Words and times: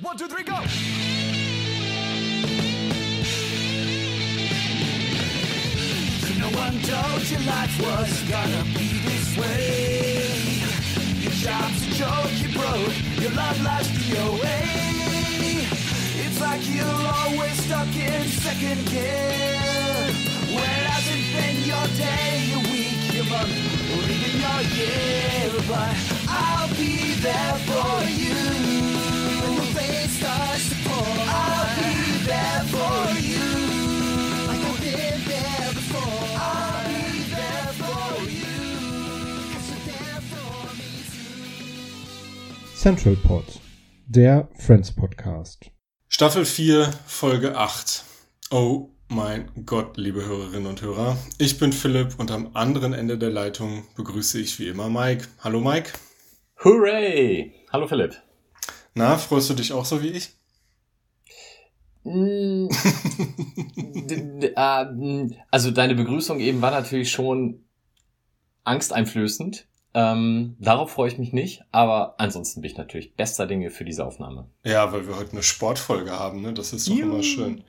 One, 0.00 0.16
two, 0.18 0.26
three, 0.26 0.42
go! 0.42 0.54
No 6.36 6.48
one 6.58 6.80
told 6.82 7.22
you 7.30 7.38
life 7.46 7.80
was 7.80 8.22
gonna 8.28 8.64
be 8.74 8.88
this 9.06 9.36
way. 9.38 10.26
Your 11.22 11.32
job's 11.32 11.86
a 11.86 11.94
joke, 11.94 12.32
you 12.42 12.48
broke. 12.52 13.22
Your 13.22 13.30
love 13.32 13.62
life's 13.62 13.88
DOA. 14.10 14.58
It's 16.26 16.40
like 16.40 16.62
you're 16.74 16.84
always 16.86 17.64
stuck 17.64 17.94
in 17.94 18.24
second 18.42 18.84
gear. 18.90 20.10
When 20.48 20.70
it 20.78 20.86
hasn't 20.90 21.24
been 21.34 21.56
your 21.70 21.86
day, 21.96 22.50
your 22.50 22.62
week, 22.72 23.14
your 23.14 23.26
month, 23.26 23.54
or 23.94 24.02
even 24.10 24.40
your 24.42 24.60
year. 24.74 25.52
But 25.68 25.96
I'll 26.28 26.68
be 26.74 27.14
there 27.14 27.54
for 27.68 28.10
you. 28.10 28.83
When 30.24 30.32
the 30.32 30.38
rain 30.38 30.58
starts 30.58 30.68
to 30.70 30.76
pour, 30.88 31.06
I'll 31.28 31.68
be 31.76 31.92
there 32.24 32.62
for 32.72 32.96
you. 33.30 33.46
Like 34.48 34.62
I've 34.70 34.80
been 34.80 35.20
there 35.28 35.70
before. 35.74 36.24
I'll 36.38 36.88
be 36.88 37.02
there 37.34 37.70
for 37.80 38.06
you. 38.30 38.56
'Cause 39.52 39.68
you're 39.70 39.84
there 39.92 40.20
for 40.32 40.50
me 40.78 40.90
too. 41.12 42.76
Central 42.76 43.16
Pod, 43.16 43.44
der 44.06 44.48
Friends 44.58 44.90
Podcast. 44.92 45.70
Staffel 46.08 46.44
4, 46.46 46.90
Folge 47.06 47.56
8. 47.56 48.04
Oh 48.50 48.90
mein 49.08 49.50
Gott, 49.66 49.96
liebe 49.98 50.24
Hörerinnen 50.24 50.66
und 50.66 50.80
Hörer. 50.80 51.16
Ich 51.38 51.58
bin 51.58 51.72
Philipp 51.72 52.14
und 52.18 52.30
am 52.30 52.50
anderen 52.54 52.94
Ende 52.94 53.18
der 53.18 53.30
Leitung 53.30 53.84
begrüße 53.96 54.38
ich 54.40 54.58
wie 54.58 54.68
immer 54.68 54.88
Mike. 54.88 55.26
Hallo 55.40 55.60
Mike. 55.60 55.90
Hooray! 56.64 57.52
Hallo 57.72 57.86
Philipp. 57.88 58.14
Na, 58.94 59.16
freust 59.18 59.50
du 59.50 59.54
dich 59.54 59.72
auch 59.72 59.84
so 59.84 60.02
wie 60.02 60.08
ich? 60.08 60.30
D- 62.04 62.68
äh, 64.56 64.84
mm, 64.84 65.34
Also 65.50 65.70
deine 65.70 65.94
Begrüßung 65.94 66.38
eben 66.40 66.60
war 66.60 66.70
natürlich 66.70 67.10
schon 67.10 67.64
angsteinflößend. 68.64 69.66
Ähm, 69.96 70.56
darauf 70.58 70.90
freue 70.90 71.08
ich 71.08 71.18
mich 71.18 71.32
nicht, 71.32 71.62
aber 71.70 72.16
ansonsten 72.18 72.60
bin 72.60 72.70
ich 72.70 72.76
natürlich 72.76 73.14
bester 73.14 73.46
Dinge 73.46 73.70
für 73.70 73.84
diese 73.84 74.04
Aufnahme. 74.04 74.48
Ja, 74.64 74.92
weil 74.92 75.06
wir 75.06 75.16
heute 75.16 75.32
eine 75.32 75.42
Sportfolge 75.44 76.10
haben, 76.12 76.42
ne? 76.42 76.52
Das 76.52 76.72
ist 76.72 76.88
doch 76.88 76.94
Juhu. 76.94 77.12
immer 77.12 77.22
schön. 77.22 77.62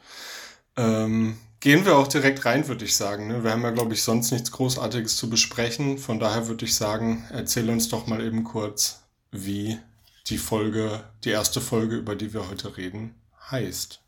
Ähm, 0.76 1.38
gehen 1.60 1.86
wir 1.86 1.98
auch 1.98 2.08
direkt 2.08 2.44
rein, 2.46 2.68
würde 2.68 2.84
ich 2.86 2.96
sagen. 2.96 3.28
Ne? 3.28 3.44
Wir 3.44 3.52
haben 3.52 3.62
ja, 3.62 3.70
glaube 3.72 3.94
ich, 3.94 4.02
sonst 4.04 4.32
nichts 4.32 4.52
Großartiges 4.52 5.18
zu 5.18 5.30
besprechen. 5.30 5.98
Von 6.00 6.20
daher 6.20 6.48
würde 6.48 6.66
ich 6.66 6.74
sagen, 6.76 7.26
erzähl 7.32 7.70
uns 7.70 7.90
doch 7.90 8.08
mal 8.08 8.24
eben 8.26 8.44
kurz, 8.44 9.04
wie 9.32 9.78
die 10.28 10.38
Folge, 10.38 11.04
die 11.24 11.30
erste 11.30 11.62
Folge, 11.62 11.98
über 11.98 12.16
die 12.16 12.34
wir 12.34 12.50
heute 12.50 12.78
reden, 12.78 13.16
heißt. 13.52 14.02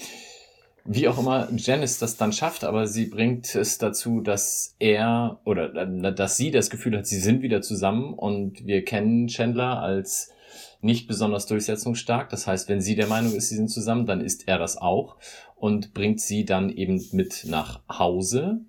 Wie 0.85 1.07
auch 1.07 1.17
immer 1.17 1.47
Janice 1.55 1.99
das 1.99 2.17
dann 2.17 2.33
schafft, 2.33 2.65
aber 2.65 2.87
sie 2.87 3.05
bringt 3.05 3.55
es 3.55 3.77
dazu, 3.77 4.19
dass 4.19 4.75
er 4.79 5.39
oder 5.45 5.73
äh, 5.75 6.13
dass 6.13 6.35
sie 6.35 6.51
das 6.51 6.69
Gefühl 6.69 6.97
hat, 6.97 7.07
sie 7.07 7.19
sind 7.19 7.41
wieder 7.41 7.61
zusammen 7.61 8.13
und 8.13 8.65
wir 8.65 8.83
kennen 8.83 9.27
Chandler 9.27 9.81
als 9.81 10.31
nicht 10.81 11.07
besonders 11.07 11.45
durchsetzungsstark. 11.45 12.29
Das 12.29 12.47
heißt, 12.47 12.67
wenn 12.67 12.81
sie 12.81 12.95
der 12.95 13.07
Meinung 13.07 13.33
ist, 13.33 13.47
sie 13.47 13.55
sind 13.55 13.69
zusammen, 13.69 14.05
dann 14.05 14.19
ist 14.19 14.47
er 14.47 14.59
das 14.59 14.77
auch 14.77 15.15
und 15.55 15.93
bringt 15.93 16.19
sie 16.19 16.43
dann 16.43 16.69
eben 16.69 17.01
mit 17.13 17.45
nach 17.47 17.81
Hause. 17.87 18.59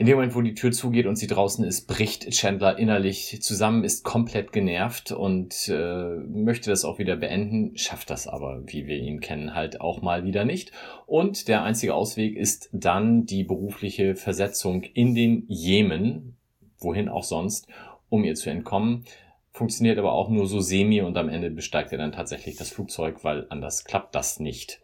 In 0.00 0.06
dem 0.06 0.14
Moment, 0.14 0.36
wo 0.36 0.42
die 0.42 0.54
Tür 0.54 0.70
zugeht 0.70 1.06
und 1.06 1.16
sie 1.16 1.26
draußen 1.26 1.64
ist, 1.64 1.88
bricht 1.88 2.30
Chandler 2.30 2.78
innerlich 2.78 3.42
zusammen, 3.42 3.82
ist 3.82 4.04
komplett 4.04 4.52
genervt 4.52 5.10
und 5.10 5.68
äh, 5.68 6.14
möchte 6.28 6.70
das 6.70 6.84
auch 6.84 7.00
wieder 7.00 7.16
beenden, 7.16 7.76
schafft 7.76 8.10
das 8.10 8.28
aber, 8.28 8.62
wie 8.66 8.86
wir 8.86 8.96
ihn 8.96 9.18
kennen, 9.18 9.56
halt 9.56 9.80
auch 9.80 10.00
mal 10.00 10.22
wieder 10.22 10.44
nicht. 10.44 10.70
Und 11.06 11.48
der 11.48 11.64
einzige 11.64 11.94
Ausweg 11.94 12.36
ist 12.36 12.68
dann 12.72 13.26
die 13.26 13.42
berufliche 13.42 14.14
Versetzung 14.14 14.84
in 14.84 15.16
den 15.16 15.44
Jemen, 15.48 16.36
wohin 16.78 17.08
auch 17.08 17.24
sonst, 17.24 17.66
um 18.08 18.22
ihr 18.22 18.36
zu 18.36 18.50
entkommen. 18.50 19.04
Funktioniert 19.50 19.98
aber 19.98 20.12
auch 20.12 20.28
nur 20.28 20.46
so 20.46 20.60
semi 20.60 21.00
und 21.02 21.16
am 21.16 21.28
Ende 21.28 21.50
besteigt 21.50 21.90
er 21.90 21.98
dann 21.98 22.12
tatsächlich 22.12 22.54
das 22.54 22.70
Flugzeug, 22.70 23.24
weil 23.24 23.46
anders 23.48 23.82
klappt 23.82 24.14
das 24.14 24.38
nicht. 24.38 24.80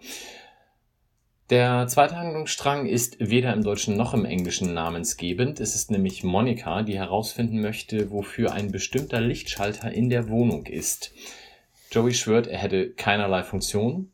Der 1.54 1.86
zweite 1.86 2.16
Handlungsstrang 2.16 2.84
ist 2.86 3.16
weder 3.20 3.52
im 3.52 3.62
Deutschen 3.62 3.96
noch 3.96 4.12
im 4.12 4.24
Englischen 4.24 4.74
namensgebend. 4.74 5.60
Es 5.60 5.76
ist 5.76 5.88
nämlich 5.88 6.24
Monika, 6.24 6.82
die 6.82 6.98
herausfinden 6.98 7.60
möchte, 7.60 8.10
wofür 8.10 8.50
ein 8.52 8.72
bestimmter 8.72 9.20
Lichtschalter 9.20 9.92
in 9.92 10.08
der 10.08 10.28
Wohnung 10.28 10.66
ist. 10.66 11.12
Joey 11.92 12.12
schwört, 12.12 12.48
er 12.48 12.58
hätte 12.58 12.90
keinerlei 12.90 13.44
Funktion. 13.44 14.10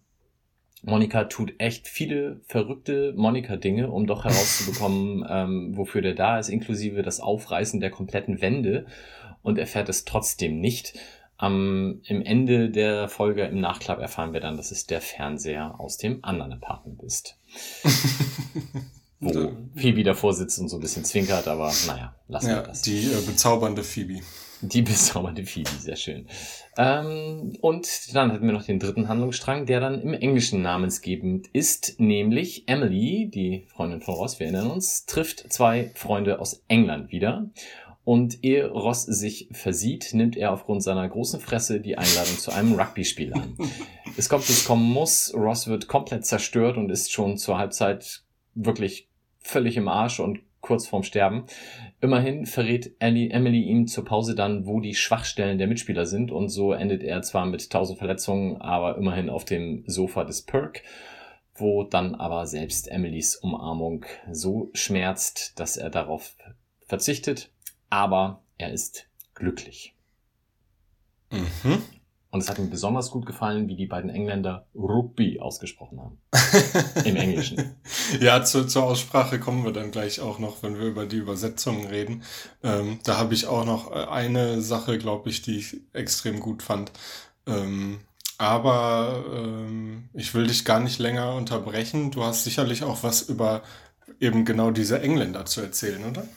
Monika 0.82 1.24
tut 1.24 1.54
echt 1.56 1.88
viele 1.88 2.42
verrückte 2.44 3.14
Monika-Dinge, 3.16 3.90
um 3.90 4.06
doch 4.06 4.24
herauszubekommen, 4.24 5.24
ähm, 5.30 5.78
wofür 5.78 6.02
der 6.02 6.14
da 6.14 6.38
ist, 6.38 6.50
inklusive 6.50 7.00
das 7.00 7.20
Aufreißen 7.20 7.80
der 7.80 7.88
kompletten 7.88 8.42
Wände 8.42 8.84
und 9.40 9.56
erfährt 9.56 9.88
es 9.88 10.04
trotzdem 10.04 10.60
nicht. 10.60 10.92
Am, 11.40 12.02
Im 12.04 12.20
Ende 12.20 12.68
der 12.68 13.08
Folge 13.08 13.44
im 13.44 13.60
Nachklapp 13.60 13.98
erfahren 13.98 14.34
wir 14.34 14.40
dann, 14.40 14.58
dass 14.58 14.70
es 14.72 14.86
der 14.86 15.00
Fernseher 15.00 15.80
aus 15.80 15.96
dem 15.96 16.22
anderen 16.22 16.52
Apartment 16.52 17.02
ist. 17.02 17.38
Wo 19.20 19.52
Phoebe 19.74 20.02
davor 20.02 20.34
sitzt 20.34 20.58
und 20.58 20.68
so 20.68 20.76
ein 20.76 20.80
bisschen 20.80 21.04
zwinkert, 21.04 21.48
aber 21.48 21.72
naja, 21.86 22.14
lassen 22.28 22.48
wir 22.48 22.56
Ja, 22.56 22.62
das. 22.62 22.82
die 22.82 23.06
äh, 23.06 23.20
bezaubernde 23.26 23.82
Phoebe. 23.82 24.20
Die 24.60 24.82
bezaubernde 24.82 25.46
Phoebe, 25.46 25.70
sehr 25.78 25.96
schön. 25.96 26.26
Ähm, 26.76 27.56
und 27.62 28.14
dann 28.14 28.32
hatten 28.32 28.44
wir 28.44 28.52
noch 28.52 28.64
den 28.64 28.78
dritten 28.78 29.08
Handlungsstrang, 29.08 29.64
der 29.64 29.80
dann 29.80 30.00
im 30.02 30.12
Englischen 30.12 30.60
namensgebend 30.60 31.48
ist, 31.54 31.98
nämlich 31.98 32.68
Emily, 32.68 33.30
die 33.32 33.66
Freundin 33.68 34.02
von 34.02 34.14
Ross, 34.14 34.38
wir 34.40 34.46
erinnern 34.46 34.70
uns, 34.70 35.06
trifft 35.06 35.50
zwei 35.50 35.90
Freunde 35.94 36.38
aus 36.38 36.62
England 36.68 37.12
wieder. 37.12 37.48
Und 38.04 38.42
ehe 38.42 38.68
Ross 38.70 39.02
sich 39.04 39.48
versieht, 39.52 40.10
nimmt 40.14 40.36
er 40.36 40.52
aufgrund 40.52 40.82
seiner 40.82 41.08
großen 41.08 41.38
Fresse 41.38 41.80
die 41.80 41.98
Einladung 41.98 42.38
zu 42.38 42.50
einem 42.52 42.74
Rugby-Spiel 42.74 43.34
an. 43.34 43.56
Es 44.16 44.28
kommt, 44.28 44.48
wie 44.48 44.52
es 44.52 44.64
kommen 44.64 44.90
muss. 44.90 45.32
Ross 45.34 45.68
wird 45.68 45.86
komplett 45.86 46.26
zerstört 46.26 46.76
und 46.76 46.90
ist 46.90 47.12
schon 47.12 47.38
zur 47.38 47.56
Halbzeit 47.56 48.24
wirklich 48.54 49.08
völlig 49.38 49.76
im 49.76 49.88
Arsch 49.88 50.18
und 50.18 50.40
kurz 50.60 50.86
vorm 50.86 51.02
Sterben. 51.02 51.44
Immerhin 52.00 52.46
verrät 52.46 52.94
Ellie, 52.98 53.30
Emily 53.30 53.62
ihm 53.62 53.86
zur 53.86 54.04
Pause 54.04 54.34
dann, 54.34 54.66
wo 54.66 54.80
die 54.80 54.94
Schwachstellen 54.94 55.58
der 55.58 55.68
Mitspieler 55.68 56.06
sind 56.06 56.32
und 56.32 56.48
so 56.48 56.72
endet 56.72 57.02
er 57.02 57.22
zwar 57.22 57.46
mit 57.46 57.70
tausend 57.70 57.98
Verletzungen, 57.98 58.60
aber 58.60 58.96
immerhin 58.96 59.30
auf 59.30 59.44
dem 59.44 59.84
Sofa 59.86 60.24
des 60.24 60.42
Perk, 60.42 60.82
wo 61.54 61.84
dann 61.84 62.14
aber 62.14 62.46
selbst 62.46 62.90
Emilys 62.90 63.36
Umarmung 63.36 64.04
so 64.30 64.70
schmerzt, 64.74 65.58
dass 65.58 65.76
er 65.76 65.90
darauf 65.90 66.36
verzichtet, 66.86 67.50
aber 67.90 68.42
er 68.58 68.72
ist 68.72 69.06
glücklich. 69.34 69.94
Mhm. 71.30 71.82
Und 72.32 72.40
es 72.40 72.48
hat 72.48 72.60
mir 72.60 72.66
besonders 72.66 73.10
gut 73.10 73.26
gefallen, 73.26 73.66
wie 73.66 73.74
die 73.74 73.86
beiden 73.86 74.08
Engländer 74.08 74.66
Rugby 74.72 75.40
ausgesprochen 75.40 76.00
haben. 76.00 76.18
Im 77.04 77.16
Englischen. 77.16 77.74
Ja, 78.20 78.44
zu, 78.44 78.66
zur 78.66 78.84
Aussprache 78.84 79.40
kommen 79.40 79.64
wir 79.64 79.72
dann 79.72 79.90
gleich 79.90 80.20
auch 80.20 80.38
noch, 80.38 80.62
wenn 80.62 80.78
wir 80.78 80.86
über 80.86 81.06
die 81.06 81.16
Übersetzungen 81.16 81.86
reden. 81.86 82.22
Ähm, 82.62 83.00
da 83.02 83.18
habe 83.18 83.34
ich 83.34 83.48
auch 83.48 83.64
noch 83.64 83.90
äh, 83.90 84.04
eine 84.04 84.62
Sache, 84.62 84.98
glaube 84.98 85.28
ich, 85.28 85.42
die 85.42 85.58
ich 85.58 85.80
extrem 85.92 86.38
gut 86.38 86.62
fand. 86.62 86.92
Ähm, 87.48 87.98
aber 88.38 89.24
ähm, 89.34 90.08
ich 90.14 90.32
will 90.32 90.46
dich 90.46 90.64
gar 90.64 90.78
nicht 90.78 91.00
länger 91.00 91.34
unterbrechen. 91.34 92.12
Du 92.12 92.22
hast 92.22 92.44
sicherlich 92.44 92.84
auch 92.84 93.02
was 93.02 93.22
über 93.22 93.62
eben 94.20 94.44
genau 94.44 94.70
diese 94.70 95.00
Engländer 95.00 95.46
zu 95.46 95.62
erzählen, 95.62 96.04
oder? 96.04 96.28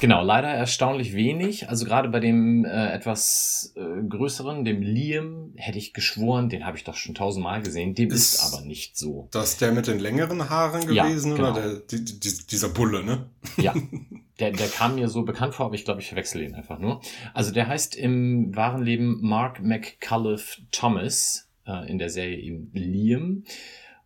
Genau, 0.00 0.22
leider 0.22 0.48
erstaunlich 0.48 1.14
wenig. 1.14 1.68
Also 1.68 1.86
gerade 1.86 2.08
bei 2.10 2.20
dem 2.20 2.64
äh, 2.64 2.92
etwas 2.92 3.72
äh, 3.76 4.02
größeren, 4.06 4.64
dem 4.64 4.82
Liam, 4.82 5.52
hätte 5.56 5.78
ich 5.78 5.94
geschworen, 5.94 6.48
den 6.48 6.66
habe 6.66 6.76
ich 6.76 6.84
doch 6.84 6.96
schon 6.96 7.14
tausendmal 7.14 7.62
gesehen. 7.62 7.94
Dem 7.94 8.10
ist, 8.10 8.34
Ist 8.34 8.52
aber 8.52 8.64
nicht 8.64 8.98
so. 8.98 9.28
Das 9.30 9.56
der 9.56 9.72
mit 9.72 9.86
den 9.86 9.98
längeren 9.98 10.50
Haaren 10.50 10.92
Ja, 10.92 11.06
gewesen 11.06 11.34
genau. 11.34 11.52
oder 11.52 11.78
der, 11.78 11.98
die, 11.98 12.04
die, 12.04 12.46
dieser 12.46 12.68
Bulle, 12.68 13.04
ne? 13.04 13.30
Ja, 13.56 13.74
der, 14.38 14.52
der 14.52 14.68
kam 14.68 14.96
mir 14.96 15.08
so 15.08 15.22
bekannt 15.22 15.54
vor, 15.54 15.66
aber 15.66 15.74
ich 15.74 15.84
glaube, 15.84 16.00
ich 16.00 16.08
verwechsel 16.08 16.42
ihn 16.42 16.54
einfach 16.54 16.78
nur. 16.78 17.00
Also 17.32 17.52
der 17.52 17.66
heißt 17.66 17.96
im 17.96 18.54
wahren 18.54 18.82
Leben 18.82 19.20
Mark 19.22 19.62
McCullough 19.62 20.60
Thomas, 20.72 21.48
äh, 21.66 21.90
in 21.90 21.98
der 21.98 22.10
Serie 22.10 22.38
eben 22.38 22.70
Liam, 22.74 23.44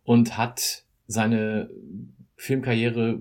und 0.03 0.37
hat 0.37 0.83
seine 1.07 1.69
Filmkarriere 2.41 3.19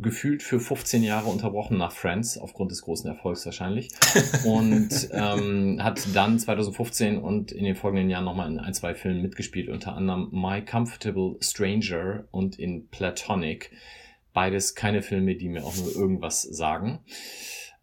gefühlt 0.00 0.42
für 0.42 0.58
15 0.58 1.02
Jahre 1.02 1.28
unterbrochen 1.28 1.76
nach 1.76 1.92
Friends, 1.92 2.38
aufgrund 2.38 2.70
des 2.70 2.80
großen 2.80 3.06
Erfolgs 3.06 3.44
wahrscheinlich. 3.44 3.90
Und 4.46 5.10
ähm, 5.12 5.78
hat 5.84 6.00
dann 6.14 6.38
2015 6.38 7.18
und 7.18 7.52
in 7.52 7.64
den 7.64 7.76
folgenden 7.76 8.08
Jahren 8.08 8.24
nochmal 8.24 8.50
in 8.50 8.58
ein, 8.58 8.72
zwei 8.72 8.94
Filmen 8.94 9.20
mitgespielt, 9.20 9.68
unter 9.68 9.94
anderem 9.94 10.30
My 10.32 10.64
Comfortable 10.64 11.36
Stranger 11.40 12.24
und 12.30 12.58
in 12.58 12.88
Platonic. 12.88 13.72
Beides 14.32 14.74
keine 14.74 15.02
Filme, 15.02 15.34
die 15.34 15.50
mir 15.50 15.66
auch 15.66 15.76
nur 15.76 15.94
irgendwas 15.94 16.40
sagen. 16.40 17.00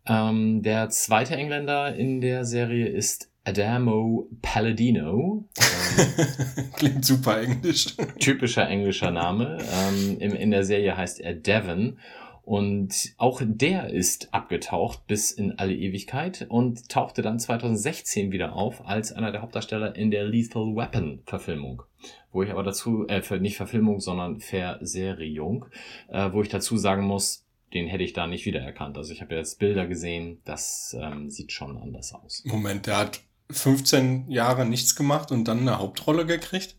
Ähm, 0.08 0.64
der 0.64 0.90
zweite 0.90 1.36
Engländer 1.36 1.96
in 1.96 2.20
der 2.20 2.46
Serie 2.46 2.88
ist 2.88 3.29
Adamo 3.50 4.30
Palladino. 4.44 5.44
Ähm, 5.58 6.72
Klingt 6.76 7.06
super 7.06 7.42
englisch. 7.42 7.96
typischer 8.20 8.70
englischer 8.70 9.10
Name. 9.10 9.58
Ähm, 9.74 10.20
in, 10.20 10.32
in 10.34 10.52
der 10.52 10.64
Serie 10.64 10.96
heißt 10.96 11.20
er 11.20 11.34
Devon. 11.34 11.98
Und 12.44 13.14
auch 13.18 13.42
der 13.44 13.90
ist 13.90 14.34
abgetaucht 14.34 15.06
bis 15.08 15.32
in 15.32 15.58
alle 15.58 15.76
Ewigkeit 15.76 16.46
und 16.50 16.90
tauchte 16.90 17.22
dann 17.22 17.40
2016 17.40 18.32
wieder 18.32 18.54
auf 18.54 18.88
als 18.88 19.12
einer 19.12 19.32
der 19.32 19.42
Hauptdarsteller 19.42 19.96
in 19.96 20.10
der 20.10 20.26
Lethal 20.26 20.76
Weapon 20.76 21.22
Verfilmung. 21.26 21.84
Wo 22.32 22.44
ich 22.44 22.52
aber 22.52 22.64
dazu, 22.64 23.06
äh, 23.08 23.22
nicht 23.40 23.58
Verfilmung, 23.58 24.00
sondern 24.00 24.40
Verseriung, 24.40 25.66
äh, 26.08 26.32
wo 26.32 26.42
ich 26.42 26.50
dazu 26.50 26.78
sagen 26.78 27.04
muss, 27.04 27.46
den 27.74 27.88
hätte 27.88 28.04
ich 28.04 28.14
da 28.14 28.26
nicht 28.26 28.46
wiedererkannt. 28.46 28.98
Also 28.98 29.14
ich 29.14 29.22
habe 29.22 29.36
jetzt 29.36 29.60
Bilder 29.60 29.86
gesehen, 29.86 30.42
das 30.46 30.96
ähm, 31.00 31.30
sieht 31.30 31.52
schon 31.52 31.78
anders 31.78 32.14
aus. 32.14 32.44
Moment, 32.46 32.88
der 32.88 32.98
hat 32.98 33.22
15 33.52 34.30
Jahre 34.30 34.66
nichts 34.66 34.96
gemacht 34.96 35.32
und 35.32 35.48
dann 35.48 35.60
eine 35.60 35.80
Hauptrolle 35.80 36.26
gekriegt? 36.26 36.76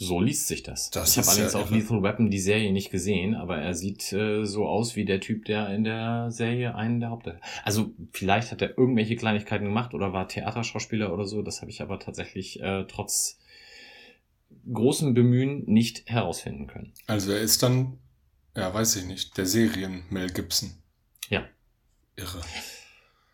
So 0.00 0.20
liest 0.20 0.46
sich 0.46 0.62
das. 0.62 0.90
Das 0.90 1.10
ich 1.10 1.18
habe 1.18 1.28
allerdings 1.28 1.54
ja 1.54 1.58
auch 1.58 1.70
irre. 1.70 1.80
Lethal 1.80 2.02
Weapon 2.04 2.30
die 2.30 2.38
Serie 2.38 2.72
nicht 2.72 2.90
gesehen, 2.90 3.34
aber 3.34 3.58
er 3.58 3.74
sieht 3.74 4.12
äh, 4.12 4.44
so 4.44 4.66
aus 4.66 4.94
wie 4.94 5.04
der 5.04 5.20
Typ, 5.20 5.44
der 5.46 5.74
in 5.74 5.82
der 5.82 6.30
Serie 6.30 6.76
einen 6.76 7.00
der 7.00 7.10
Haupt... 7.10 7.28
Also 7.64 7.90
vielleicht 8.12 8.52
hat 8.52 8.62
er 8.62 8.78
irgendwelche 8.78 9.16
Kleinigkeiten 9.16 9.64
gemacht 9.64 9.94
oder 9.94 10.12
war 10.12 10.28
Theaterschauspieler 10.28 11.12
oder 11.12 11.24
so. 11.24 11.42
Das 11.42 11.62
habe 11.62 11.72
ich 11.72 11.82
aber 11.82 11.98
tatsächlich 11.98 12.60
äh, 12.60 12.84
trotz 12.86 13.40
großem 14.72 15.14
Bemühen 15.14 15.64
nicht 15.66 16.08
herausfinden 16.08 16.68
können. 16.68 16.92
Also 17.08 17.32
er 17.32 17.40
ist 17.40 17.64
dann, 17.64 17.98
ja, 18.56 18.72
weiß 18.72 18.96
ich 18.96 19.04
nicht, 19.04 19.36
der 19.36 19.46
Serien 19.46 20.04
Mel 20.10 20.30
Gibson. 20.30 20.74
Ja. 21.28 21.44
Irre. 22.14 22.40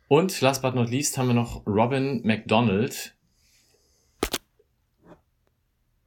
Und 0.08 0.40
last 0.40 0.62
but 0.62 0.74
not 0.74 0.90
least 0.90 1.18
haben 1.18 1.28
wir 1.28 1.34
noch 1.34 1.66
Robin 1.66 2.20
McDonald. 2.24 3.14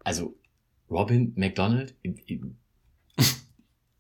Also 0.04 0.36
Robin 0.90 1.34
McDonald? 1.36 1.96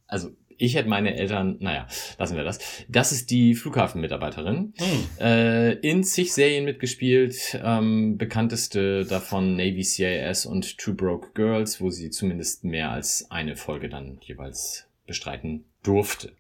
Also 0.09 0.31
ich 0.57 0.75
hätte 0.75 0.87
meine 0.87 1.15
Eltern, 1.15 1.57
naja, 1.59 1.85
lassen 2.17 2.37
wir 2.37 2.45
das. 2.45 2.59
Das 2.87 3.11
ist 3.11 3.29
die 3.29 3.55
Flughafenmitarbeiterin. 3.55 4.73
Hm. 4.77 5.07
Äh, 5.19 5.73
in 5.73 6.03
zig 6.05 6.33
Serien 6.33 6.65
mitgespielt, 6.65 7.59
ähm, 7.61 8.17
bekannteste 8.17 9.05
davon 9.05 9.57
Navy 9.57 9.83
CIS 9.83 10.45
und 10.45 10.77
Two 10.77 10.93
Broke 10.93 11.31
Girls, 11.33 11.81
wo 11.81 11.89
sie 11.89 12.09
zumindest 12.09 12.63
mehr 12.63 12.91
als 12.91 13.29
eine 13.29 13.55
Folge 13.55 13.89
dann 13.89 14.17
jeweils 14.21 14.87
bestreiten 15.05 15.65
durfte. 15.83 16.31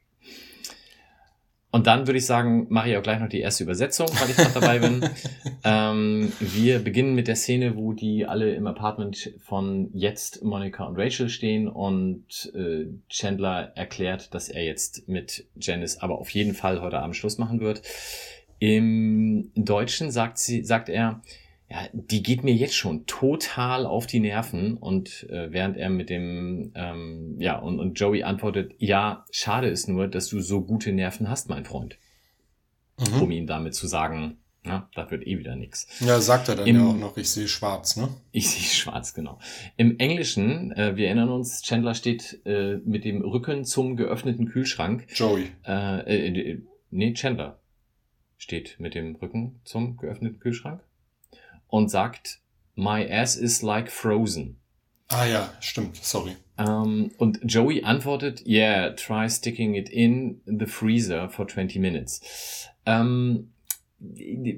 Und 1.77 1.85
dann 1.85 2.07
würde 2.07 2.17
ich 2.17 2.25
sagen, 2.25 2.65
mache 2.69 2.89
ich 2.89 2.97
auch 2.97 3.03
gleich 3.03 3.19
noch 3.19 3.29
die 3.29 3.39
erste 3.39 3.63
Übersetzung, 3.63 4.07
weil 4.19 4.31
ich 4.31 4.35
gerade 4.35 4.59
dabei 4.59 4.79
bin. 4.79 5.07
ähm, 5.63 6.33
wir 6.39 6.79
beginnen 6.79 7.13
mit 7.13 7.27
der 7.27 7.35
Szene, 7.35 7.75
wo 7.75 7.93
die 7.93 8.25
alle 8.25 8.55
im 8.55 8.65
Apartment 8.65 9.31
von 9.45 9.91
jetzt 9.93 10.43
Monica 10.43 10.85
und 10.85 10.97
Rachel 10.97 11.29
stehen 11.29 11.67
und 11.67 12.51
äh, 12.55 12.87
Chandler 13.09 13.73
erklärt, 13.75 14.33
dass 14.33 14.49
er 14.49 14.63
jetzt 14.63 15.07
mit 15.07 15.45
Janice 15.55 16.01
aber 16.01 16.17
auf 16.17 16.31
jeden 16.31 16.55
Fall 16.55 16.81
heute 16.81 16.97
Abend 16.97 17.15
Schluss 17.15 17.37
machen 17.37 17.59
wird. 17.59 17.83
Im 18.57 19.51
Deutschen 19.53 20.09
sagt 20.09 20.39
sie, 20.39 20.63
sagt 20.63 20.89
er, 20.89 21.21
ja, 21.69 21.87
die 21.91 22.23
geht 22.23 22.43
mir 22.45 22.53
jetzt 22.53 22.75
schon 22.75 23.05
total 23.07 23.85
auf 23.85 24.07
die 24.07 24.21
Nerven 24.21 24.77
und 24.77 25.27
äh, 25.29 25.51
während 25.51 25.75
er 25.75 25.89
mit 25.89 26.09
dem, 26.09 26.71
ähm, 26.75 27.35
ja, 27.39 27.57
und, 27.59 27.79
und 27.79 27.99
Joey 27.99 28.23
antwortet, 28.23 28.73
ja, 28.77 29.25
schade 29.31 29.67
ist 29.67 29.87
nur, 29.89 30.07
dass 30.07 30.27
du 30.29 30.39
so 30.39 30.61
gute 30.61 30.93
Nerven 30.93 31.29
hast, 31.29 31.49
mein 31.49 31.65
Freund, 31.65 31.97
um 32.97 33.25
Mhm. 33.25 33.31
ihm 33.31 33.47
damit 33.47 33.75
zu 33.75 33.85
sagen, 33.87 34.37
na, 34.63 34.89
das 34.95 35.11
wird 35.11 35.25
eh 35.27 35.37
wieder 35.39 35.55
nix. 35.55 35.87
Ja, 35.99 36.19
sagt 36.19 36.49
er 36.49 36.55
dann 36.55 36.67
Im- 36.67 36.75
ja 36.77 36.85
auch 36.87 36.97
noch, 36.97 37.17
ich 37.17 37.29
sehe 37.29 37.47
schwarz, 37.49 37.95
ne? 37.97 38.09
Ich 38.31 38.49
sehe 38.49 38.63
schwarz, 38.63 39.13
genau. 39.13 39.39
Im 39.77 39.97
Englischen, 39.99 40.71
äh, 40.71 40.95
wir 40.95 41.07
erinnern 41.07 41.29
uns, 41.29 41.61
Chandler 41.63 41.95
steht 41.95 42.41
äh, 42.45 42.77
mit 42.85 43.03
dem 43.05 43.21
Rücken 43.21 43.65
zum 43.65 43.95
geöffneten 43.97 44.47
Kühlschrank. 44.47 45.05
Joey. 45.15 45.47
Äh, 45.65 45.99
äh, 46.27 46.51
äh, 46.51 46.61
nee, 46.91 47.13
Chandler 47.13 47.59
steht 48.37 48.77
mit 48.79 48.93
dem 48.95 49.15
Rücken 49.15 49.59
zum 49.63 49.97
geöffneten 49.97 50.39
Kühlschrank 50.39 50.81
und 51.67 51.89
sagt, 51.89 52.41
My 52.75 53.09
ass 53.09 53.35
is 53.35 53.61
like 53.61 53.91
frozen. 53.91 54.57
Ah 55.09 55.25
ja, 55.25 55.53
stimmt, 55.61 55.95
sorry. 55.97 56.35
Ähm, 56.57 57.11
und 57.17 57.39
Joey 57.43 57.83
antwortet, 57.83 58.45
yeah, 58.45 58.91
try 58.91 59.29
sticking 59.29 59.75
it 59.75 59.89
in 59.89 60.41
the 60.45 60.65
freezer 60.65 61.29
for 61.29 61.47
20 61.47 61.79
minutes. 61.79 62.69
Ähm, 62.85 63.51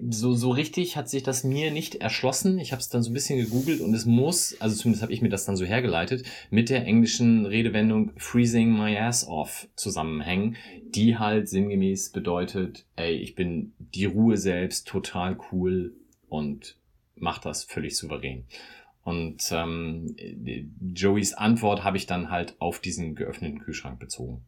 so, 0.10 0.34
so 0.34 0.50
richtig 0.50 0.98
hat 0.98 1.10
sich 1.10 1.24
das 1.24 1.46
mir 1.46 1.72
nicht 1.72 1.96
erschlossen. 1.96 2.60
Ich 2.60 2.74
habe 2.74 2.82
es 2.82 2.90
dann 2.90 3.04
so 3.04 3.10
ein 3.10 3.14
bisschen 3.14 3.40
gegoogelt 3.40 3.80
und 3.80 3.94
es 3.94 4.06
muss, 4.06 4.60
also 4.60 4.76
zumindest 4.76 5.02
habe 5.02 5.14
ich 5.14 5.22
mir 5.22 5.30
das 5.30 5.46
dann 5.46 5.56
so 5.56 5.64
hergeleitet, 5.64 6.26
mit 6.50 6.70
der 6.70 6.86
englischen 6.86 7.46
Redewendung 7.46 8.12
freezing 8.18 8.78
my 8.78 8.98
ass 8.98 9.26
off 9.26 9.70
zusammenhängen, 9.76 10.58
die 10.84 11.18
halt 11.18 11.48
sinngemäß 11.48 12.10
bedeutet, 12.10 12.86
ey, 12.98 13.16
ich 13.16 13.36
bin 13.36 13.74
die 13.78 14.06
Ruhe 14.06 14.36
selbst, 14.36 14.88
total 14.88 15.38
cool 15.52 15.94
und 16.28 16.79
mach 17.22 17.40
das 17.40 17.64
völlig 17.64 17.98
souverän. 17.98 18.46
Und 19.04 19.44
ähm, 19.52 20.16
Joeys 20.94 21.34
Antwort 21.34 21.84
habe 21.84 21.98
ich 21.98 22.06
dann 22.06 22.30
halt 22.30 22.56
auf 22.60 22.80
diesen 22.80 23.16
geöffneten 23.16 23.60
Kühlschrank 23.60 24.00
bezogen. 24.00 24.46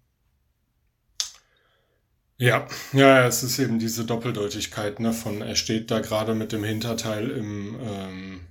Ja, 2.37 2.67
ja, 2.91 3.19
ja, 3.19 3.27
es 3.27 3.43
ist 3.43 3.59
eben 3.59 3.77
diese 3.77 4.03
Doppeldeutigkeit, 4.03 4.99
ne, 4.99 5.13
von 5.13 5.41
er 5.41 5.55
steht 5.55 5.91
da 5.91 5.99
gerade 5.99 6.33
mit 6.33 6.51
dem 6.51 6.63
Hinterteil 6.63 7.29
im 7.29 7.77
ähm, 7.79 8.41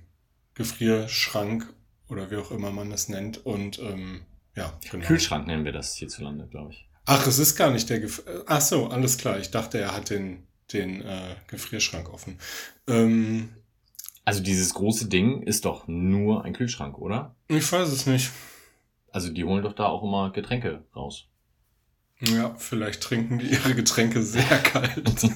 Gefrierschrank 0.53 1.67
oder 2.07 2.31
wie 2.31 2.37
auch 2.37 2.51
immer 2.51 2.71
man 2.71 2.91
es 2.91 3.09
nennt 3.09 3.45
und 3.45 3.79
ähm, 3.79 4.21
ja, 4.55 4.77
genau. 4.89 5.05
Kühlschrank 5.05 5.45
nennen 5.47 5.65
wir 5.65 5.73
das 5.73 5.95
hierzulande, 5.95 6.47
glaube 6.47 6.71
ich. 6.71 6.87
Ach, 7.05 7.27
es 7.27 7.37
ist 7.37 7.55
gar 7.57 7.71
nicht 7.71 7.89
der 7.89 7.99
Gef 7.99 8.23
Ach 8.47 8.61
so, 8.61 8.87
alles 8.87 9.17
klar. 9.17 9.39
Ich 9.39 9.51
dachte, 9.51 9.79
er 9.79 9.93
hat 9.93 10.09
den 10.09 10.47
den 10.73 11.01
äh, 11.01 11.35
Gefrierschrank 11.47 12.11
offen. 12.13 12.39
Ähm, 12.87 13.49
Also 14.23 14.41
dieses 14.41 14.73
große 14.73 15.07
Ding 15.07 15.41
ist 15.41 15.65
doch 15.65 15.87
nur 15.87 16.43
ein 16.45 16.53
Kühlschrank, 16.53 16.97
oder? 16.97 17.35
ich 17.47 17.71
weiß 17.71 17.89
es 17.89 18.05
nicht. 18.05 18.31
Also 19.11 19.29
die 19.29 19.43
holen 19.43 19.63
doch 19.63 19.73
da 19.73 19.87
auch 19.87 20.03
immer 20.03 20.31
Getränke 20.31 20.85
raus. 20.95 21.27
Ja, 22.21 22.53
vielleicht 22.55 23.01
trinken 23.01 23.39
die 23.39 23.47
ihre 23.47 23.73
Getränke 23.73 24.21
sehr 24.21 24.43
kalt. 24.63 25.23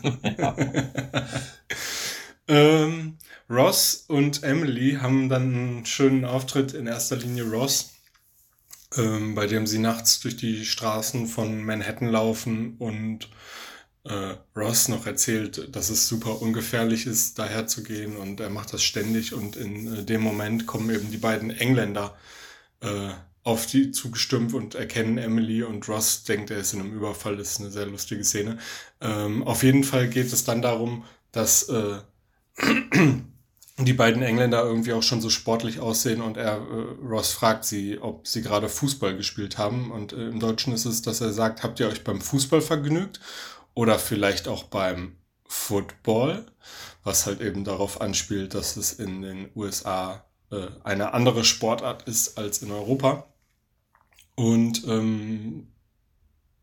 ähm, 2.48 3.18
Ross 3.50 4.06
und 4.08 4.44
Emily 4.44 4.98
haben 5.02 5.30
dann 5.30 5.54
einen 5.54 5.86
schönen 5.86 6.26
Auftritt, 6.26 6.74
in 6.74 6.86
erster 6.86 7.16
Linie 7.16 7.44
Ross, 7.46 7.94
ähm, 8.98 9.34
bei 9.34 9.48
dem 9.48 9.66
sie 9.66 9.80
nachts 9.80 10.20
durch 10.20 10.38
die 10.38 10.64
Straßen 10.64 11.26
von 11.26 11.64
Manhattan 11.64 12.08
laufen 12.08 12.78
und 12.78 13.30
äh, 14.06 14.36
Ross 14.56 14.88
noch 14.88 15.06
erzählt, 15.06 15.76
dass 15.76 15.90
es 15.90 16.08
super 16.08 16.42
ungefährlich 16.42 17.08
ist, 17.08 17.40
daher 17.40 17.68
zu 17.68 17.84
gehen 17.84 18.18
und 18.18 18.40
er 18.40 18.50
macht 18.50 18.74
das 18.74 18.84
ständig 18.84 19.34
und 19.34 19.56
in 19.56 19.94
äh, 19.94 20.04
dem 20.04 20.22
Moment 20.22 20.68
kommen 20.68 20.94
eben 20.94 21.12
die 21.12 21.18
beiden 21.18 21.50
Engländer 21.50 22.16
äh, 22.82 23.10
auf 23.44 23.68
die 23.68 23.92
zugestürmt 23.92 24.54
und 24.54 24.74
erkennen 24.74 25.20
Emily 25.20 25.64
und 25.64 25.88
Ross 25.88 26.24
denkt, 26.24 26.50
er 26.50 26.58
ist 26.58 26.74
in 26.74 26.80
einem 26.82 26.94
Überfall. 26.94 27.38
Das 27.38 27.52
ist 27.52 27.60
eine 27.60 27.70
sehr 27.70 27.86
lustige 27.86 28.24
Szene. 28.24 28.58
Ähm, 29.02 29.44
auf 29.44 29.62
jeden 29.62 29.84
Fall 29.84 30.10
geht 30.10 30.34
es 30.34 30.44
dann 30.44 30.64
darum, 30.64 31.04
dass 31.32 31.70
äh, 31.70 31.98
die 33.78 33.94
beiden 33.94 34.24
Engländer 34.24 34.64
irgendwie 34.64 34.94
auch 34.94 35.04
schon 35.04 35.22
so 35.22 35.30
sportlich 35.30 35.80
aussehen 35.80 36.22
und 36.22 36.38
er, 36.38 36.56
äh, 36.56 37.06
Ross 37.08 37.34
fragt 37.34 37.66
sie, 37.66 38.00
ob 38.00 38.28
sie 38.28 38.42
gerade 38.42 38.68
Fußball 38.68 39.16
gespielt 39.16 39.60
haben. 39.60 39.92
Und 39.92 40.14
äh, 40.14 40.28
im 40.28 40.40
Deutschen 40.40 40.74
ist 40.74 40.86
es, 40.86 41.04
dass 41.04 41.22
er 41.22 41.32
sagt, 41.32 41.62
habt 41.62 41.80
ihr 41.80 41.88
euch 41.88 42.04
beim 42.04 42.22
Fußball 42.22 42.62
vergnügt? 42.62 43.20
Oder 43.76 44.00
vielleicht 44.00 44.48
auch 44.48 44.64
beim 44.64 45.18
Football, 45.48 46.46
was 47.04 47.28
halt 47.28 47.42
eben 47.42 47.64
darauf 47.64 48.02
anspielt, 48.02 48.56
dass 48.56 48.78
es 48.78 48.94
in 48.94 49.22
den 49.22 49.52
USA 49.56 50.26
äh, 50.52 50.68
eine 50.84 51.14
andere 51.14 51.44
Sportart 51.44 52.08
ist 52.08 52.38
als 52.38 52.64
in 52.64 52.72
Europa. 52.72 53.28
Und 54.36 54.86
ähm, 54.88 55.68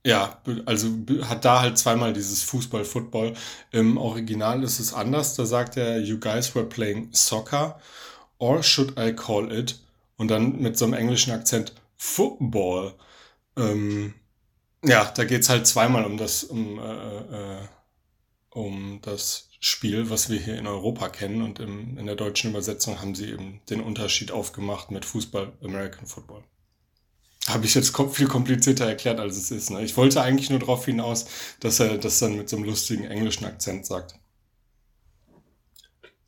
ja, 0.04 0.42
also 0.66 0.88
hat 1.22 1.44
da 1.44 1.60
halt 1.60 1.78
zweimal 1.78 2.12
dieses 2.12 2.42
Fußball, 2.42 2.84
Football. 2.84 3.34
Im 3.70 3.96
Original 3.96 4.62
ist 4.64 4.80
es 4.80 4.92
anders. 4.92 5.36
Da 5.36 5.46
sagt 5.46 5.76
er, 5.76 6.00
you 6.00 6.18
guys 6.18 6.54
were 6.54 6.66
playing 6.66 7.08
soccer, 7.12 7.78
or 8.38 8.62
should 8.62 8.98
I 8.98 9.14
call 9.14 9.52
it? 9.52 9.78
Und 10.16 10.28
dann 10.28 10.60
mit 10.60 10.76
so 10.76 10.84
einem 10.86 10.94
englischen 10.94 11.32
Akzent 11.32 11.74
Football. 11.96 12.94
Ähm, 13.56 14.14
ja, 14.84 15.04
da 15.04 15.24
geht's 15.24 15.48
halt 15.48 15.66
zweimal 15.66 16.04
um 16.04 16.16
das, 16.16 16.44
um, 16.44 16.78
äh, 16.78 16.82
äh, 16.82 17.68
um 18.50 19.00
das 19.02 19.48
Spiel, 19.60 20.10
was 20.10 20.28
wir 20.28 20.40
hier 20.40 20.58
in 20.58 20.66
Europa 20.66 21.08
kennen. 21.08 21.42
Und 21.42 21.60
im, 21.60 21.98
in 21.98 22.06
der 22.06 22.16
deutschen 22.16 22.50
Übersetzung 22.50 23.00
haben 23.00 23.14
sie 23.14 23.30
eben 23.30 23.60
den 23.70 23.80
Unterschied 23.80 24.32
aufgemacht 24.32 24.90
mit 24.90 25.04
Fußball, 25.04 25.52
American 25.62 26.06
Football. 26.06 26.42
Habe 27.48 27.64
ich 27.64 27.74
jetzt 27.74 27.96
viel 28.12 28.28
komplizierter 28.28 28.86
erklärt, 28.86 29.18
als 29.18 29.36
es 29.36 29.50
ist. 29.50 29.70
Ne? 29.70 29.82
Ich 29.82 29.96
wollte 29.96 30.22
eigentlich 30.22 30.50
nur 30.50 30.60
darauf 30.60 30.84
hinaus, 30.84 31.26
dass 31.60 31.80
er 31.80 31.98
das 31.98 32.18
dann 32.18 32.36
mit 32.36 32.48
so 32.48 32.56
einem 32.56 32.66
lustigen 32.66 33.04
englischen 33.04 33.44
Akzent 33.44 33.86
sagt. 33.86 34.14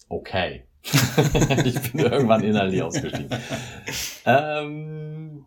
Okay. 0.09 0.65
ich 1.65 1.93
bin 1.93 2.01
irgendwann 2.01 2.43
innerlich 2.45 2.83
ausgestiegen. 2.83 3.31
ähm, 4.27 5.47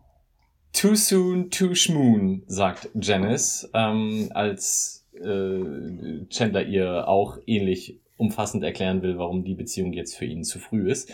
too 0.78 0.94
soon, 0.94 1.50
too 1.50 1.74
schmoon, 1.74 2.44
sagt 2.46 2.88
Janice, 2.94 3.68
ähm, 3.74 4.30
als 4.32 5.04
äh, 5.12 6.24
Chandler 6.30 6.62
ihr 6.62 7.08
auch 7.08 7.38
ähnlich 7.46 7.98
umfassend 8.16 8.62
erklären 8.62 9.02
will, 9.02 9.18
warum 9.18 9.44
die 9.44 9.54
Beziehung 9.54 9.92
jetzt 9.92 10.16
für 10.16 10.24
ihn 10.24 10.44
zu 10.44 10.60
früh 10.60 10.88
ist. 10.88 11.10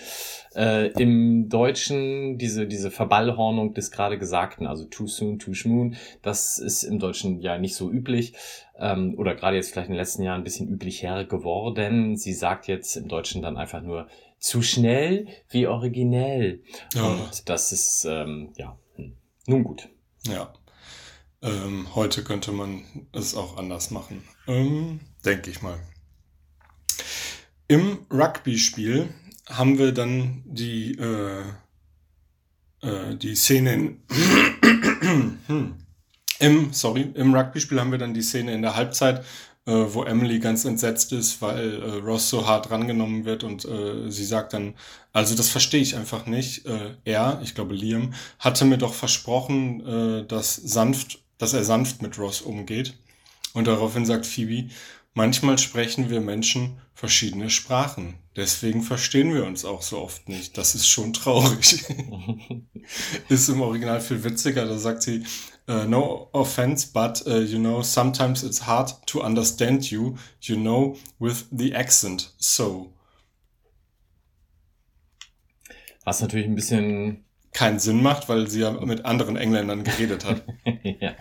Äh, 0.54 0.88
Im 1.00 1.48
Deutschen 1.48 2.36
diese, 2.36 2.66
diese 2.66 2.90
Verballhornung 2.90 3.72
des 3.72 3.90
gerade 3.90 4.18
Gesagten, 4.18 4.66
also 4.66 4.84
too 4.84 5.06
soon, 5.06 5.38
too 5.38 5.54
schmoon, 5.54 5.96
das 6.20 6.58
ist 6.58 6.82
im 6.82 6.98
Deutschen 6.98 7.40
ja 7.40 7.58
nicht 7.58 7.74
so 7.74 7.90
üblich 7.90 8.34
ähm, 8.78 9.14
oder 9.16 9.34
gerade 9.34 9.56
jetzt 9.56 9.72
vielleicht 9.72 9.88
in 9.88 9.94
den 9.94 10.00
letzten 10.00 10.22
Jahren 10.22 10.42
ein 10.42 10.44
bisschen 10.44 10.68
üblicher 10.68 11.24
geworden. 11.24 12.16
Sie 12.16 12.34
sagt 12.34 12.68
jetzt 12.68 12.96
im 12.96 13.08
Deutschen 13.08 13.40
dann 13.40 13.56
einfach 13.56 13.82
nur 13.82 14.08
zu 14.38 14.60
schnell 14.60 15.26
wie 15.48 15.66
originell. 15.66 16.62
Ja. 16.94 17.06
Und 17.06 17.48
das 17.48 17.72
ist, 17.72 18.06
ähm, 18.06 18.52
ja. 18.56 18.78
Nun 19.46 19.64
gut. 19.64 19.88
Ja. 20.26 20.52
Ähm, 21.42 21.94
heute 21.94 22.24
könnte 22.24 22.52
man 22.52 22.84
es 23.12 23.34
auch 23.34 23.58
anders 23.58 23.90
machen. 23.90 24.24
Ähm, 24.46 25.00
Denke 25.24 25.50
ich 25.50 25.60
mal. 25.62 25.78
Im 27.68 28.06
Rugby-Spiel 28.10 29.12
haben 29.48 29.78
wir 29.78 29.92
dann 29.92 30.42
die, 30.46 30.96
äh, 30.98 31.42
äh, 32.80 33.16
die 33.16 33.34
Szene 33.34 33.74
in, 33.74 34.00
im, 36.38 36.72
sorry, 36.72 37.12
im 37.14 37.34
Rugby-Spiel 37.34 37.80
haben 37.80 37.90
wir 37.90 37.98
dann 37.98 38.14
die 38.14 38.22
Szene 38.22 38.54
in 38.54 38.62
der 38.62 38.76
Halbzeit, 38.76 39.24
äh, 39.66 39.72
wo 39.72 40.04
Emily 40.04 40.38
ganz 40.38 40.64
entsetzt 40.64 41.12
ist, 41.12 41.40
weil 41.42 41.82
äh, 41.82 41.90
Ross 41.96 42.28
so 42.30 42.46
hart 42.46 42.70
rangenommen 42.70 43.24
wird 43.24 43.44
und 43.44 43.64
äh, 43.64 44.10
sie 44.10 44.24
sagt 44.24 44.52
dann, 44.52 44.74
also 45.12 45.34
das 45.34 45.48
verstehe 45.48 45.80
ich 45.80 45.96
einfach 45.96 46.26
nicht. 46.26 46.66
Äh, 46.66 46.96
er, 47.04 47.40
ich 47.42 47.54
glaube 47.54 47.74
Liam, 47.74 48.14
hatte 48.38 48.64
mir 48.64 48.78
doch 48.78 48.94
versprochen, 48.94 49.86
äh, 49.86 50.26
dass 50.26 50.56
sanft, 50.56 51.20
dass 51.38 51.54
er 51.54 51.64
sanft 51.64 52.02
mit 52.02 52.18
Ross 52.18 52.42
umgeht. 52.42 52.94
Und 53.52 53.68
daraufhin 53.68 54.04
sagt 54.04 54.26
Phoebe, 54.26 54.70
Manchmal 55.16 55.58
sprechen 55.58 56.10
wir 56.10 56.20
Menschen 56.20 56.80
verschiedene 56.92 57.48
Sprachen. 57.48 58.14
Deswegen 58.34 58.82
verstehen 58.82 59.32
wir 59.32 59.44
uns 59.44 59.64
auch 59.64 59.80
so 59.80 60.00
oft 60.00 60.28
nicht. 60.28 60.58
Das 60.58 60.74
ist 60.74 60.88
schon 60.88 61.12
traurig. 61.12 61.84
ist 63.28 63.48
im 63.48 63.60
Original 63.60 64.00
viel 64.00 64.24
witziger. 64.24 64.66
Da 64.66 64.76
sagt 64.76 65.02
sie, 65.02 65.22
uh, 65.68 65.84
no 65.84 66.28
offense, 66.34 66.84
but 66.84 67.22
uh, 67.26 67.36
you 67.36 67.58
know, 67.58 67.82
sometimes 67.82 68.44
it's 68.44 68.60
hard 68.60 68.90
to 69.06 69.22
understand 69.22 69.90
you, 69.90 70.16
you 70.42 70.56
know, 70.56 70.96
with 71.18 71.46
the 71.50 71.74
accent. 71.74 72.30
So. 72.38 72.92
Was 76.04 76.20
natürlich 76.20 76.46
ein 76.46 76.54
bisschen 76.54 77.24
keinen 77.52 77.78
Sinn 77.78 78.02
macht, 78.02 78.28
weil 78.28 78.48
sie 78.48 78.60
ja 78.60 78.72
mit 78.72 79.04
anderen 79.06 79.36
Engländern 79.36 79.84
geredet 79.84 80.24
hat. 80.24 80.44
ja. 81.00 81.14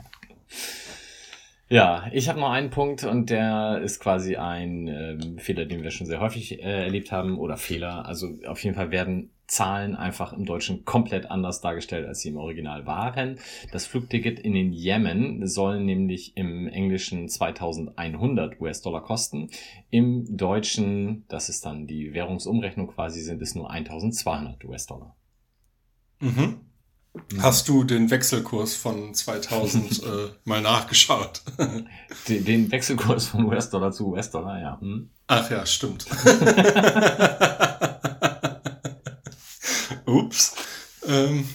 Ja, 1.74 2.06
ich 2.12 2.30
habe 2.30 2.40
noch 2.40 2.52
einen 2.52 2.70
Punkt 2.70 3.04
und 3.04 3.32
der 3.32 3.82
ist 3.84 4.00
quasi 4.00 4.36
ein 4.36 4.88
ähm, 4.88 5.40
Fehler, 5.40 5.66
den 5.66 5.82
wir 5.82 5.90
schon 5.90 6.06
sehr 6.06 6.20
häufig 6.20 6.60
äh, 6.60 6.84
erlebt 6.84 7.12
haben 7.12 7.40
oder 7.40 7.58
Fehler. 7.58 8.06
Also 8.06 8.36
auf 8.46 8.64
jeden 8.64 8.76
Fall 8.76 8.92
werden 8.92 9.32
Zahlen 9.48 9.96
einfach 9.96 10.34
im 10.34 10.46
Deutschen 10.46 10.86
komplett 10.86 11.32
anders 11.32 11.62
dargestellt, 11.62 12.06
als 12.06 12.20
sie 12.20 12.30
im 12.30 12.38
Original 12.38 12.86
waren. 12.86 13.40
Das 13.72 13.88
Flugticket 13.88 14.40
in 14.40 14.54
den 14.54 14.72
Jemen 14.72 15.48
soll 15.48 15.80
nämlich 15.80 16.38
im 16.38 16.68
Englischen 16.68 17.28
2100 17.28 18.62
US-Dollar 18.62 19.02
kosten. 19.02 19.50
Im 19.90 20.38
Deutschen, 20.38 21.26
das 21.28 21.50
ist 21.50 21.66
dann 21.66 21.88
die 21.88 22.14
Währungsumrechnung 22.14 22.86
quasi, 22.86 23.22
sind 23.22 23.42
es 23.42 23.56
nur 23.56 23.72
1200 23.72 24.64
US-Dollar. 24.64 25.16
Mhm. 26.20 26.60
Hast 27.40 27.70
du 27.70 27.84
den 27.84 28.10
Wechselkurs 28.10 28.74
von 28.76 29.14
2000 29.14 30.02
äh, 30.04 30.32
mal 30.46 30.62
nachgeschaut? 30.62 31.44
den, 32.28 32.46
den, 32.46 32.72
Wechselkurs 32.72 33.28
von 33.28 33.46
US-Dollar 33.46 33.92
zu 33.92 34.14
US-Dollar, 34.14 34.60
ja. 34.60 34.80
Hm. 34.80 35.12
Ach 35.28 35.52
ja, 35.52 35.66
stimmt. 35.66 36.06
Ups. 40.06 40.56
Ähm, 41.06 41.48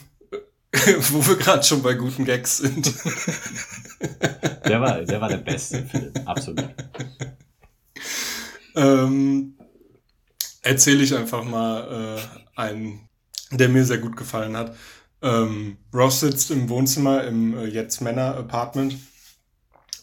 wo 1.10 1.26
wir 1.26 1.36
gerade 1.36 1.62
schon 1.62 1.82
bei 1.82 1.94
guten 1.94 2.24
Gags 2.24 2.58
sind. 2.58 2.92
der, 4.64 4.80
war, 4.80 5.00
der 5.00 5.20
war 5.20 5.28
der 5.28 5.38
beste 5.38 5.84
Film, 5.84 6.12
absolut. 6.24 6.64
Ähm, 8.76 9.54
Erzähle 10.62 11.02
ich 11.02 11.14
einfach 11.14 11.44
mal 11.44 12.18
äh, 12.18 12.60
einen, 12.60 13.08
der 13.50 13.70
mir 13.70 13.84
sehr 13.84 13.98
gut 13.98 14.16
gefallen 14.16 14.54
hat. 14.54 14.76
Ähm, 15.20 15.78
Ross 15.92 16.20
sitzt 16.20 16.50
im 16.50 16.68
Wohnzimmer 16.68 17.24
im 17.24 17.56
äh, 17.58 17.66
jetzt 17.66 18.00
Männer-Apartment 18.00 18.96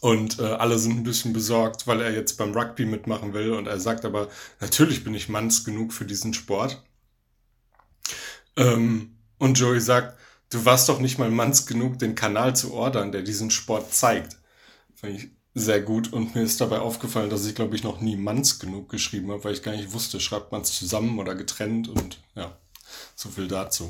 und 0.02 0.40
äh, 0.40 0.44
alle 0.44 0.78
sind 0.78 0.98
ein 0.98 1.04
bisschen 1.04 1.34
besorgt, 1.34 1.88
weil 1.88 2.02
er 2.02 2.12
jetzt 2.14 2.38
beim 2.38 2.54
Rugby 2.54 2.86
mitmachen 2.86 3.34
will 3.34 3.54
und 3.54 3.68
er 3.68 3.80
sagt 3.80 4.04
aber, 4.06 4.28
natürlich 4.60 5.04
bin 5.04 5.16
ich 5.16 5.30
manns 5.30 5.64
genug 5.64 5.94
für 5.94 6.06
diesen 6.06 6.34
Sport. 6.34 6.84
Ähm, 8.58 9.18
und 9.38 9.58
Joey 9.58 9.80
sagt, 9.80 10.18
du 10.50 10.66
warst 10.66 10.90
doch 10.90 11.00
nicht 11.00 11.18
mal 11.18 11.32
manns 11.32 11.66
genug, 11.66 11.98
den 12.00 12.16
Kanal 12.16 12.56
zu 12.56 12.74
ordern, 12.74 13.12
der 13.12 13.22
diesen 13.22 13.52
Sport 13.52 13.94
zeigt. 13.94 14.38
Fand 14.96 15.16
ich 15.16 15.30
sehr 15.54 15.82
gut 15.82 16.12
und 16.12 16.36
mir 16.36 16.44
ist 16.44 16.60
dabei 16.60 16.80
aufgefallen, 16.80 17.30
dass 17.30 17.46
ich 17.46 17.56
glaube 17.56 17.76
ich 17.76 17.84
noch 17.84 18.02
nie 18.02 18.18
manns 18.18 18.60
genug 18.60 18.90
geschrieben 18.90 19.32
habe, 19.32 19.44
weil 19.46 19.54
ich 19.54 19.64
gar 19.64 19.76
nicht 19.76 19.94
wusste, 19.94 20.20
schreibt 20.20 20.52
man 20.52 20.62
es 20.62 20.74
zusammen 20.78 21.18
oder 21.18 21.34
getrennt 21.34 21.88
und 21.88 22.20
ja, 22.36 22.58
so 23.16 23.30
viel 23.30 23.48
dazu. 23.48 23.90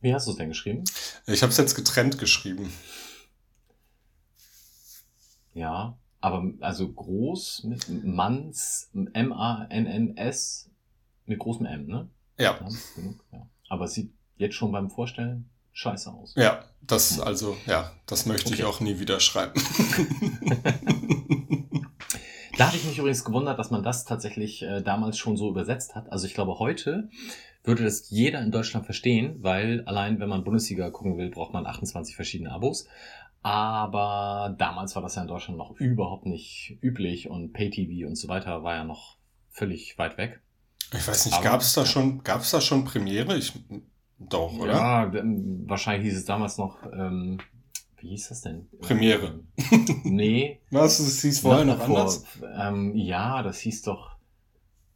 Wie 0.00 0.14
hast 0.14 0.26
du 0.26 0.32
es 0.32 0.36
denn 0.36 0.48
geschrieben? 0.48 0.84
Ich 1.26 1.42
habe 1.42 1.50
es 1.50 1.56
jetzt 1.56 1.74
getrennt 1.74 2.18
geschrieben. 2.18 2.72
Ja, 5.54 5.98
aber 6.20 6.52
also 6.60 6.92
groß 6.92 7.64
mit 7.64 7.88
Manns, 8.04 8.90
M-A-N-N-S 8.92 10.70
mit 11.24 11.38
großem 11.38 11.66
M, 11.66 11.86
ne? 11.86 12.08
Ja. 12.38 12.58
ja. 13.32 13.48
Aber 13.68 13.84
es 13.86 13.94
sieht 13.94 14.12
jetzt 14.36 14.54
schon 14.54 14.72
beim 14.72 14.90
Vorstellen 14.90 15.48
scheiße 15.72 16.10
aus. 16.12 16.34
Ja, 16.36 16.64
das, 16.82 17.20
also, 17.20 17.56
ja, 17.66 17.92
das 18.06 18.26
möchte 18.26 18.48
okay. 18.48 18.56
ich 18.56 18.64
auch 18.64 18.80
nie 18.80 18.98
wieder 18.98 19.20
schreiben. 19.20 19.54
da 22.56 22.68
habe 22.68 22.76
ich 22.76 22.84
mich 22.84 22.98
übrigens 22.98 23.24
gewundert, 23.24 23.58
dass 23.58 23.70
man 23.70 23.82
das 23.82 24.04
tatsächlich 24.04 24.62
äh, 24.62 24.82
damals 24.82 25.18
schon 25.18 25.36
so 25.36 25.50
übersetzt 25.50 25.94
hat. 25.94 26.10
Also 26.10 26.26
ich 26.26 26.34
glaube, 26.34 26.58
heute 26.58 27.10
würde 27.66 27.84
das 27.84 28.10
jeder 28.10 28.40
in 28.40 28.50
Deutschland 28.50 28.86
verstehen, 28.86 29.36
weil 29.40 29.82
allein 29.86 30.20
wenn 30.20 30.28
man 30.28 30.44
Bundesliga 30.44 30.90
gucken 30.90 31.18
will, 31.18 31.30
braucht 31.30 31.52
man 31.52 31.66
28 31.66 32.14
verschiedene 32.14 32.52
Abos. 32.52 32.88
Aber 33.42 34.54
damals 34.58 34.94
war 34.96 35.02
das 35.02 35.14
ja 35.14 35.22
in 35.22 35.28
Deutschland 35.28 35.58
noch 35.58 35.76
überhaupt 35.76 36.26
nicht 36.26 36.78
üblich 36.80 37.30
und 37.30 37.52
Pay-TV 37.52 38.08
und 38.08 38.16
so 38.16 38.28
weiter 38.28 38.64
war 38.64 38.74
ja 38.74 38.84
noch 38.84 39.18
völlig 39.50 39.96
weit 39.98 40.18
weg. 40.18 40.40
Ich 40.92 41.06
weiß 41.06 41.26
nicht, 41.26 41.42
gab 41.42 41.60
es 41.60 41.72
da 41.72 41.84
schon, 41.84 42.22
gab 42.22 42.40
es 42.40 42.50
da 42.50 42.60
schon 42.60 42.84
Premiere? 42.84 43.36
Ich, 43.36 43.52
doch, 44.18 44.52
oder? 44.58 44.72
Ja, 44.72 45.14
ähm, 45.14 45.64
wahrscheinlich 45.66 46.08
hieß 46.08 46.18
es 46.18 46.24
damals 46.24 46.58
noch, 46.58 46.78
ähm, 46.92 47.38
wie 47.98 48.08
hieß 48.08 48.28
das 48.28 48.42
denn? 48.42 48.68
Premiere. 48.80 49.40
Nee. 50.04 50.60
Was? 50.70 51.00
Es 51.00 51.22
hieß 51.22 51.40
vorher 51.40 51.64
noch 51.64 51.80
anders? 51.80 52.24
Ähm, 52.56 52.94
ja, 52.94 53.42
das 53.42 53.58
hieß 53.58 53.82
doch, 53.82 54.15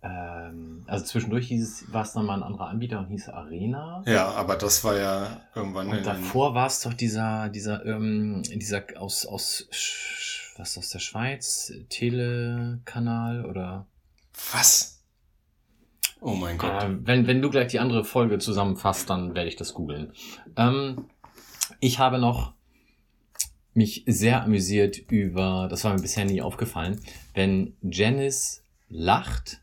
ähm, 0.03 0.83
also 0.87 1.05
zwischendurch 1.05 1.49
hieß 1.49 1.63
es, 1.63 1.93
war 1.93 2.03
es 2.03 2.13
dann 2.13 2.25
mal 2.25 2.35
ein 2.35 2.43
anderer 2.43 2.69
Anbieter 2.69 2.99
und 3.01 3.09
hieß 3.09 3.29
Arena. 3.29 4.03
Ja, 4.07 4.31
aber 4.31 4.57
das 4.57 4.83
war 4.83 4.97
ja 4.97 5.41
irgendwann 5.55 5.89
Und 5.89 6.07
davor 6.07 6.55
war 6.55 6.67
es 6.67 6.81
doch 6.81 6.95
dieser, 6.95 7.49
dieser, 7.51 7.85
ähm, 7.85 8.43
dieser 8.45 8.83
aus, 8.97 9.27
aus, 9.27 9.69
was 10.57 10.79
aus 10.79 10.91
der 10.91 11.01
Schweiz, 11.01 11.73
Telekanal 11.91 13.45
oder 13.45 13.87
Was? 14.53 15.03
Oh 16.23 16.35
mein 16.35 16.57
Gott. 16.57 16.83
Äh, 16.83 17.07
wenn, 17.07 17.27
wenn 17.27 17.43
du 17.43 17.51
gleich 17.51 17.69
die 17.69 17.79
andere 17.79 18.05
Folge 18.05 18.39
zusammenfasst, 18.39 19.11
dann 19.11 19.35
werde 19.35 19.49
ich 19.49 19.57
das 19.57 19.75
googeln. 19.75 20.13
Ähm, 20.57 21.07
ich 21.81 21.99
habe 21.99 22.19
noch 22.19 22.55
mich 23.75 24.05
sehr 24.07 24.43
amüsiert 24.43 24.99
über, 24.99 25.69
das 25.71 25.85
war 25.85 25.95
mir 25.95 26.01
bisher 26.01 26.25
nie 26.25 26.43
aufgefallen, 26.43 27.01
wenn 27.35 27.77
Janice 27.83 28.63
lacht, 28.89 29.61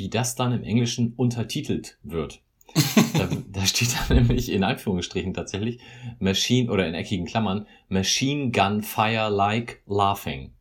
wie 0.00 0.08
das 0.08 0.34
dann 0.34 0.52
im 0.52 0.64
Englischen 0.64 1.12
untertitelt 1.16 1.98
wird. 2.02 2.40
da, 3.14 3.28
da 3.52 3.66
steht 3.66 3.94
dann 3.94 4.16
nämlich 4.16 4.50
in 4.50 4.64
Anführungsstrichen 4.64 5.34
tatsächlich 5.34 5.80
Machine 6.18 6.70
oder 6.70 6.86
in 6.86 6.94
eckigen 6.94 7.26
Klammern 7.26 7.66
Machine 7.88 8.50
Gun 8.50 8.82
Fire 8.82 9.28
Like 9.28 9.82
Laughing. 9.86 10.52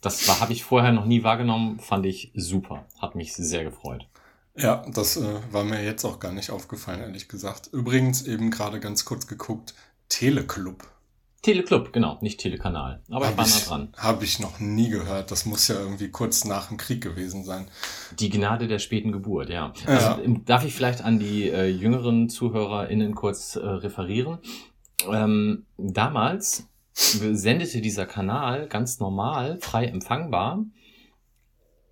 Das 0.00 0.40
habe 0.40 0.52
ich 0.52 0.64
vorher 0.64 0.92
noch 0.92 1.04
nie 1.04 1.22
wahrgenommen, 1.22 1.78
fand 1.78 2.06
ich 2.06 2.32
super. 2.34 2.86
Hat 2.98 3.14
mich 3.14 3.34
sehr 3.34 3.62
gefreut. 3.62 4.08
Ja, 4.56 4.84
das 4.92 5.16
äh, 5.16 5.40
war 5.52 5.64
mir 5.64 5.82
jetzt 5.84 6.04
auch 6.04 6.18
gar 6.18 6.32
nicht 6.32 6.50
aufgefallen, 6.50 7.00
ehrlich 7.00 7.28
gesagt. 7.28 7.68
Übrigens 7.72 8.26
eben 8.26 8.50
gerade 8.50 8.80
ganz 8.80 9.04
kurz 9.04 9.26
geguckt, 9.26 9.74
Teleclub. 10.08 10.88
Teleclub, 11.42 11.92
genau, 11.92 12.18
nicht 12.20 12.38
Telekanal. 12.38 13.02
Aber 13.10 13.24
ich 13.24 13.30
Hab 13.32 13.38
war 13.38 13.46
nah 13.46 13.56
ich, 13.56 13.64
dran. 13.64 13.88
hab 13.96 14.22
ich 14.22 14.38
noch 14.38 14.60
nie 14.60 14.88
gehört. 14.88 15.32
Das 15.32 15.44
muss 15.44 15.66
ja 15.66 15.74
irgendwie 15.74 16.08
kurz 16.08 16.44
nach 16.44 16.68
dem 16.68 16.76
Krieg 16.76 17.02
gewesen 17.02 17.42
sein. 17.42 17.66
Die 18.20 18.30
Gnade 18.30 18.68
der 18.68 18.78
späten 18.78 19.10
Geburt, 19.10 19.50
ja. 19.50 19.72
Ja. 19.84 19.88
Also, 19.88 20.22
ähm, 20.22 20.44
darf 20.44 20.64
ich 20.64 20.72
vielleicht 20.72 21.02
an 21.02 21.18
die 21.18 21.48
äh, 21.48 21.66
jüngeren 21.66 22.28
ZuhörerInnen 22.28 23.16
kurz 23.16 23.56
äh, 23.56 23.66
referieren? 23.66 24.38
Ähm, 25.10 25.66
damals 25.76 26.68
sendete 26.92 27.80
dieser 27.80 28.06
Kanal 28.06 28.68
ganz 28.68 29.00
normal, 29.00 29.58
frei 29.60 29.86
empfangbar. 29.86 30.64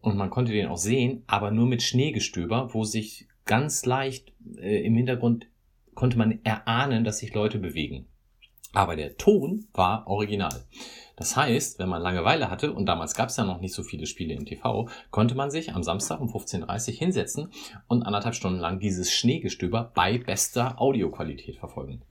Und 0.01 0.17
man 0.17 0.31
konnte 0.31 0.53
den 0.53 0.69
auch 0.69 0.79
sehen, 0.79 1.25
aber 1.27 1.51
nur 1.51 1.67
mit 1.67 1.83
Schneegestöber, 1.83 2.73
wo 2.73 2.85
sich 2.85 3.27
ganz 3.47 3.85
leicht 3.85 4.33
äh, 4.59 4.85
im 4.85 4.95
Hintergrund 4.95 5.49
konnte 5.95 6.17
man 6.17 6.39
erahnen, 6.45 7.03
dass 7.03 7.19
sich 7.19 7.35
Leute 7.35 7.59
bewegen. 7.59 8.07
Aber 8.73 8.97
der 8.97 9.17
Ton 9.17 9.67
war 9.73 10.07
original. 10.07 10.65
Das 11.17 11.37
heißt, 11.37 11.79
wenn 11.79 11.89
man 11.89 12.01
Langeweile 12.01 12.51
hatte, 12.51 12.73
und 12.73 12.87
damals 12.87 13.15
gab 13.15 13.29
es 13.29 13.37
ja 13.37 13.45
noch 13.45 13.61
nicht 13.61 13.75
so 13.75 13.83
viele 13.83 14.07
Spiele 14.07 14.35
im 14.35 14.47
TV, 14.47 14.89
konnte 15.11 15.35
man 15.35 15.51
sich 15.51 15.75
am 15.75 15.83
Samstag 15.83 16.21
um 16.21 16.29
15.30 16.29 16.93
Uhr 16.93 16.99
hinsetzen 16.99 17.53
und 17.89 18.05
anderthalb 18.05 18.35
Stunden 18.35 18.59
lang 18.59 18.81
dieses 18.81 19.13
Schneegestöber 19.13 19.91
bei 19.95 20.19
bester 20.19 20.81
Audioqualität 20.81 21.57
verfolgen. 21.57 22.03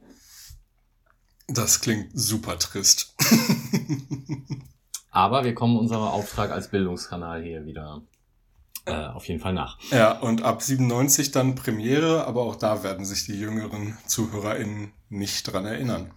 Das 1.48 1.82
klingt 1.82 2.12
super 2.14 2.60
trist. 2.60 3.16
Aber 5.12 5.44
wir 5.44 5.56
kommen 5.56 5.78
unserem 5.78 6.04
Auftrag 6.04 6.52
als 6.52 6.70
Bildungskanal 6.70 7.42
hier 7.42 7.66
wieder 7.66 8.04
äh, 8.86 9.08
auf 9.08 9.28
jeden 9.28 9.40
Fall 9.40 9.54
nach. 9.54 9.80
Ja, 9.92 10.20
und 10.20 10.44
ab 10.44 10.62
97 10.62 11.32
dann 11.32 11.56
Premiere, 11.56 12.28
aber 12.28 12.44
auch 12.44 12.56
da 12.56 12.84
werden 12.84 13.06
sich 13.06 13.26
die 13.26 13.40
jüngeren 13.40 13.98
ZuhörerInnen 14.06 14.94
nicht 15.10 15.44
dran 15.44 15.66
erinnern. 15.66 16.12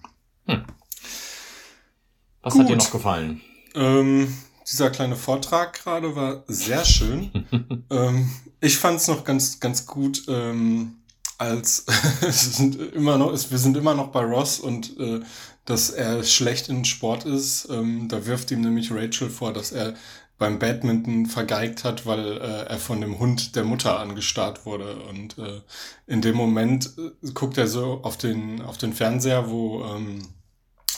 Was 2.43 2.55
Gut. 2.55 2.63
hat 2.63 2.69
dir 2.69 2.77
noch 2.77 2.91
gefallen? 2.91 3.41
Ähm, 3.75 4.37
dieser 4.71 4.91
kleine 4.91 5.17
Vortrag 5.17 5.73
gerade 5.75 6.15
war 6.15 6.45
sehr 6.47 6.85
schön. 6.85 7.85
ähm, 7.91 8.31
ich 8.61 8.79
fand 8.79 9.01
es 9.01 9.09
noch 9.09 9.25
ganz, 9.25 9.61
ganz 9.61 9.87
gut, 9.87 10.25
ähm, 10.29 10.99
als 11.39 11.87
es 12.21 12.57
sind 12.57 12.77
immer 12.95 13.19
noch, 13.19 13.33
wir 13.33 13.59
sind 13.59 13.77
immer 13.77 13.95
noch 13.95 14.09
bei 14.09 14.25
Ross 14.25 14.61
und 14.61 14.99
äh, 14.99 15.21
dass 15.65 15.91
er 15.91 16.25
schlecht 16.25 16.69
in 16.69 16.85
Sport 16.85 17.25
ist. 17.25 17.69
Ähm, 17.71 18.09
da 18.09 18.27
wirft 18.27 18.51
ihm 18.51 18.61
nämlich 18.61 18.91
Rachel 18.93 19.31
vor, 19.31 19.53
dass 19.53 19.73
er 19.73 19.95
beim 20.39 20.59
Badminton 20.59 21.27
vergeigt 21.27 21.85
hat, 21.85 22.05
weil 22.05 22.39
äh, 22.39 22.65
er 22.65 22.79
von 22.79 23.01
dem 23.01 23.21
Hund 23.21 23.55
der 23.55 23.63
Mutter 23.63 24.01
angestarrt 24.01 24.67
wurde. 24.67 24.97
Und 25.03 25.39
äh, 25.39 25.61
in 26.09 26.21
dem 26.21 26.35
Moment 26.35 26.91
äh, 26.99 27.31
guckt 27.33 27.59
er 27.59 27.69
so 27.69 28.01
auf 28.03 28.17
den, 28.17 28.61
auf 28.61 28.77
den 28.77 28.93
Fernseher, 28.93 29.49
wo 29.49 29.85
ähm, 29.85 30.29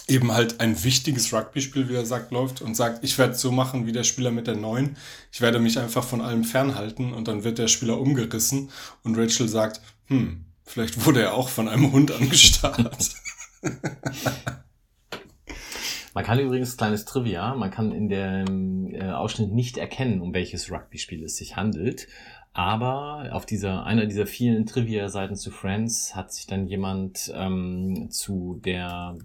eben 0.07 0.33
halt 0.33 0.61
ein 0.61 0.85
wichtiges 0.85 1.33
Rugby-Spiel, 1.33 1.89
wie 1.89 1.95
er 1.95 2.05
sagt, 2.07 2.31
läuft 2.31 2.61
und 2.61 2.75
sagt, 2.75 3.03
ich 3.05 3.19
werde 3.19 3.35
so 3.35 3.51
machen 3.51 3.87
wie 3.87 3.93
der 3.93 4.05
Spieler 4.05 4.31
mit 4.31 4.47
der 4.47 4.57
Neun. 4.57 4.97
Ich 5.33 5.41
werde 5.41 5.59
mich 5.59 5.79
einfach 5.79 6.05
von 6.05 6.21
allem 6.21 6.45
fernhalten 6.45 7.13
und 7.15 7.29
dann 7.29 7.45
wird 7.45 7.59
der 7.59 7.69
Spieler 7.69 7.99
umgerissen 7.99 8.71
und 9.03 9.17
Rachel 9.17 9.49
sagt, 9.49 9.81
hm, 10.07 10.45
vielleicht 10.65 11.07
wurde 11.07 11.23
er 11.23 11.35
auch 11.35 11.49
von 11.49 11.69
einem 11.69 11.93
Hund 11.93 12.13
angestarrt. 12.13 13.15
Man 16.15 16.25
kann 16.25 16.39
übrigens, 16.39 16.77
kleines 16.77 17.05
Trivia, 17.07 17.57
man 17.57 17.73
kann 17.73 17.91
in 17.91 18.09
dem 18.09 18.95
äh, 18.95 19.11
Ausschnitt 19.11 19.53
nicht 19.53 19.79
erkennen, 19.79 20.21
um 20.21 20.33
welches 20.33 20.71
Rugby-Spiel 20.71 21.25
es 21.25 21.37
sich 21.37 21.57
handelt. 21.57 22.07
Aber 22.57 23.29
auf 23.33 23.47
dieser, 23.47 23.85
einer 23.85 24.07
dieser 24.07 24.27
vielen 24.27 24.65
Trivia-Seiten 24.65 25.35
zu 25.35 25.51
Friends 25.51 26.15
hat 26.15 26.33
sich 26.33 26.47
dann 26.47 26.67
jemand 26.69 27.33
ähm, 27.35 28.09
zu 28.11 28.61
der 28.65 29.19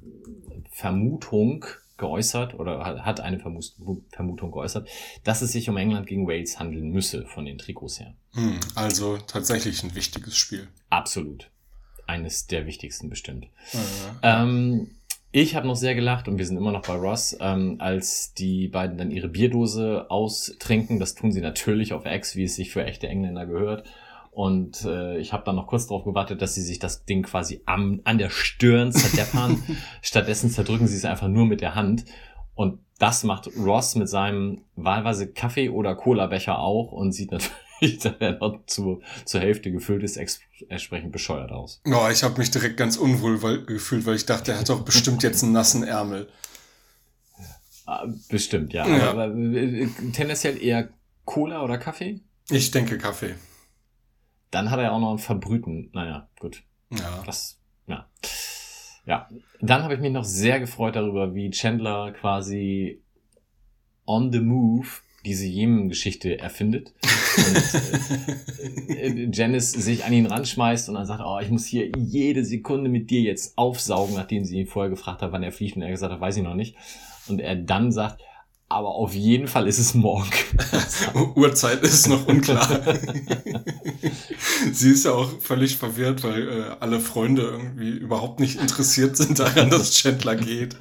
Vermutung 0.71 1.65
geäußert 1.97 2.55
oder 2.55 3.03
hat- 3.05 3.19
eine 3.19 3.39
Vermutung 3.39 4.51
geäußert, 4.51 4.87
dass 5.23 5.41
es 5.41 5.51
sich 5.51 5.69
um 5.69 5.77
England 5.77 6.07
gegen 6.07 6.27
Wales 6.27 6.59
handeln 6.59 6.89
müsse 6.91 7.25
von 7.25 7.45
den 7.45 7.57
Trikots 7.57 7.99
her. 7.99 8.13
hm, 8.33 8.59
also 8.75 9.17
tatsächlich 9.17 9.83
ein 9.83 9.93
wichtiges 9.95 10.35
Spiel. 10.37 10.67
Absolut. 10.89 11.49
Eines 12.07 12.47
der 12.47 12.65
wichtigsten 12.65 13.09
bestimmt. 13.09 13.45
Äh, 13.73 13.77
Ähm, 14.41 14.95
ich 15.31 15.55
habe 15.55 15.67
noch 15.67 15.75
sehr 15.75 15.93
gelacht 15.93 16.27
und 16.27 16.37
wir 16.37 16.45
sind 16.45 16.57
immer 16.57 16.71
noch 16.71 16.81
bei 16.81 16.95
Ross, 16.95 17.37
ähm, 17.39 17.75
als 17.79 18.33
die 18.33 18.67
beiden 18.67 18.97
dann 18.97 19.11
ihre 19.11 19.27
Bierdose 19.27 20.09
austrinken. 20.09 20.99
Das 20.99 21.13
tun 21.13 21.31
sie 21.31 21.41
natürlich 21.41 21.93
auf 21.93 22.05
Ex, 22.05 22.35
wie 22.35 22.43
es 22.43 22.55
sich 22.55 22.71
für 22.71 22.83
echte 22.83 23.07
Engländer 23.07 23.45
gehört. 23.45 23.87
Und 24.31 24.85
äh, 24.85 25.17
ich 25.17 25.33
habe 25.33 25.43
dann 25.45 25.55
noch 25.55 25.67
kurz 25.67 25.87
darauf 25.87 26.03
gewartet, 26.03 26.41
dass 26.41 26.55
sie 26.55 26.61
sich 26.61 26.79
das 26.79 27.05
Ding 27.05 27.23
quasi 27.23 27.61
am, 27.65 28.01
an 28.05 28.17
der 28.17 28.29
Stirn 28.29 28.91
zerdeppern. 28.91 29.61
Stattdessen 30.01 30.49
zerdrücken 30.49 30.87
sie 30.87 30.97
es 30.97 31.05
einfach 31.05 31.27
nur 31.27 31.45
mit 31.45 31.61
der 31.61 31.75
Hand. 31.75 32.05
Und 32.55 32.79
das 32.97 33.23
macht 33.23 33.49
Ross 33.57 33.95
mit 33.95 34.09
seinem 34.09 34.63
wahlweise 34.75 35.31
Kaffee- 35.31 35.69
oder 35.69 35.95
Cola-Becher 35.95 36.59
auch 36.59 36.91
und 36.91 37.11
sieht 37.11 37.31
natürlich, 37.31 37.55
da 38.03 38.15
er 38.19 38.37
noch 38.37 38.65
zu, 38.65 39.01
zur 39.25 39.41
Hälfte 39.41 39.71
gefüllt 39.71 40.03
ist, 40.03 40.17
entsprechend 40.69 41.11
bescheuert 41.11 41.51
aus. 41.51 41.81
oh, 41.85 42.07
ich 42.11 42.23
habe 42.23 42.37
mich 42.37 42.51
direkt 42.51 42.77
ganz 42.77 42.97
unwohl 42.97 43.41
weil, 43.41 43.65
gefühlt, 43.65 44.05
weil 44.05 44.15
ich 44.15 44.25
dachte, 44.25 44.51
er 44.51 44.59
hat 44.59 44.69
doch 44.69 44.83
bestimmt 44.83 45.23
jetzt 45.23 45.43
einen 45.43 45.53
nassen 45.53 45.83
Ärmel. 45.83 46.29
Bestimmt, 48.29 48.73
ja. 48.73 48.87
Ja. 48.87 49.09
Aber, 49.09 49.23
aber 49.23 49.35
äh, 49.35 49.87
tendenziell 50.13 50.61
eher 50.61 50.89
Cola 51.25 51.63
oder 51.63 51.77
Kaffee? 51.77 52.21
Ich 52.49 52.71
denke 52.71 52.97
Kaffee. 52.97 53.35
Dann 54.51 54.71
hat 54.71 54.79
er 54.79 54.93
auch 54.93 54.99
noch 54.99 55.09
einen 55.09 55.19
verbrühten. 55.19 55.89
Naja, 55.93 56.27
gut. 56.39 56.63
Ja. 56.91 57.23
Das, 57.25 57.59
ja. 57.87 58.07
Ja. 59.05 59.27
Dann 59.61 59.83
habe 59.83 59.95
ich 59.95 59.99
mich 59.99 60.11
noch 60.11 60.23
sehr 60.23 60.59
gefreut 60.59 60.95
darüber, 60.95 61.33
wie 61.33 61.49
Chandler 61.51 62.11
quasi 62.11 63.01
on 64.05 64.31
the 64.31 64.39
move 64.39 64.87
diese 65.25 65.45
Jemen-Geschichte 65.45 66.39
erfindet. 66.39 66.93
Und 67.37 68.89
äh, 68.89 69.07
äh, 69.07 69.29
Janice 69.31 69.71
sich 69.71 70.05
an 70.05 70.13
ihn 70.13 70.25
ranschmeißt 70.25 70.89
und 70.89 70.95
dann 70.95 71.05
sagt, 71.05 71.21
oh, 71.25 71.39
ich 71.39 71.49
muss 71.49 71.65
hier 71.65 71.91
jede 71.97 72.45
Sekunde 72.45 72.89
mit 72.89 73.09
dir 73.09 73.21
jetzt 73.21 73.57
aufsaugen, 73.57 74.15
nachdem 74.15 74.45
sie 74.45 74.59
ihn 74.59 74.67
vorher 74.67 74.89
gefragt 74.89 75.21
hat, 75.21 75.31
wann 75.31 75.43
er 75.43 75.51
fliegt 75.51 75.75
und 75.75 75.81
er 75.81 75.91
gesagt 75.91 76.13
hat, 76.13 76.21
weiß 76.21 76.37
ich 76.37 76.43
noch 76.43 76.55
nicht. 76.55 76.75
Und 77.27 77.39
er 77.39 77.55
dann 77.55 77.91
sagt, 77.91 78.21
aber 78.71 78.89
auf 78.89 79.15
jeden 79.15 79.47
Fall 79.47 79.67
ist 79.67 79.79
es 79.79 79.95
morgen. 79.95 80.29
Uhrzeit 81.35 81.81
ist 81.81 82.07
noch 82.07 82.27
unklar. 82.27 82.79
Sie 84.71 84.91
ist 84.91 85.05
ja 85.05 85.11
auch 85.11 85.41
völlig 85.41 85.77
verwirrt, 85.77 86.23
weil 86.23 86.47
äh, 86.47 86.63
alle 86.79 86.99
Freunde 86.99 87.41
irgendwie 87.41 87.89
überhaupt 87.89 88.39
nicht 88.39 88.61
interessiert 88.61 89.17
sind 89.17 89.39
daran, 89.39 89.71
dass 89.71 89.95
Chandler 89.95 90.35
geht. 90.35 90.75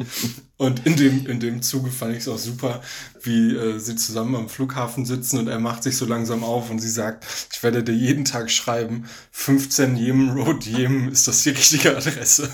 Und 0.59 0.85
in 0.85 0.97
dem, 0.97 1.27
in 1.27 1.41
dem 1.41 1.63
Zuge 1.63 1.91
fand 1.91 2.13
ich 2.13 2.19
es 2.19 2.29
auch 2.29 2.37
super, 2.37 2.83
wie 3.23 3.55
äh, 3.55 3.79
sie 3.79 3.97
zusammen 3.97 4.37
am 4.37 4.51
Flughafen 4.51 5.07
sitzen 5.07 5.39
und 5.39 5.49
er 5.49 5.59
macht 5.59 5.83
sich 5.83 5.97
so 5.97 6.05
langsam 6.05 6.45
auf 6.45 6.71
und 6.71 6.81
sie 6.81 6.91
sagt, 6.91 7.25
ich 7.51 7.63
werde 7.63 7.83
dir 7.83 7.95
jeden 7.95 8.27
Tag 8.27 8.51
schreiben, 8.51 9.09
15 9.31 9.97
Yemen 9.97 10.39
Road, 10.39 10.67
Yemen 10.67 11.11
ist 11.11 11.27
das 11.27 11.43
die 11.43 11.51
richtige 11.51 11.97
Adresse. 11.97 12.51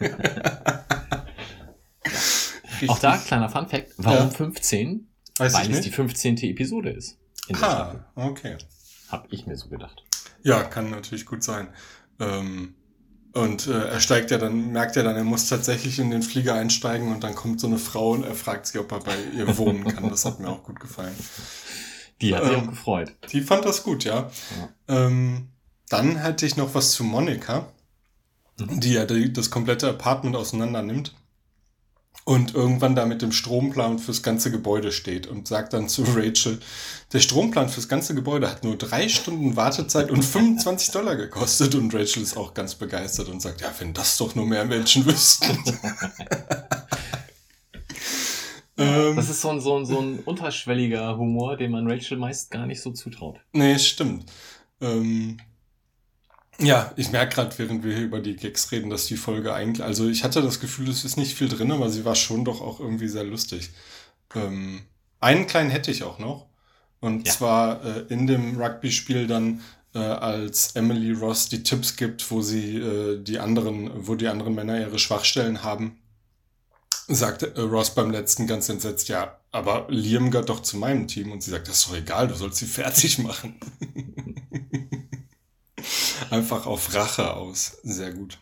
Auch 2.88 2.98
da, 2.98 3.16
kleiner 3.18 3.48
Fun 3.48 3.68
Fact, 3.68 3.92
warum 3.98 4.28
Ja. 4.28 4.30
15? 4.30 5.08
Weiß 5.38 5.54
Weil 5.54 5.62
es 5.62 5.68
nicht. 5.68 5.84
die 5.86 5.90
15. 5.90 6.36
Episode 6.38 6.90
ist. 6.90 7.18
In 7.48 7.54
der 7.54 7.58
Staffel. 7.58 8.04
Ah, 8.14 8.26
okay. 8.26 8.56
Hab 9.08 9.32
ich 9.32 9.46
mir 9.46 9.56
so 9.56 9.68
gedacht. 9.68 10.02
Ja, 10.42 10.62
kann 10.62 10.90
natürlich 10.90 11.26
gut 11.26 11.42
sein. 11.42 11.68
Ähm, 12.20 12.74
und 13.32 13.66
äh, 13.66 13.88
er 13.88 14.00
steigt 14.00 14.30
ja 14.30 14.38
dann, 14.38 14.72
merkt 14.72 14.96
ja 14.96 15.02
dann, 15.02 15.16
er 15.16 15.24
muss 15.24 15.48
tatsächlich 15.48 15.98
in 15.98 16.10
den 16.10 16.22
Flieger 16.22 16.54
einsteigen 16.54 17.12
und 17.12 17.22
dann 17.24 17.34
kommt 17.34 17.60
so 17.60 17.66
eine 17.66 17.78
Frau 17.78 18.10
und 18.12 18.24
er 18.24 18.34
fragt 18.34 18.66
sie, 18.66 18.78
ob 18.78 18.90
er 18.92 19.00
bei 19.00 19.16
ihr 19.36 19.56
wohnen 19.56 19.84
kann. 19.84 20.08
Das 20.10 20.24
hat 20.24 20.40
mir 20.40 20.48
auch 20.48 20.62
gut 20.62 20.80
gefallen. 20.80 21.14
Die 22.20 22.34
hat 22.34 22.44
sich 22.44 22.52
Ähm, 22.52 22.60
auch 22.64 22.68
gefreut. 22.70 23.14
Die 23.32 23.40
fand 23.40 23.64
das 23.64 23.82
gut, 23.82 24.04
ja. 24.04 24.30
Ähm, 24.88 25.48
dann 25.88 26.16
hätte 26.16 26.44
ich 26.44 26.56
noch 26.56 26.74
was 26.74 26.92
zu 26.92 27.02
Monika, 27.04 27.68
die 28.58 28.92
ja 28.92 29.06
die, 29.06 29.32
das 29.32 29.50
komplette 29.50 29.88
Apartment 29.88 30.36
auseinander 30.36 30.82
nimmt 30.82 31.14
und 32.24 32.54
irgendwann 32.54 32.94
da 32.94 33.06
mit 33.06 33.22
dem 33.22 33.32
Stromplan 33.32 33.98
fürs 33.98 34.22
ganze 34.22 34.50
Gebäude 34.50 34.92
steht 34.92 35.26
und 35.26 35.48
sagt 35.48 35.72
dann 35.72 35.88
zu 35.88 36.04
Rachel, 36.04 36.60
der 37.12 37.18
Stromplan 37.20 37.68
fürs 37.68 37.88
ganze 37.88 38.14
Gebäude 38.14 38.48
hat 38.50 38.62
nur 38.62 38.76
drei 38.76 39.08
Stunden 39.08 39.56
Wartezeit 39.56 40.10
und 40.10 40.22
25 40.22 40.92
Dollar 40.92 41.16
gekostet 41.16 41.74
und 41.74 41.92
Rachel 41.94 42.22
ist 42.22 42.36
auch 42.36 42.54
ganz 42.54 42.74
begeistert 42.74 43.28
und 43.28 43.40
sagt, 43.40 43.62
ja, 43.62 43.72
wenn 43.78 43.94
das 43.94 44.16
doch 44.18 44.34
nur 44.34 44.46
mehr 44.46 44.64
Menschen 44.64 45.06
wüssten. 45.06 45.58
ähm, 48.76 49.16
Das 49.16 49.30
ist 49.30 49.40
so 49.40 49.50
ein, 49.50 49.60
so, 49.60 49.78
ein, 49.78 49.86
so 49.86 49.98
ein 49.98 50.20
unterschwelliger 50.20 51.16
Humor, 51.16 51.56
den 51.56 51.72
man 51.72 51.90
Rachel 51.90 52.18
meist 52.18 52.50
gar 52.50 52.66
nicht 52.66 52.82
so 52.82 52.92
zutraut. 52.92 53.40
Nee, 53.52 53.78
stimmt. 53.78 54.26
Ähm, 54.80 55.38
ja, 56.60 56.92
ich 56.96 57.10
merke 57.10 57.34
gerade, 57.36 57.58
während 57.58 57.84
wir 57.84 57.94
hier 57.94 58.04
über 58.04 58.20
die 58.20 58.36
Gags 58.36 58.70
reden, 58.72 58.90
dass 58.90 59.06
die 59.06 59.16
Folge 59.16 59.54
eigentlich, 59.54 59.84
also 59.84 60.08
ich 60.08 60.24
hatte 60.24 60.42
das 60.42 60.60
Gefühl, 60.60 60.88
es 60.90 61.04
ist 61.04 61.16
nicht 61.16 61.36
viel 61.36 61.48
drin, 61.48 61.72
aber 61.72 61.90
sie 61.90 62.04
war 62.04 62.14
schon 62.14 62.44
doch 62.44 62.60
auch 62.60 62.80
irgendwie 62.80 63.08
sehr 63.08 63.24
lustig. 63.24 63.70
Ähm, 64.34 64.82
einen 65.20 65.46
kleinen 65.46 65.70
hätte 65.70 65.90
ich 65.90 66.02
auch 66.04 66.18
noch. 66.18 66.48
Und 67.00 67.26
Ja. 67.26 67.32
zwar 67.34 67.84
äh, 67.84 68.00
in 68.10 68.26
dem 68.26 68.60
Rugby-Spiel 68.60 69.26
dann, 69.26 69.62
äh, 69.94 69.98
als 69.98 70.72
Emily 70.76 71.12
Ross 71.12 71.48
die 71.48 71.62
Tipps 71.62 71.96
gibt, 71.96 72.30
wo 72.30 72.42
sie 72.42 72.76
äh, 72.78 73.22
die 73.22 73.38
anderen, 73.40 73.90
wo 74.06 74.14
die 74.14 74.28
anderen 74.28 74.54
Männer 74.54 74.78
ihre 74.80 74.98
Schwachstellen 74.98 75.62
haben, 75.64 75.98
sagt 77.08 77.42
äh, 77.42 77.60
Ross 77.60 77.94
beim 77.94 78.10
letzten 78.10 78.46
ganz 78.46 78.68
entsetzt, 78.68 79.08
ja, 79.08 79.38
aber 79.50 79.86
Liam 79.90 80.30
gehört 80.30 80.48
doch 80.48 80.60
zu 80.62 80.76
meinem 80.76 81.08
Team. 81.08 81.32
Und 81.32 81.42
sie 81.42 81.50
sagt, 81.50 81.68
das 81.68 81.78
ist 81.78 81.88
doch 81.88 81.96
egal, 81.96 82.28
du 82.28 82.34
sollst 82.34 82.58
sie 82.58 82.66
fertig 82.66 83.18
machen. 83.20 83.56
Einfach 86.30 86.66
auf 86.66 86.94
Rache 86.94 87.34
aus. 87.34 87.78
Sehr 87.82 88.12
gut. 88.12 88.38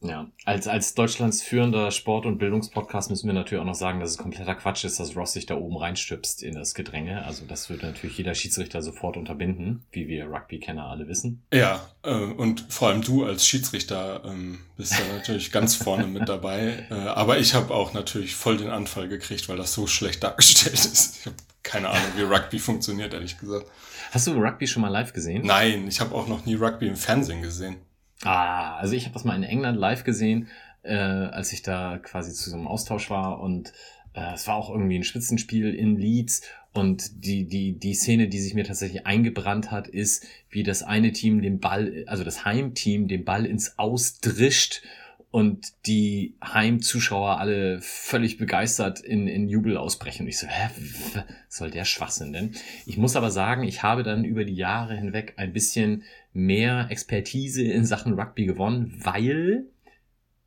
Ja, 0.00 0.30
als, 0.44 0.68
als 0.68 0.94
Deutschlands 0.94 1.42
führender 1.42 1.90
Sport- 1.90 2.24
und 2.24 2.38
Bildungspodcast 2.38 3.10
müssen 3.10 3.26
wir 3.26 3.34
natürlich 3.34 3.60
auch 3.60 3.66
noch 3.66 3.74
sagen, 3.74 3.98
dass 3.98 4.10
es 4.10 4.18
kompletter 4.18 4.54
Quatsch 4.54 4.84
ist, 4.84 5.00
dass 5.00 5.16
Ross 5.16 5.32
sich 5.32 5.46
da 5.46 5.56
oben 5.56 5.76
reinstüpst 5.76 6.44
in 6.44 6.54
das 6.54 6.74
Gedränge. 6.74 7.24
Also 7.24 7.44
das 7.46 7.68
würde 7.68 7.86
natürlich 7.86 8.16
jeder 8.16 8.34
Schiedsrichter 8.34 8.80
sofort 8.80 9.16
unterbinden, 9.16 9.84
wie 9.90 10.06
wir 10.06 10.26
Rugby-Kenner 10.26 10.84
alle 10.84 11.08
wissen. 11.08 11.42
Ja, 11.52 11.88
äh, 12.04 12.12
und 12.12 12.66
vor 12.68 12.88
allem 12.88 13.02
du 13.02 13.24
als 13.24 13.44
Schiedsrichter 13.44 14.22
ähm, 14.24 14.60
bist 14.76 14.92
da 14.92 15.16
natürlich 15.16 15.50
ganz 15.52 15.74
vorne 15.74 16.06
mit 16.06 16.28
dabei. 16.28 16.86
Äh, 16.90 16.94
aber 16.94 17.38
ich 17.38 17.54
habe 17.54 17.74
auch 17.74 17.92
natürlich 17.92 18.36
voll 18.36 18.56
den 18.56 18.70
Anfall 18.70 19.08
gekriegt, 19.08 19.48
weil 19.48 19.56
das 19.56 19.74
so 19.74 19.88
schlecht 19.88 20.22
dargestellt 20.22 20.74
ist. 20.74 21.18
Ich 21.18 21.26
habe 21.26 21.36
keine 21.78 21.90
Ahnung, 21.90 22.10
wie 22.16 22.22
Rugby 22.22 22.58
funktioniert, 22.58 23.14
ehrlich 23.14 23.38
gesagt. 23.38 23.66
Hast 24.10 24.26
du 24.26 24.32
Rugby 24.32 24.66
schon 24.66 24.82
mal 24.82 24.88
live 24.88 25.12
gesehen? 25.12 25.46
Nein, 25.46 25.86
ich 25.86 26.00
habe 26.00 26.12
auch 26.12 26.26
noch 26.26 26.44
nie 26.44 26.56
Rugby 26.56 26.88
im 26.88 26.96
Fernsehen 26.96 27.40
gesehen. 27.40 27.76
Ah, 28.24 28.76
also 28.78 28.94
ich 28.94 29.04
habe 29.04 29.14
das 29.14 29.22
mal 29.22 29.36
in 29.36 29.44
England 29.44 29.78
live 29.78 30.02
gesehen, 30.02 30.48
äh, 30.82 30.96
als 30.96 31.52
ich 31.52 31.62
da 31.62 31.98
quasi 31.98 32.32
zu 32.32 32.50
so 32.50 32.56
einem 32.56 32.66
Austausch 32.66 33.10
war 33.10 33.38
und 33.40 33.72
äh, 34.12 34.34
es 34.34 34.48
war 34.48 34.56
auch 34.56 34.70
irgendwie 34.70 34.98
ein 34.98 35.04
Spitzenspiel 35.04 35.72
in 35.72 35.96
Leeds 35.96 36.42
und 36.72 37.24
die, 37.24 37.46
die, 37.46 37.78
die 37.78 37.94
Szene, 37.94 38.26
die 38.26 38.40
sich 38.40 38.54
mir 38.54 38.64
tatsächlich 38.64 39.06
eingebrannt 39.06 39.70
hat, 39.70 39.86
ist, 39.86 40.26
wie 40.50 40.64
das 40.64 40.82
eine 40.82 41.12
Team 41.12 41.42
den 41.42 41.60
Ball, 41.60 42.02
also 42.08 42.24
das 42.24 42.44
Heimteam 42.44 43.06
den 43.06 43.24
Ball 43.24 43.46
ins 43.46 43.78
Aus 43.78 44.18
drischt 44.18 44.82
und 45.38 45.86
die 45.86 46.36
Heimzuschauer 46.42 47.38
alle 47.38 47.80
völlig 47.80 48.38
begeistert 48.38 48.98
in, 48.98 49.28
in 49.28 49.48
Jubel 49.48 49.76
ausbrechen. 49.76 50.22
Und 50.24 50.28
ich 50.28 50.38
so, 50.38 50.48
hä, 50.48 50.68
was 51.14 51.22
soll 51.48 51.70
der 51.70 51.84
Schwachsinn 51.84 52.32
denn? 52.32 52.56
Ich 52.86 52.96
muss 52.96 53.14
aber 53.14 53.30
sagen, 53.30 53.62
ich 53.62 53.84
habe 53.84 54.02
dann 54.02 54.24
über 54.24 54.44
die 54.44 54.56
Jahre 54.56 54.96
hinweg 54.96 55.34
ein 55.36 55.52
bisschen 55.52 56.02
mehr 56.32 56.88
Expertise 56.90 57.62
in 57.62 57.84
Sachen 57.84 58.14
Rugby 58.14 58.46
gewonnen, 58.46 58.92
weil 59.04 59.66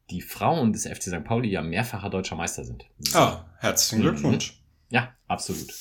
die 0.10 0.21
Frauen 0.21 0.73
des 0.73 0.86
FC 0.86 1.04
St. 1.04 1.23
Pauli 1.23 1.49
ja 1.49 1.62
mehrfacher 1.62 2.10
deutscher 2.10 2.36
Meister 2.36 2.65
sind. 2.65 2.86
Ah, 3.13 3.45
herzlichen 3.60 3.99
Mhm. 4.04 4.10
Glückwunsch. 4.10 4.62
Ja, 4.89 5.15
absolut. 5.30 5.73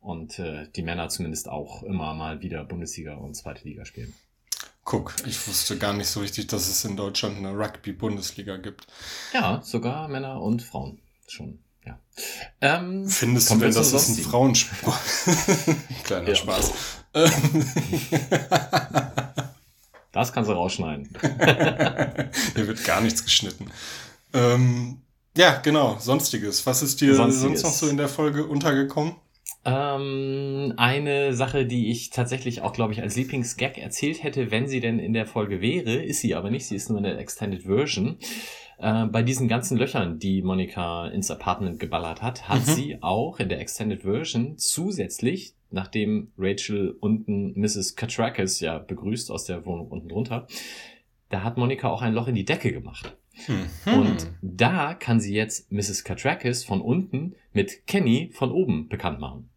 Und 0.00 0.38
äh, 0.38 0.68
die 0.76 0.82
Männer 0.82 1.08
zumindest 1.08 1.48
auch 1.48 1.82
immer 1.82 2.12
mal 2.12 2.42
wieder 2.42 2.62
Bundesliga 2.64 3.14
und 3.14 3.32
zweite 3.36 3.64
Liga 3.66 3.86
spielen. 3.86 4.12
Guck, 4.84 5.14
ich 5.26 5.46
wusste 5.48 5.78
gar 5.78 5.94
nicht 5.94 6.08
so 6.08 6.20
richtig, 6.20 6.46
dass 6.48 6.68
es 6.68 6.84
in 6.84 6.96
Deutschland 6.96 7.38
eine 7.38 7.56
Rugby-Bundesliga 7.56 8.58
gibt. 8.58 8.86
Ja, 9.32 9.62
sogar 9.62 10.08
Männer 10.08 10.42
und 10.42 10.62
Frauen 10.62 11.00
schon. 11.26 11.58
Ja. 11.86 11.98
Ähm, 12.60 13.08
Findest 13.08 13.50
du 13.50 13.56
denn, 13.56 13.72
das 13.72 13.90
zum 13.90 13.98
ist 13.98 14.18
ein. 14.18 14.24
Frauensport? 14.24 15.00
Kleiner 16.04 16.28
Ja. 16.28 16.34
Spaß. 16.34 16.72
Das 20.12 20.32
kannst 20.32 20.48
du 20.48 20.54
rausschneiden. 20.54 21.08
Hier 22.54 22.66
wird 22.68 22.84
gar 22.84 23.00
nichts 23.00 23.24
geschnitten. 23.24 23.66
Ähm, 24.32 25.02
ja, 25.36 25.56
genau, 25.58 25.98
sonstiges. 25.98 26.64
Was 26.66 26.82
ist 26.82 27.00
dir 27.00 27.16
Sonstiges. 27.16 27.42
sonst 27.42 27.62
noch 27.64 27.72
so 27.72 27.88
in 27.88 27.96
der 27.96 28.08
Folge 28.08 28.46
untergekommen? 28.46 29.16
Ähm, 29.64 30.74
eine 30.76 31.32
Sache, 31.34 31.64
die 31.66 31.90
ich 31.90 32.10
tatsächlich 32.10 32.60
auch, 32.62 32.72
glaube 32.72 32.92
ich, 32.92 33.00
als 33.00 33.16
Lieblingsgag 33.16 33.78
erzählt 33.78 34.22
hätte, 34.22 34.50
wenn 34.50 34.66
sie 34.68 34.80
denn 34.80 34.98
in 34.98 35.12
der 35.14 35.26
Folge 35.26 35.60
wäre, 35.60 35.94
ist 35.94 36.20
sie 36.20 36.34
aber 36.34 36.50
nicht, 36.50 36.66
sie 36.66 36.76
ist 36.76 36.88
nur 36.90 36.98
in 36.98 37.04
der 37.04 37.18
Extended 37.18 37.62
Version. 37.62 38.18
Äh, 38.78 39.06
bei 39.06 39.22
diesen 39.22 39.48
ganzen 39.48 39.78
Löchern, 39.78 40.18
die 40.18 40.42
Monika 40.42 41.06
ins 41.08 41.30
Apartment 41.30 41.78
geballert 41.80 42.20
hat, 42.22 42.48
hat 42.48 42.66
Mhm. 42.66 42.70
sie 42.72 42.98
auch 43.02 43.40
in 43.40 43.48
der 43.48 43.60
Extended 43.60 44.02
Version 44.02 44.58
zusätzlich, 44.58 45.54
nachdem 45.70 46.32
Rachel 46.36 46.96
unten 47.00 47.58
Mrs. 47.58 47.96
Katrakis 47.96 48.60
ja 48.60 48.78
begrüßt 48.78 49.30
aus 49.30 49.44
der 49.44 49.64
Wohnung 49.64 49.88
unten 49.88 50.08
drunter, 50.08 50.46
da 51.30 51.42
hat 51.42 51.56
Monika 51.56 51.88
auch 51.88 52.02
ein 52.02 52.12
Loch 52.14 52.28
in 52.28 52.34
die 52.34 52.44
Decke 52.44 52.70
gemacht. 52.72 53.16
Mhm. 53.48 53.94
Und 53.94 54.30
da 54.42 54.94
kann 54.94 55.18
sie 55.20 55.34
jetzt 55.34 55.72
Mrs. 55.72 56.04
Katrakis 56.04 56.64
von 56.64 56.80
unten 56.80 57.34
mit 57.52 57.86
Kenny 57.86 58.30
von 58.32 58.52
oben 58.52 58.88
bekannt 58.88 59.18
machen. 59.18 59.48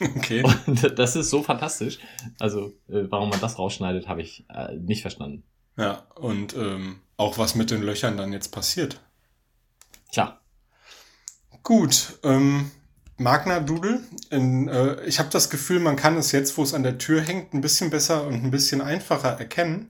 Okay. 0.00 0.42
Und 0.66 0.92
das 0.98 1.16
ist 1.16 1.30
so 1.30 1.42
fantastisch. 1.42 1.98
Also, 2.38 2.68
äh, 2.88 3.04
warum 3.10 3.30
man 3.30 3.40
das 3.40 3.58
rausschneidet, 3.58 4.08
habe 4.08 4.22
ich 4.22 4.44
äh, 4.48 4.74
nicht 4.76 5.02
verstanden. 5.02 5.44
Ja, 5.76 6.06
und 6.16 6.56
ähm, 6.56 7.00
auch 7.16 7.38
was 7.38 7.54
mit 7.54 7.70
den 7.70 7.82
Löchern 7.82 8.16
dann 8.16 8.32
jetzt 8.32 8.48
passiert. 8.52 9.00
Tja, 10.12 10.40
Gut, 11.62 12.18
ähm, 12.22 12.70
Magna 13.18 13.60
Doodle. 13.60 14.00
In, 14.30 14.68
äh, 14.68 15.04
ich 15.04 15.18
habe 15.18 15.28
das 15.30 15.50
Gefühl, 15.50 15.80
man 15.80 15.96
kann 15.96 16.16
es 16.16 16.32
jetzt, 16.32 16.56
wo 16.56 16.62
es 16.62 16.72
an 16.72 16.82
der 16.82 16.98
Tür 16.98 17.20
hängt, 17.20 17.52
ein 17.52 17.60
bisschen 17.60 17.90
besser 17.90 18.26
und 18.26 18.34
ein 18.42 18.50
bisschen 18.50 18.80
einfacher 18.80 19.38
erkennen. 19.38 19.88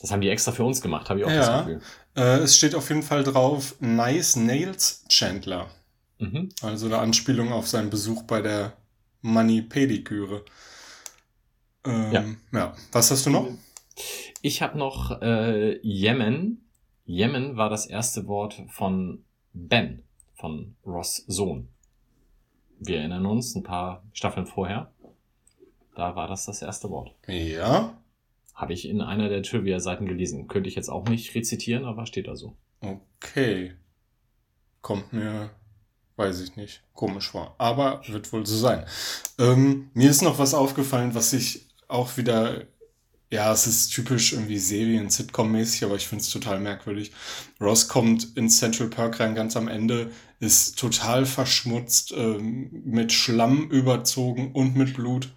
das 0.00 0.10
haben 0.12 0.20
die 0.20 0.28
extra 0.28 0.52
für 0.52 0.64
uns 0.64 0.80
gemacht, 0.80 1.10
habe 1.10 1.20
ich 1.20 1.26
auch 1.26 1.30
Ja. 1.30 1.36
das 1.40 1.66
Gefühl. 1.66 1.80
Äh, 2.14 2.38
es 2.38 2.56
steht 2.56 2.74
auf 2.74 2.88
jeden 2.90 3.02
Fall 3.02 3.24
drauf 3.24 3.74
Nice 3.80 4.36
Nails 4.36 5.04
Chandler. 5.08 5.68
Mhm. 6.18 6.50
Also 6.62 6.86
eine 6.86 6.98
Anspielung 6.98 7.50
auf 7.52 7.66
seinen 7.66 7.90
Besuch 7.90 8.22
bei 8.24 8.40
der 8.42 8.74
Money 9.22 9.62
Pediküre. 9.62 10.44
Ähm, 11.84 12.12
Ja. 12.12 12.24
ja. 12.58 12.76
Was 12.92 13.10
hast 13.10 13.26
du 13.26 13.30
noch? 13.30 13.48
Ich 14.42 14.62
habe 14.62 14.78
noch 14.78 15.20
äh, 15.22 15.78
Yemen. 15.82 16.68
Yemen 17.04 17.56
war 17.56 17.68
das 17.70 17.86
erste 17.86 18.26
Wort 18.26 18.62
von 18.68 19.24
Ben, 19.52 20.02
von 20.34 20.76
Ross 20.84 21.24
Sohn. 21.26 21.68
Wir 22.78 22.98
erinnern 22.98 23.26
uns, 23.26 23.54
ein 23.54 23.62
paar 23.62 24.02
Staffeln 24.12 24.46
vorher. 24.46 24.92
Da 25.94 26.16
war 26.16 26.26
das 26.26 26.46
das 26.46 26.62
erste 26.62 26.90
Wort. 26.90 27.14
Ja. 27.28 27.96
Habe 28.54 28.72
ich 28.72 28.88
in 28.88 29.00
einer 29.00 29.28
der 29.28 29.42
Trivia-Seiten 29.42 30.06
gelesen. 30.06 30.48
Könnte 30.48 30.68
ich 30.68 30.74
jetzt 30.74 30.88
auch 30.88 31.08
nicht 31.08 31.34
rezitieren, 31.34 31.84
aber 31.84 32.06
steht 32.06 32.28
da 32.28 32.34
so. 32.36 32.56
Okay. 32.80 33.74
Kommt 34.80 35.12
mir, 35.12 35.50
weiß 36.16 36.40
ich 36.40 36.56
nicht, 36.56 36.82
komisch 36.94 37.30
vor. 37.30 37.54
Aber 37.58 38.02
wird 38.08 38.32
wohl 38.32 38.46
so 38.46 38.56
sein. 38.56 38.84
Ähm, 39.38 39.90
mir 39.94 40.10
ist 40.10 40.22
noch 40.22 40.38
was 40.38 40.54
aufgefallen, 40.54 41.14
was 41.14 41.32
ich 41.32 41.68
auch 41.88 42.16
wieder, 42.16 42.66
ja, 43.30 43.52
es 43.52 43.66
ist 43.66 43.88
typisch 43.90 44.32
irgendwie 44.32 44.58
Serien, 44.58 45.08
Sitcom-mäßig, 45.08 45.84
aber 45.84 45.96
ich 45.96 46.06
finde 46.06 46.22
es 46.22 46.30
total 46.30 46.60
merkwürdig. 46.60 47.12
Ross 47.60 47.88
kommt 47.88 48.36
ins 48.36 48.58
Central 48.58 48.88
Park 48.88 49.20
rein 49.20 49.34
ganz 49.34 49.56
am 49.56 49.68
Ende, 49.68 50.10
ist 50.40 50.78
total 50.78 51.26
verschmutzt, 51.26 52.12
ähm, 52.12 52.70
mit 52.84 53.12
Schlamm 53.12 53.70
überzogen 53.70 54.52
und 54.52 54.76
mit 54.76 54.94
Blut 54.94 55.32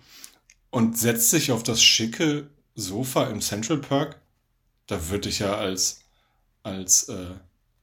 und 0.71 0.97
setzt 0.97 1.29
sich 1.29 1.51
auf 1.51 1.63
das 1.63 1.81
schicke 1.81 2.49
Sofa 2.75 3.25
im 3.25 3.41
Central 3.41 3.77
Park. 3.77 4.19
Da 4.87 5.09
würde 5.09 5.29
ich 5.29 5.39
ja 5.39 5.55
als 5.55 6.01
als 6.65 7.09
äh, 7.09 7.35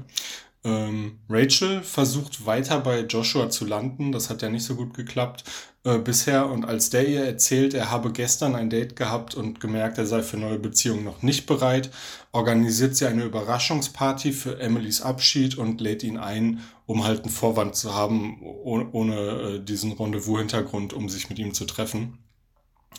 Ähm, 0.64 1.20
Rachel 1.28 1.82
versucht 1.82 2.44
weiter 2.46 2.80
bei 2.80 3.02
Joshua 3.02 3.48
zu 3.48 3.64
landen, 3.64 4.10
das 4.10 4.28
hat 4.28 4.42
ja 4.42 4.48
nicht 4.48 4.64
so 4.64 4.74
gut 4.74 4.94
geklappt 4.94 5.44
äh, 5.86 5.98
bisher 5.98 6.50
und 6.50 6.64
als 6.64 6.90
der 6.90 7.06
ihr 7.06 7.24
erzählt, 7.24 7.72
er 7.72 7.92
habe 7.92 8.10
gestern 8.10 8.56
ein 8.56 8.70
Date 8.70 8.96
gehabt 8.96 9.36
und 9.36 9.60
gemerkt, 9.60 9.98
er 9.98 10.06
sei 10.06 10.20
für 10.20 10.36
neue 10.36 10.58
Beziehungen 10.58 11.04
noch 11.04 11.22
nicht 11.22 11.46
bereit, 11.46 11.90
organisiert 12.32 12.96
sie 12.96 13.06
eine 13.06 13.22
Überraschungsparty 13.22 14.32
für 14.32 14.58
Emilys 14.58 15.00
Abschied 15.00 15.56
und 15.56 15.80
lädt 15.80 16.02
ihn 16.02 16.18
ein, 16.18 16.60
um 16.86 17.04
halt 17.04 17.22
einen 17.22 17.30
Vorwand 17.30 17.76
zu 17.76 17.94
haben, 17.94 18.42
ohne, 18.42 19.14
äh, 19.14 19.60
diesen 19.60 19.92
Rendezvous-Hintergrund, 19.92 20.92
um 20.92 21.08
sich 21.08 21.28
mit 21.28 21.38
ihm 21.38 21.54
zu 21.54 21.66
treffen. 21.66 22.18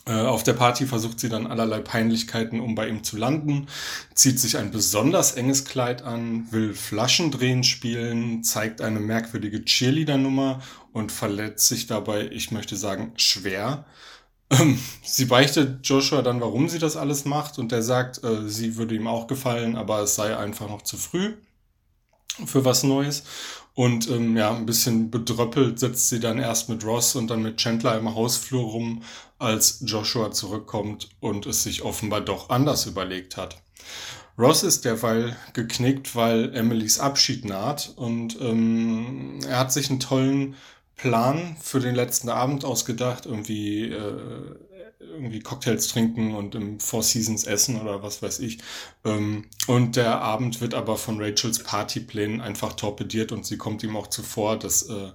Äh, 0.05 0.13
Auf 0.13 0.43
der 0.43 0.53
Party 0.53 0.85
versucht 0.85 1.19
sie 1.19 1.27
dann 1.27 1.47
allerlei 1.47 1.79
Peinlichkeiten, 1.79 2.61
um 2.61 2.75
bei 2.75 2.87
ihm 2.87 3.03
zu 3.03 3.17
landen, 3.17 3.67
zieht 4.13 4.39
sich 4.39 4.57
ein 4.57 4.71
besonders 4.71 5.33
enges 5.33 5.65
Kleid 5.65 6.03
an, 6.03 6.47
will 6.51 6.73
Flaschendrehen 6.73 7.65
spielen, 7.65 8.43
zeigt 8.43 8.81
eine 8.81 9.01
merkwürdige 9.01 9.65
Cheerleader-Nummer 9.65 10.61
und 10.97 11.11
verletzt 11.11 11.67
sich 11.67 11.85
dabei, 11.85 12.27
ich 12.31 12.51
möchte 12.51 12.75
sagen, 12.75 13.13
schwer. 13.17 13.85
Ähm, 14.49 14.79
Sie 15.03 15.25
beichtet 15.25 15.87
Joshua 15.87 16.21
dann, 16.21 16.41
warum 16.41 16.69
sie 16.69 16.79
das 16.79 16.97
alles 16.97 17.25
macht 17.25 17.59
und 17.59 17.71
der 17.71 17.83
sagt, 17.83 18.23
äh, 18.23 18.47
sie 18.47 18.77
würde 18.77 18.95
ihm 18.95 19.07
auch 19.07 19.27
gefallen, 19.27 19.75
aber 19.75 19.99
es 20.01 20.15
sei 20.15 20.35
einfach 20.35 20.67
noch 20.69 20.81
zu 20.81 20.97
früh 20.97 21.33
für 22.45 22.65
was 22.65 22.83
Neues. 22.83 23.23
Und 23.73 24.09
ähm, 24.09 24.35
ja, 24.35 24.55
ein 24.55 24.65
bisschen 24.65 25.11
bedröppelt 25.11 25.79
sitzt 25.79 26.09
sie 26.09 26.19
dann 26.19 26.39
erst 26.39 26.67
mit 26.67 26.83
Ross 26.83 27.15
und 27.15 27.27
dann 27.27 27.43
mit 27.43 27.57
Chandler 27.57 27.95
im 27.97 28.15
Hausflur 28.15 28.63
rum, 28.63 29.03
als 29.37 29.83
Joshua 29.85 30.31
zurückkommt 30.31 31.09
und 31.19 31.45
es 31.45 31.61
sich 31.61 31.83
offenbar 31.83 32.21
doch 32.21 32.49
anders 32.49 32.87
überlegt 32.87 33.37
hat. 33.37 33.61
Ross 34.37 34.63
ist 34.63 34.85
derweil 34.85 35.35
geknickt, 35.53 36.15
weil 36.15 36.55
Emilys 36.55 36.99
Abschied 36.99 37.45
naht 37.45 37.93
und 37.95 38.39
ähm, 38.41 39.39
er 39.47 39.59
hat 39.59 39.71
sich 39.71 39.89
einen 39.89 39.99
tollen 39.99 40.55
Plan 40.97 41.55
für 41.61 41.79
den 41.79 41.95
letzten 41.95 42.29
Abend 42.29 42.65
ausgedacht, 42.65 43.25
irgendwie 43.25 43.83
äh, 43.83 44.55
irgendwie 44.99 45.39
Cocktails 45.39 45.87
trinken 45.87 46.35
und 46.35 46.55
im 46.55 46.79
Four 46.79 47.03
Seasons 47.03 47.45
essen 47.45 47.79
oder 47.79 48.03
was 48.03 48.21
weiß 48.21 48.39
ich. 48.39 48.59
Ähm, 49.05 49.45
und 49.67 49.95
der 49.95 50.21
Abend 50.21 50.61
wird 50.61 50.73
aber 50.73 50.97
von 50.97 51.21
Rachels 51.21 51.63
Partyplänen 51.63 52.41
einfach 52.41 52.73
torpediert 52.73 53.31
und 53.31 53.45
sie 53.45 53.57
kommt 53.57 53.83
ihm 53.83 53.95
auch 53.95 54.07
zuvor, 54.07 54.57
dass 54.57 54.83
äh, 54.89 55.11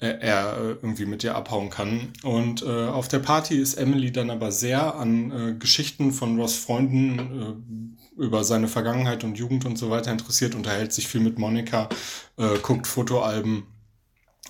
er, 0.00 0.56
äh, 0.56 0.68
irgendwie 0.82 1.06
mit 1.06 1.24
ihr 1.24 1.34
abhauen 1.34 1.70
kann. 1.70 2.12
Und 2.22 2.62
äh, 2.62 2.86
auf 2.86 3.08
der 3.08 3.18
Party 3.18 3.56
ist 3.56 3.74
Emily 3.74 4.12
dann 4.12 4.30
aber 4.30 4.52
sehr 4.52 4.94
an 4.94 5.30
äh, 5.30 5.54
Geschichten 5.54 6.12
von 6.12 6.38
Ross 6.38 6.56
Freunden 6.56 7.96
äh, 8.16 8.22
über 8.22 8.44
seine 8.44 8.68
Vergangenheit 8.68 9.24
und 9.24 9.38
Jugend 9.38 9.64
und 9.64 9.76
so 9.76 9.90
weiter 9.90 10.10
interessiert, 10.10 10.54
unterhält 10.54 10.92
sich 10.92 11.08
viel 11.08 11.20
mit 11.20 11.38
Monika, 11.38 11.88
äh, 12.36 12.58
guckt 12.62 12.86
Fotoalben 12.86 13.64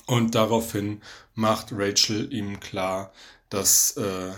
und 0.08 0.34
daraufhin 0.34 1.02
macht 1.34 1.68
Rachel 1.70 2.32
ihm 2.32 2.60
klar, 2.60 3.12
dass 3.50 3.92
äh, 3.98 4.32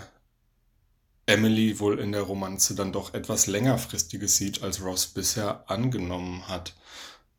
Emily 1.25 1.79
wohl 1.79 1.97
in 1.97 2.11
der 2.11 2.23
Romanze 2.23 2.75
dann 2.75 2.91
doch 2.91 3.13
etwas 3.13 3.47
längerfristiges 3.47 4.35
sieht, 4.35 4.63
als 4.63 4.83
Ross 4.83 5.07
bisher 5.07 5.63
angenommen 5.71 6.45
hat. 6.49 6.75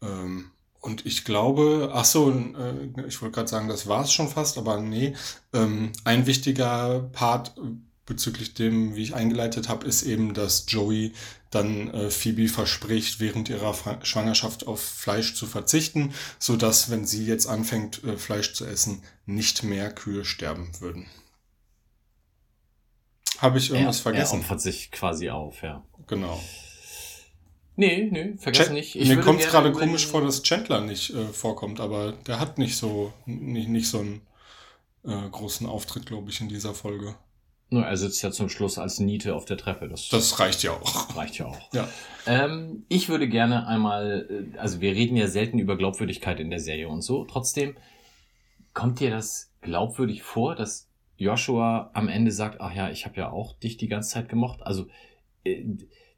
Ähm, 0.00 0.50
und 0.80 1.04
ich 1.04 1.26
glaube, 1.26 1.90
ach 1.92 2.06
so, 2.06 2.30
äh, 2.30 3.06
ich 3.06 3.20
wollte 3.20 3.34
gerade 3.34 3.48
sagen, 3.48 3.68
das 3.68 3.86
war 3.86 4.02
es 4.02 4.12
schon 4.12 4.28
fast, 4.28 4.56
aber 4.56 4.80
nee. 4.80 5.14
Ähm, 5.52 5.92
ein 6.04 6.26
wichtiger 6.26 7.10
Part 7.12 7.54
bezüglich 8.06 8.54
dem, 8.54 8.96
wie 8.96 9.02
ich 9.02 9.14
eingeleitet 9.14 9.68
habe, 9.68 9.86
ist 9.86 10.04
eben, 10.04 10.32
dass 10.32 10.64
Joey 10.68 11.12
dann 11.52 11.92
äh, 11.92 12.10
Phoebe 12.10 12.48
verspricht, 12.48 13.20
während 13.20 13.48
ihrer 13.48 13.74
Fra 13.74 14.04
Schwangerschaft 14.04 14.66
auf 14.66 14.80
Fleisch 14.80 15.34
zu 15.34 15.46
verzichten, 15.46 16.12
so 16.38 16.56
dass, 16.56 16.90
wenn 16.90 17.06
sie 17.06 17.24
jetzt 17.24 17.46
anfängt, 17.46 18.02
äh, 18.04 18.16
Fleisch 18.16 18.54
zu 18.54 18.64
essen, 18.64 19.02
nicht 19.26 19.62
mehr 19.62 19.92
Kühe 19.92 20.24
sterben 20.24 20.70
würden. 20.80 21.06
Habe 23.38 23.58
ich 23.58 23.70
irgendwas 23.70 23.98
er, 23.98 24.02
vergessen? 24.02 24.36
Er 24.36 24.40
opfert 24.40 24.60
sich 24.60 24.90
quasi 24.90 25.30
auf, 25.30 25.62
ja. 25.62 25.84
Genau. 26.06 26.40
Nee, 27.76 28.08
nee, 28.10 28.34
vergessen 28.38 28.72
Ch 28.72 28.74
nicht. 28.74 28.96
Ich 28.96 29.08
Mir 29.08 29.20
kommt 29.20 29.40
es 29.40 29.48
gerade 29.48 29.72
komisch 29.72 30.06
vor, 30.06 30.22
dass 30.22 30.42
Chandler 30.42 30.80
nicht 30.80 31.10
äh, 31.10 31.26
vorkommt, 31.26 31.80
aber 31.80 32.12
der 32.12 32.38
hat 32.38 32.58
nicht 32.58 32.76
so 32.76 33.12
nicht, 33.24 33.68
nicht 33.68 33.88
so 33.88 34.00
einen 34.00 34.20
äh, 35.04 35.28
großen 35.30 35.66
Auftritt, 35.66 36.06
glaube 36.06 36.30
ich, 36.30 36.40
in 36.40 36.48
dieser 36.48 36.74
Folge. 36.74 37.14
Nur 37.72 37.84
er 37.84 37.96
sitzt 37.96 38.22
ja 38.22 38.30
zum 38.30 38.48
Schluss 38.48 38.78
als 38.78 39.00
Niete 39.00 39.34
auf 39.34 39.44
der 39.44 39.56
Treppe. 39.56 39.88
Das, 39.88 40.08
Das 40.08 40.38
reicht 40.38 40.62
ja 40.62 40.72
auch. 40.72 41.16
reicht 41.16 41.38
ja 41.38 41.46
auch. 41.46 41.72
Ja. 41.72 41.88
Ähm, 42.26 42.84
ich 42.88 43.08
würde 43.08 43.28
gerne 43.28 43.66
einmal, 43.66 44.26
äh, 44.54 44.58
also 44.58 44.80
wir 44.80 44.92
reden 44.92 45.16
ja 45.16 45.26
selten 45.26 45.58
über 45.58 45.76
Glaubwürdigkeit 45.76 46.38
in 46.40 46.50
der 46.50 46.60
Serie 46.60 46.88
und 46.88 47.02
so. 47.02 47.24
Trotzdem 47.24 47.76
kommt 48.74 49.00
dir 49.00 49.10
das 49.10 49.52
glaubwürdig 49.60 50.22
vor, 50.22 50.54
dass 50.54 50.88
Joshua 51.16 51.90
am 51.94 52.08
Ende 52.08 52.30
sagt, 52.30 52.60
ach 52.60 52.74
ja, 52.74 52.90
ich 52.90 53.04
habe 53.04 53.16
ja 53.16 53.30
auch 53.30 53.58
dich 53.58 53.76
die 53.76 53.88
ganze 53.88 54.10
Zeit 54.10 54.28
gemocht. 54.28 54.62
Also 54.62 54.86
äh, 55.44 55.64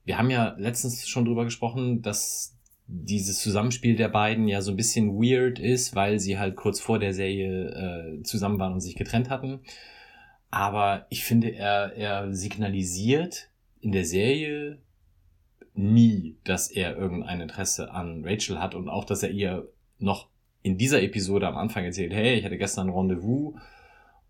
wir 0.05 0.19
haben 0.19 0.31
ja 0.31 0.55
letztens 0.59 1.09
schon 1.09 1.25
drüber 1.25 1.45
gesprochen, 1.45 2.03
dass 2.03 2.55
dieses 2.87 3.41
Zusammenspiel 3.41 3.97
der 3.97 4.09
beiden 4.09 4.47
ja 4.47 4.61
so 4.61 4.71
ein 4.71 4.77
bisschen 4.77 5.15
weird 5.15 5.59
ist, 5.59 5.95
weil 5.95 6.19
sie 6.19 6.39
halt 6.39 6.57
kurz 6.57 6.81
vor 6.81 6.99
der 6.99 7.15
Serie 7.15 8.19
äh, 8.19 8.23
zusammen 8.23 8.59
waren 8.59 8.75
und 8.75 8.81
sich 8.81 8.95
getrennt 8.95 9.31
hatten. 9.31 9.61
Aber 10.55 11.07
ich 11.11 11.25
finde, 11.25 11.53
er, 11.53 11.97
er 11.97 12.33
signalisiert 12.33 13.49
in 13.81 13.91
der 13.91 14.05
Serie 14.05 14.79
nie, 15.75 16.37
dass 16.45 16.71
er 16.71 16.97
irgendein 16.97 17.41
Interesse 17.41 17.91
an 17.91 18.23
Rachel 18.25 18.61
hat 18.61 18.77
und 18.77 18.89
auch, 18.89 19.05
dass 19.05 19.25
er 19.25 19.31
ihr 19.31 19.69
noch 19.99 20.29
in 20.63 20.79
dieser 20.79 21.03
Episode 21.03 21.49
am 21.49 21.57
Anfang 21.57 21.85
erzählt, 21.85 22.13
hey, 22.13 22.39
ich 22.39 22.45
hatte 22.45 22.57
gestern 22.57 22.89
ein 22.89 22.95
Rendezvous 22.95 23.57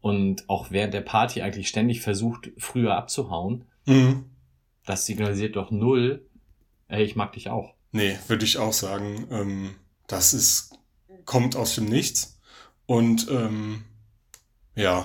und 0.01 0.49
auch 0.49 0.71
während 0.71 0.95
der 0.95 1.03
Party 1.03 1.43
eigentlich 1.43 1.69
ständig 1.69 2.01
versucht, 2.01 2.53
früher 2.57 2.97
abzuhauen. 2.97 3.67
Mhm. 3.85 4.25
Das 4.87 5.05
signalisiert 5.05 5.57
doch 5.57 5.71
null, 5.71 6.25
hey, 6.89 7.05
ich 7.05 7.17
mag 7.17 7.33
dich 7.33 7.51
auch. 7.51 7.75
Nee, 7.93 8.17
würde 8.29 8.47
ich 8.47 8.57
auch 8.57 8.73
sagen. 8.73 9.27
Ähm, 9.31 9.75
das 10.07 10.33
ist, 10.33 10.79
kommt 11.27 11.55
aus 11.55 11.75
dem 11.75 11.85
Nichts. 11.85 12.41
Und 12.87 13.29
ähm, 13.31 13.85
ja, 14.75 15.05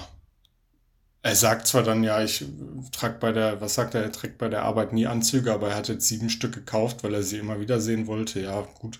er 1.22 1.36
sagt 1.36 1.68
zwar 1.68 1.84
dann, 1.84 2.04
ja, 2.04 2.24
ich 2.24 2.46
trage 2.92 3.18
bei 3.20 3.32
der, 3.32 3.60
was 3.62 3.74
sagt 3.76 3.94
er, 3.96 4.04
er 4.04 4.12
trägt 4.12 4.38
bei 4.38 4.48
der 4.48 4.64
Arbeit 4.64 4.94
nie 4.94 5.06
Anzüge, 5.08 5.54
aber 5.54 5.70
er 5.70 5.76
hat 5.76 5.90
jetzt 5.90 6.08
sieben 6.08 6.30
Stück 6.30 6.54
gekauft, 6.54 7.04
weil 7.04 7.14
er 7.14 7.24
sie 7.24 7.38
immer 7.38 7.60
wieder 7.60 7.82
sehen 7.82 8.08
wollte. 8.08 8.40
Ja, 8.42 8.62
gut. 8.80 9.00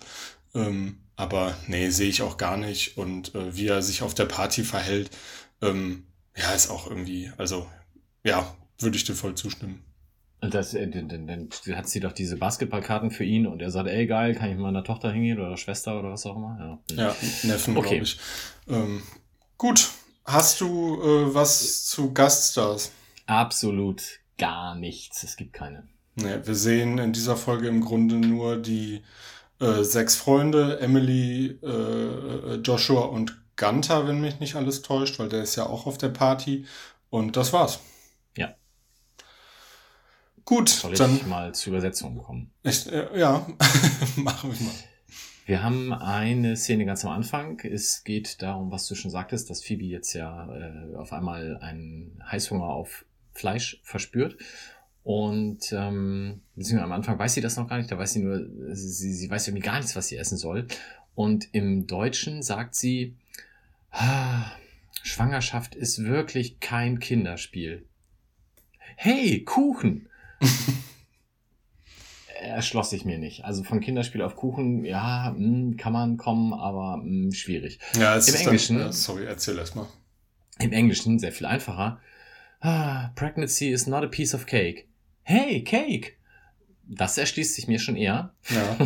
Ähm, 0.54 0.98
aber 1.16 1.54
nee, 1.66 1.90
sehe 1.90 2.08
ich 2.08 2.22
auch 2.22 2.36
gar 2.36 2.56
nicht. 2.56 2.98
Und 2.98 3.34
äh, 3.34 3.56
wie 3.56 3.68
er 3.68 3.82
sich 3.82 4.02
auf 4.02 4.14
der 4.14 4.26
Party 4.26 4.64
verhält, 4.64 5.10
ähm, 5.62 6.04
ja, 6.36 6.52
ist 6.52 6.70
auch 6.70 6.86
irgendwie, 6.88 7.30
also 7.38 7.66
ja, 8.24 8.54
würde 8.78 8.96
ich 8.96 9.04
dir 9.04 9.14
voll 9.14 9.34
zustimmen. 9.34 9.82
Und 10.42 10.54
das, 10.54 10.72
äh, 10.74 10.88
dann, 10.88 11.08
dann, 11.08 11.26
dann 11.26 11.48
hat 11.76 11.88
sie 11.88 12.00
doch 12.00 12.12
diese 12.12 12.36
Basketballkarten 12.36 13.10
für 13.10 13.24
ihn 13.24 13.46
und 13.46 13.60
er 13.60 13.70
sagt, 13.70 13.88
ey 13.88 14.06
geil, 14.06 14.34
kann 14.34 14.48
ich 14.48 14.54
mit 14.56 14.62
meiner 14.62 14.84
Tochter 14.84 15.12
hingehen 15.12 15.38
oder 15.38 15.56
Schwester 15.56 15.98
oder 15.98 16.12
was 16.12 16.24
auch 16.26 16.36
immer. 16.36 16.80
Ja, 16.88 16.96
Ja, 16.96 17.16
Neffen, 17.42 17.76
Okay. 17.76 17.88
glaube 17.88 18.04
ich. 18.04 18.18
Ähm, 18.68 19.02
gut, 19.58 19.90
hast 20.24 20.60
du 20.60 21.00
äh, 21.02 21.34
was 21.34 21.86
zu 21.86 22.12
Gaststars? 22.12 22.92
Absolut 23.26 24.02
gar 24.38 24.74
nichts. 24.74 25.22
Es 25.22 25.36
gibt 25.36 25.52
keine. 25.52 25.86
Nee, 26.16 26.38
wir 26.44 26.54
sehen 26.54 26.98
in 26.98 27.12
dieser 27.12 27.36
Folge 27.36 27.68
im 27.68 27.80
Grunde 27.80 28.16
nur 28.16 28.56
die 28.56 29.02
äh, 29.60 29.82
sechs 29.82 30.16
Freunde, 30.16 30.80
Emily, 30.80 31.58
äh, 31.62 32.54
Joshua 32.56 33.02
und 33.02 33.40
Gunther, 33.56 34.06
wenn 34.08 34.20
mich 34.20 34.40
nicht 34.40 34.56
alles 34.56 34.82
täuscht, 34.82 35.18
weil 35.18 35.28
der 35.28 35.42
ist 35.42 35.56
ja 35.56 35.66
auch 35.66 35.86
auf 35.86 35.98
der 35.98 36.08
Party. 36.08 36.64
Und 37.10 37.36
das 37.36 37.52
war's. 37.52 37.80
Ja. 38.36 38.54
Gut, 40.44 40.68
Soll 40.70 40.92
ich 40.92 40.98
dann. 40.98 41.28
mal 41.28 41.54
zur 41.54 41.72
Übersetzung 41.74 42.16
kommen? 42.22 42.50
Ich, 42.62 42.90
äh, 42.90 43.18
ja, 43.18 43.46
machen 44.16 44.52
wir 44.52 44.66
mal. 44.66 44.74
Wir 45.50 45.64
haben 45.64 45.92
eine 45.92 46.56
Szene 46.56 46.86
ganz 46.86 47.04
am 47.04 47.10
Anfang. 47.10 47.58
Es 47.64 48.04
geht 48.04 48.40
darum, 48.40 48.70
was 48.70 48.86
du 48.86 48.94
schon 48.94 49.10
sagtest, 49.10 49.50
dass 49.50 49.64
Phoebe 49.64 49.84
jetzt 49.84 50.12
ja 50.12 50.48
äh, 50.54 50.94
auf 50.94 51.12
einmal 51.12 51.56
einen 51.56 52.22
Heißhunger 52.30 52.68
auf 52.68 53.04
Fleisch 53.32 53.80
verspürt. 53.82 54.36
Und 55.02 55.72
ähm, 55.72 56.42
beziehungsweise 56.54 56.84
am 56.84 56.92
Anfang 56.92 57.18
weiß 57.18 57.34
sie 57.34 57.40
das 57.40 57.56
noch 57.56 57.68
gar 57.68 57.78
nicht, 57.78 57.90
da 57.90 57.98
weiß 57.98 58.12
sie 58.12 58.20
nur, 58.20 58.46
sie, 58.76 59.12
sie 59.12 59.28
weiß 59.28 59.48
irgendwie 59.48 59.66
gar 59.66 59.78
nichts, 59.78 59.96
was 59.96 60.06
sie 60.06 60.18
essen 60.18 60.38
soll. 60.38 60.68
Und 61.16 61.52
im 61.52 61.88
Deutschen 61.88 62.44
sagt 62.44 62.76
sie, 62.76 63.16
ah, 63.90 64.52
Schwangerschaft 65.02 65.74
ist 65.74 66.04
wirklich 66.04 66.60
kein 66.60 67.00
Kinderspiel. 67.00 67.84
Hey, 68.94 69.42
Kuchen! 69.42 70.08
erschloss 72.40 72.90
sich 72.90 73.04
mir 73.04 73.18
nicht. 73.18 73.44
Also 73.44 73.62
von 73.64 73.80
Kinderspiel 73.80 74.22
auf 74.22 74.36
Kuchen, 74.36 74.84
ja, 74.84 75.34
mh, 75.36 75.76
kann 75.76 75.92
man 75.92 76.16
kommen, 76.16 76.52
aber 76.54 76.98
mh, 77.02 77.32
schwierig. 77.34 77.78
Ja, 77.98 78.16
es 78.16 78.28
Im 78.28 78.34
ist 78.34 78.40
Englischen- 78.42 78.78
Dann, 78.78 78.88
äh, 78.90 78.92
sorry, 78.92 79.24
erzähl 79.24 79.58
erst 79.58 79.76
mal. 79.76 79.86
Im 80.58 80.72
Englischen 80.72 81.18
sehr 81.18 81.32
viel 81.32 81.46
einfacher. 81.46 82.00
Ah, 82.60 83.08
pregnancy 83.14 83.68
is 83.70 83.86
not 83.86 84.04
a 84.04 84.08
piece 84.08 84.34
of 84.34 84.46
cake. 84.46 84.86
Hey, 85.22 85.62
Cake! 85.64 86.12
Das 86.92 87.16
erschließt 87.16 87.54
sich 87.54 87.68
mir 87.68 87.78
schon 87.78 87.94
eher, 87.94 88.34
Ja. 88.48 88.76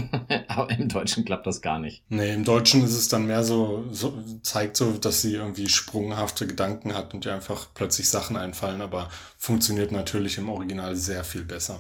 aber 0.49 0.69
im 0.71 0.89
Deutschen 0.91 1.25
klappt 1.25 1.47
das 1.47 1.63
gar 1.63 1.79
nicht. 1.79 2.03
Nee, 2.11 2.35
im 2.35 2.45
Deutschen 2.45 2.85
ist 2.85 2.93
es 2.93 3.09
dann 3.09 3.27
mehr 3.27 3.43
so, 3.43 3.87
so, 3.93 4.23
zeigt 4.43 4.77
so, 4.77 4.93
dass 4.93 5.23
sie 5.23 5.33
irgendwie 5.33 5.71
sprunghafte 5.71 6.47
Gedanken 6.47 6.95
hat 6.95 7.15
und 7.15 7.25
ihr 7.25 7.35
einfach 7.35 7.69
plötzlich 7.73 8.11
Sachen 8.11 8.37
einfallen, 8.37 8.83
aber 8.83 9.09
funktioniert 9.39 9.91
natürlich 9.91 10.37
im 10.37 10.51
Original 10.51 10.97
sehr 10.97 11.25
viel 11.25 11.45
besser. 11.45 11.79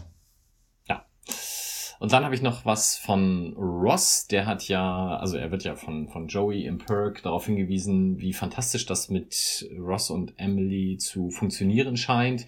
Und 1.99 2.13
dann 2.13 2.25
habe 2.25 2.35
ich 2.35 2.43
noch 2.43 2.65
was 2.65 2.97
von 2.97 3.55
Ross, 3.57 4.27
der 4.27 4.47
hat 4.47 4.69
ja, 4.69 5.17
also 5.17 5.37
er 5.37 5.51
wird 5.51 5.65
ja 5.65 5.77
von, 5.77 6.09
von 6.09 6.29
Joey 6.29 6.65
im 6.67 6.79
Perk 6.79 7.23
darauf 7.23 7.47
hingewiesen, 7.47 8.19
wie 8.19 8.33
fantastisch 8.33 8.87
das 8.87 9.09
mit 9.09 9.69
Ross 9.79 10.11
und 10.11 10.35
Emily 10.39 10.99
zu 10.99 11.31
funktionieren 11.31 11.97
scheint. 11.97 12.47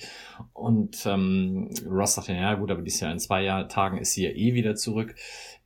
Und 0.52 1.06
ähm, 1.06 1.70
Ross 1.88 2.14
sagt 2.14 2.28
ja, 2.28 2.54
gut, 2.54 2.70
aber 2.70 2.82
dieses 2.82 3.00
Jahr 3.00 3.12
in 3.12 3.18
zwei 3.18 3.42
Jahr, 3.42 3.68
Tagen 3.68 3.98
ist 3.98 4.12
sie 4.12 4.24
ja 4.24 4.30
eh 4.30 4.54
wieder 4.54 4.74
zurück 4.74 5.14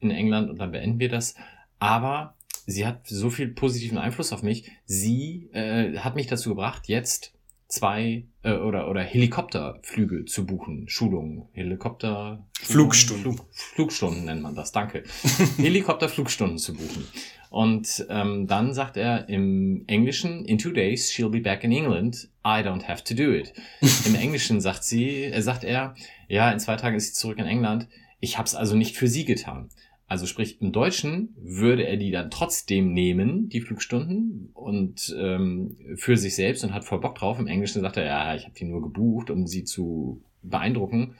in 0.01 0.11
England 0.11 0.51
und 0.51 0.59
dann 0.59 0.73
beenden 0.73 0.99
wir 1.01 1.09
das. 1.09 1.35
Aber 1.79 2.35
sie 2.67 2.87
hat 2.87 3.07
so 3.07 3.31
viel 3.31 3.49
positiven 3.49 3.99
Einfluss 3.99 4.33
auf 4.33 4.43
mich. 4.43 4.71
Sie 4.85 5.49
äh, 5.53 5.99
hat 5.99 6.17
mich 6.17 6.27
dazu 6.27 6.51
gebracht, 6.51 6.89
jetzt 6.89 7.33
zwei 7.71 8.25
äh, 8.43 8.53
oder 8.53 8.89
oder 8.91 9.03
Helikopterflüge 9.03 10.25
zu 10.27 10.45
buchen, 10.45 10.89
Schulungen, 10.89 11.45
Helikopter 11.53 12.47
Flugstunden. 12.61 13.23
Flug, 13.23 13.47
Flugstunden 13.53 14.25
nennt 14.25 14.43
man 14.43 14.55
das, 14.55 14.73
danke. 14.73 15.05
Helikopterflugstunden 15.57 16.59
zu 16.59 16.75
buchen. 16.75 17.07
Und 17.49 18.07
ähm, 18.09 18.47
dann 18.47 18.75
sagt 18.75 18.97
er 18.97 19.29
im 19.29 19.85
Englischen, 19.87 20.45
in 20.45 20.59
two 20.59 20.71
days 20.71 21.11
she'll 21.11 21.31
be 21.31 21.41
back 21.41 21.65
in 21.65 21.73
England. 21.73 22.29
I 22.45 22.63
don't 22.63 22.87
have 22.87 23.03
to 23.05 23.15
do 23.15 23.33
it. 23.33 23.53
Im 24.07 24.15
Englischen 24.15 24.61
sagt 24.61 24.85
sie, 24.85 25.25
äh, 25.25 25.41
sagt 25.41 25.65
er, 25.65 25.95
ja, 26.29 26.51
in 26.53 26.61
zwei 26.61 26.77
Tagen 26.77 26.97
ist 26.97 27.09
sie 27.09 27.21
zurück 27.21 27.39
in 27.39 27.47
England. 27.47 27.89
Ich 28.21 28.39
habe 28.39 28.47
es 28.47 28.55
also 28.55 28.77
nicht 28.77 28.97
für 28.97 29.09
sie 29.09 29.25
getan. 29.25 29.71
Also 30.11 30.27
sprich, 30.27 30.61
im 30.61 30.73
Deutschen 30.73 31.37
würde 31.41 31.87
er 31.87 31.97
die 31.97 32.11
dann 32.11 32.33
trotzdem 32.33 32.93
nehmen, 32.93 33.49
die 33.49 33.61
Flugstunden, 33.61 34.51
und 34.55 35.15
ähm, 35.17 35.77
für 35.95 36.17
sich 36.17 36.35
selbst 36.35 36.65
und 36.65 36.75
hat 36.75 36.85
voll 36.85 36.99
Bock 36.99 37.15
drauf. 37.15 37.39
Im 37.39 37.47
Englischen 37.47 37.81
sagt 37.81 37.97
er, 37.97 38.07
ja, 38.07 38.35
ich 38.35 38.43
habe 38.43 38.55
die 38.55 38.65
nur 38.65 38.83
gebucht, 38.83 39.31
um 39.31 39.47
sie 39.47 39.63
zu 39.63 40.21
beeindrucken, 40.43 41.15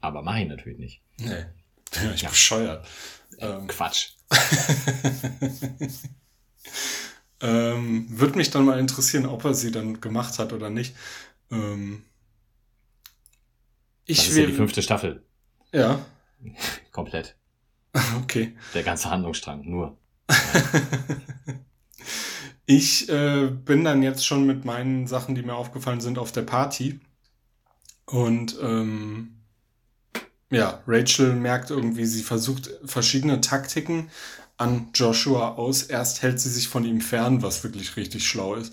aber 0.00 0.22
mache 0.22 0.40
ich 0.40 0.48
natürlich 0.48 0.78
nicht. 0.78 1.02
Nee, 1.18 1.44
bin 2.00 2.14
ich 2.14 2.22
Ja. 2.22 2.30
bescheuert. 2.30 2.86
Ähm, 3.40 3.66
Quatsch. 3.66 4.12
ähm, 7.42 8.06
Würde 8.08 8.38
mich 8.38 8.50
dann 8.50 8.64
mal 8.64 8.78
interessieren, 8.78 9.26
ob 9.26 9.44
er 9.44 9.52
sie 9.52 9.70
dann 9.70 10.00
gemacht 10.00 10.38
hat 10.38 10.54
oder 10.54 10.70
nicht. 10.70 10.96
Ähm, 11.50 12.04
Das 14.06 14.18
ich 14.18 14.30
ist 14.30 14.36
ja 14.38 14.46
die 14.46 14.54
fünfte 14.54 14.80
Staffel. 14.80 15.24
Ja, 15.72 16.06
Komplett. 16.90 17.36
Okay. 18.22 18.56
Der 18.74 18.82
ganze 18.82 19.10
Handlungsstrang, 19.10 19.68
nur. 19.68 19.96
Ich 22.70 23.08
äh, 23.08 23.48
bin 23.48 23.82
dann 23.82 24.00
jetzt 24.00 24.24
schon 24.24 24.46
mit 24.46 24.64
meinen 24.64 25.08
Sachen, 25.08 25.34
die 25.34 25.42
mir 25.42 25.56
aufgefallen 25.56 26.00
sind, 26.00 26.18
auf 26.18 26.30
der 26.30 26.42
Party. 26.42 27.00
Und 28.06 28.56
ähm, 28.62 29.40
ja, 30.52 30.80
Rachel 30.86 31.34
merkt 31.34 31.70
irgendwie, 31.70 32.06
sie 32.06 32.22
versucht 32.22 32.70
verschiedene 32.84 33.40
Taktiken 33.40 34.08
an 34.56 34.90
Joshua 34.94 35.54
aus. 35.56 35.82
Erst 35.82 36.22
hält 36.22 36.38
sie 36.38 36.48
sich 36.48 36.68
von 36.68 36.84
ihm 36.84 37.00
fern, 37.00 37.42
was 37.42 37.64
wirklich 37.64 37.96
richtig 37.96 38.28
schlau 38.28 38.54
ist. 38.54 38.72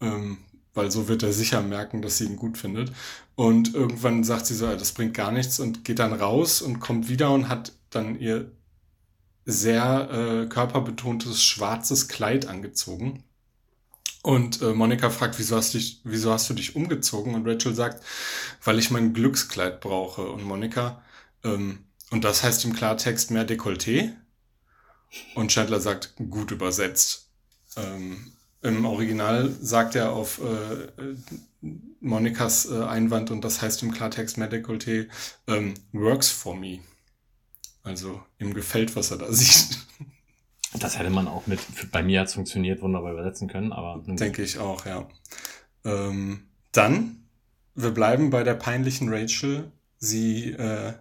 Ähm, 0.00 0.38
weil 0.72 0.92
so 0.92 1.08
wird 1.08 1.24
er 1.24 1.32
sicher 1.32 1.62
merken, 1.62 2.00
dass 2.00 2.18
sie 2.18 2.26
ihn 2.26 2.36
gut 2.36 2.56
findet. 2.56 2.92
Und 3.34 3.74
irgendwann 3.74 4.22
sagt 4.22 4.46
sie 4.46 4.54
so, 4.54 4.68
"Ah, 4.68 4.76
das 4.76 4.92
bringt 4.92 5.14
gar 5.14 5.32
nichts 5.32 5.58
und 5.58 5.84
geht 5.84 5.98
dann 5.98 6.12
raus 6.12 6.62
und 6.62 6.78
kommt 6.78 7.08
wieder 7.08 7.32
und 7.32 7.48
hat 7.48 7.72
dann 7.94 8.18
ihr 8.18 8.50
sehr 9.44 10.10
äh, 10.10 10.46
körperbetontes 10.48 11.42
schwarzes 11.42 12.08
Kleid 12.08 12.46
angezogen. 12.46 13.24
Und 14.22 14.62
äh, 14.62 14.72
Monika 14.72 15.10
fragt, 15.10 15.38
wieso 15.38 15.56
hast, 15.56 15.74
dich, 15.74 16.00
wieso 16.04 16.32
hast 16.32 16.48
du 16.48 16.54
dich 16.54 16.76
umgezogen? 16.76 17.34
Und 17.34 17.46
Rachel 17.46 17.74
sagt, 17.74 18.04
weil 18.62 18.78
ich 18.78 18.90
mein 18.90 19.12
Glückskleid 19.12 19.80
brauche. 19.80 20.22
Und 20.22 20.44
Monika, 20.44 21.02
ähm, 21.42 21.80
und 22.10 22.24
das 22.24 22.42
heißt 22.42 22.64
im 22.64 22.74
Klartext 22.74 23.30
mehr 23.30 23.46
Dekolleté? 23.48 24.12
Und 25.34 25.50
Chandler 25.50 25.80
sagt, 25.80 26.14
gut 26.30 26.52
übersetzt. 26.52 27.30
Ähm, 27.76 28.32
Im 28.62 28.84
Original 28.84 29.50
sagt 29.60 29.96
er 29.96 30.12
auf 30.12 30.40
äh, 30.40 31.14
Monikas 32.00 32.70
äh, 32.70 32.84
Einwand, 32.84 33.30
und 33.30 33.42
das 33.42 33.60
heißt 33.60 33.82
im 33.82 33.92
Klartext 33.92 34.38
mehr 34.38 34.50
Dekolleté, 34.50 35.08
ähm, 35.48 35.74
works 35.92 36.30
for 36.30 36.54
me. 36.54 36.80
Also 37.82 38.22
ihm 38.38 38.54
gefällt, 38.54 38.94
was 38.96 39.10
er 39.10 39.18
da 39.18 39.26
sieht. 39.32 39.78
Das 40.78 40.98
hätte 40.98 41.10
man 41.10 41.28
auch 41.28 41.46
mit, 41.46 41.60
bei 41.90 42.02
mir 42.02 42.20
hat's 42.20 42.34
funktioniert, 42.34 42.80
wunderbar 42.80 43.12
übersetzen 43.12 43.48
können, 43.48 43.72
aber. 43.72 44.02
Denke 44.06 44.42
ich 44.42 44.58
auch, 44.58 44.86
ja. 44.86 45.06
Ähm, 45.84 46.44
dann, 46.72 47.24
wir 47.74 47.90
bleiben 47.90 48.30
bei 48.30 48.42
der 48.42 48.54
peinlichen 48.54 49.12
Rachel. 49.12 49.70
Sie 49.98 50.52
äh, 50.52 50.94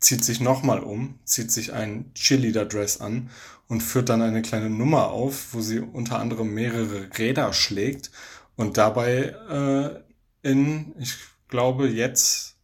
zieht 0.00 0.24
sich 0.24 0.40
nochmal 0.40 0.80
um, 0.80 1.18
zieht 1.24 1.50
sich 1.50 1.72
ein 1.72 2.12
Cheerleader-Dress 2.14 3.00
an 3.00 3.30
und 3.68 3.80
führt 3.82 4.08
dann 4.08 4.22
eine 4.22 4.42
kleine 4.42 4.70
Nummer 4.70 5.08
auf, 5.08 5.54
wo 5.54 5.60
sie 5.60 5.80
unter 5.80 6.18
anderem 6.18 6.52
mehrere 6.52 7.08
Räder 7.18 7.52
schlägt 7.52 8.10
und 8.54 8.76
dabei 8.76 9.34
äh, 10.42 10.48
in, 10.48 10.94
ich 10.98 11.16
glaube, 11.48 11.88
jetzt 11.88 12.56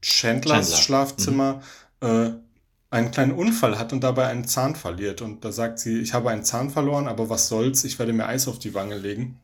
Chandlers 0.00 0.70
Chandler. 0.70 0.82
Schlafzimmer 0.82 1.62
äh, 2.00 2.30
einen 2.94 3.10
kleinen 3.10 3.32
Unfall 3.32 3.76
hat 3.76 3.92
und 3.92 4.02
dabei 4.02 4.28
einen 4.28 4.46
Zahn 4.46 4.76
verliert. 4.76 5.20
Und 5.20 5.44
da 5.44 5.50
sagt 5.50 5.80
sie, 5.80 6.00
ich 6.00 6.14
habe 6.14 6.30
einen 6.30 6.44
Zahn 6.44 6.70
verloren, 6.70 7.08
aber 7.08 7.28
was 7.28 7.48
soll's, 7.48 7.82
ich 7.82 7.98
werde 7.98 8.12
mir 8.12 8.26
Eis 8.26 8.46
auf 8.46 8.60
die 8.60 8.72
Wange 8.72 8.96
legen. 8.96 9.40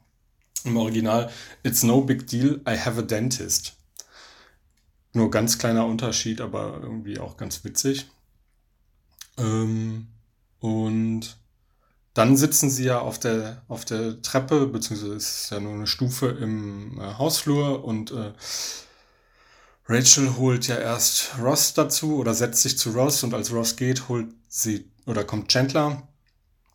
Im 0.64 0.76
Original, 0.76 1.30
it's 1.64 1.82
no 1.82 2.01
big 2.01 2.26
deal, 2.28 2.61
I 2.68 2.78
have 2.78 2.98
a 2.98 3.03
dentist. 3.03 3.74
Nur 5.12 5.30
ganz 5.30 5.59
kleiner 5.59 5.84
Unterschied, 5.86 6.40
aber 6.40 6.78
irgendwie 6.80 7.18
auch 7.18 7.36
ganz 7.36 7.64
witzig. 7.64 8.09
Ähm, 9.36 10.07
und 10.61 11.36
dann 12.14 12.36
sitzen 12.36 12.70
sie 12.70 12.84
ja 12.84 13.01
auf 13.01 13.18
der, 13.18 13.62
auf 13.66 13.84
der 13.84 14.22
Treppe, 14.22 14.66
beziehungsweise 14.68 15.14
es 15.14 15.42
ist 15.42 15.51
ja 15.51 15.59
nur 15.59 15.74
eine 15.74 15.88
Stufe 15.88 16.28
im 16.28 17.01
äh, 17.01 17.14
Hausflur 17.14 17.84
und 17.84 18.12
äh, 18.12 18.32
Rachel 19.91 20.36
holt 20.36 20.68
ja 20.68 20.76
erst 20.76 21.32
Ross 21.43 21.74
dazu 21.74 22.18
oder 22.18 22.32
setzt 22.32 22.62
sich 22.62 22.78
zu 22.78 22.91
Ross 22.91 23.24
und 23.24 23.34
als 23.34 23.53
Ross 23.53 23.74
geht, 23.74 24.09
holt 24.09 24.28
sie 24.49 24.88
oder 25.05 25.24
kommt 25.24 25.49
Chandler 25.49 26.07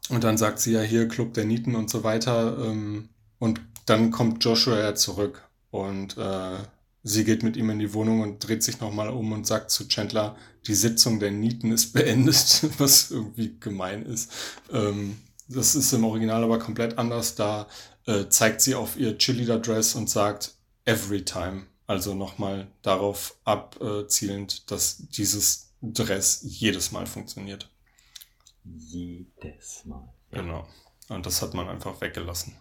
und 0.09 0.25
dann 0.25 0.37
sagt 0.37 0.59
sie 0.59 0.73
ja 0.73 0.81
hier 0.81 1.07
Club 1.07 1.33
der 1.33 1.45
Nieten 1.45 1.75
und 1.75 1.89
so 1.89 2.03
weiter 2.03 2.57
ähm, 2.59 3.07
und 3.39 3.61
dann 3.85 4.11
kommt 4.11 4.43
Joshua 4.43 4.77
ja 4.77 4.95
zurück 4.95 5.47
und 5.71 6.17
äh, 6.17 6.57
sie 7.03 7.23
geht 7.23 7.41
mit 7.41 7.55
ihm 7.55 7.69
in 7.69 7.79
die 7.79 7.93
Wohnung 7.93 8.19
und 8.19 8.45
dreht 8.45 8.63
sich 8.63 8.81
nochmal 8.81 9.07
um 9.07 9.31
und 9.31 9.47
sagt 9.47 9.71
zu 9.71 9.87
Chandler, 9.87 10.35
die 10.67 10.75
Sitzung 10.75 11.21
der 11.21 11.31
Nieten 11.31 11.71
ist 11.71 11.93
beendet, 11.93 12.67
was 12.79 13.11
irgendwie 13.11 13.55
gemein 13.61 14.05
ist. 14.05 14.29
Ähm, 14.73 15.15
das 15.47 15.75
ist 15.75 15.93
im 15.93 16.03
Original 16.03 16.43
aber 16.43 16.59
komplett 16.59 16.97
anders. 16.97 17.35
Da 17.35 17.67
äh, 18.07 18.27
zeigt 18.27 18.59
sie 18.59 18.75
auf 18.75 18.97
ihr 18.97 19.17
Cheerleader-Dress 19.17 19.95
und 19.95 20.09
sagt 20.09 20.55
every 20.83 21.23
time. 21.23 21.67
Also 21.87 22.15
nochmal 22.15 22.67
darauf 22.81 23.37
abzielend, 23.43 24.71
dass 24.71 24.97
dieses 25.09 25.73
Dress 25.81 26.41
jedes 26.43 26.91
Mal 26.91 27.05
funktioniert. 27.05 27.69
Jedes 28.63 29.85
Mal. 29.85 30.11
Ja. 30.31 30.41
Genau. 30.41 30.67
Und 31.09 31.25
das 31.25 31.41
hat 31.41 31.53
man 31.53 31.69
einfach 31.69 32.01
weggelassen. 32.01 32.55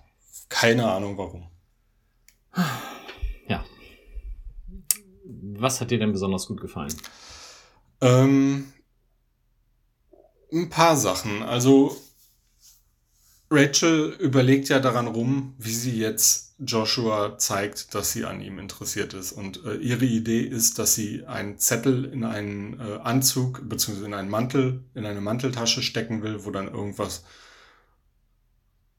Keine 0.49 0.91
Ahnung 0.91 1.17
warum. 1.17 1.49
Ja. 3.49 3.65
Was 5.25 5.81
hat 5.81 5.91
dir 5.91 5.99
denn 5.99 6.13
besonders 6.13 6.47
gut 6.47 6.61
gefallen? 6.61 6.95
Ähm, 8.03 8.73
ein 10.53 10.69
paar 10.69 10.97
Sachen. 10.97 11.43
Also 11.43 11.97
Rachel 13.55 14.17
überlegt 14.19 14.69
ja 14.69 14.81
daran 14.81 15.07
rum, 15.07 15.55
wie 15.59 15.73
sie 15.73 15.99
jetzt 15.99 16.55
Joshua 16.59 17.37
zeigt, 17.39 17.95
dass 17.95 18.13
sie 18.13 18.25
an 18.25 18.41
ihm 18.41 18.59
interessiert 18.59 19.15
ist. 19.15 19.33
Und 19.33 19.65
äh, 19.65 19.75
ihre 19.77 20.05
Idee 20.05 20.41
ist, 20.41 20.79
dass 20.79 20.95
sie 20.95 21.27
einen 21.27 21.59
Zettel 21.59 22.05
in 22.05 22.25
einen 22.25 22.81
äh, 22.81 22.99
Anzug 23.03 23.69
beziehungsweise 23.69 24.07
in 24.07 24.15
einen 24.15 24.31
Mantel, 24.31 24.85
in 24.95 25.05
eine 25.05 25.21
Manteltasche 25.21 25.83
stecken 25.83 26.23
will, 26.23 26.45
wo 26.45 26.51
dann 26.51 26.69
irgendwas 26.69 27.25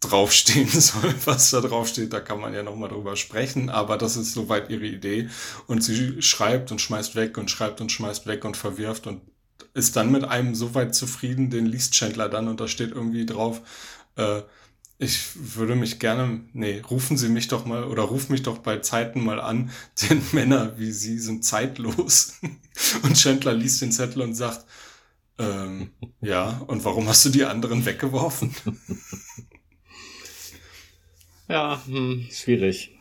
draufstehen 0.01 0.69
soll. 0.69 1.13
Was 1.25 1.51
da 1.51 1.61
draufsteht, 1.61 2.13
da 2.13 2.19
kann 2.19 2.39
man 2.39 2.53
ja 2.53 2.63
nochmal 2.63 2.89
drüber 2.89 3.15
sprechen, 3.15 3.69
aber 3.69 3.97
das 3.97 4.17
ist 4.17 4.33
soweit 4.33 4.69
ihre 4.69 4.85
Idee. 4.85 5.29
Und 5.67 5.83
sie 5.83 6.21
schreibt 6.21 6.71
und 6.71 6.81
schmeißt 6.81 7.15
weg 7.15 7.37
und 7.37 7.49
schreibt 7.49 7.81
und 7.81 7.91
schmeißt 7.91 8.27
weg 8.27 8.45
und 8.45 8.57
verwirft 8.57 9.07
und 9.07 9.21
ist 9.73 9.95
dann 9.95 10.11
mit 10.11 10.23
einem 10.23 10.55
so 10.55 10.73
weit 10.75 10.95
zufrieden, 10.95 11.49
den 11.49 11.65
liest 11.65 11.93
Chandler 11.93 12.29
dann 12.29 12.47
und 12.47 12.59
da 12.59 12.67
steht 12.67 12.91
irgendwie 12.91 13.25
drauf, 13.25 13.61
äh, 14.17 14.41
ich 14.97 15.57
würde 15.57 15.75
mich 15.75 15.99
gerne, 15.99 16.41
nee, 16.53 16.79
rufen 16.79 17.17
Sie 17.17 17.29
mich 17.29 17.49
doch 17.49 17.65
mal 17.65 17.83
oder 17.85 18.03
ruf 18.03 18.29
mich 18.29 18.43
doch 18.43 18.59
bei 18.59 18.79
Zeiten 18.79 19.23
mal 19.23 19.41
an, 19.41 19.71
denn 20.09 20.21
Männer 20.31 20.77
wie 20.79 20.91
Sie 20.91 21.19
sind 21.19 21.43
zeitlos. 21.43 22.39
Und 23.03 23.15
Chandler 23.17 23.53
liest 23.53 23.81
den 23.81 23.91
Zettel 23.91 24.21
und 24.21 24.33
sagt, 24.35 24.65
ähm, 25.37 25.91
ja, 26.21 26.61
und 26.67 26.83
warum 26.85 27.07
hast 27.07 27.25
du 27.25 27.29
die 27.29 27.45
anderen 27.45 27.85
weggeworfen? 27.85 28.55
Ja, 31.47 31.81
hm, 31.85 32.27
schwierig. 32.31 32.94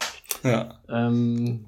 Ja. 0.45 0.79
Ähm, 0.91 1.65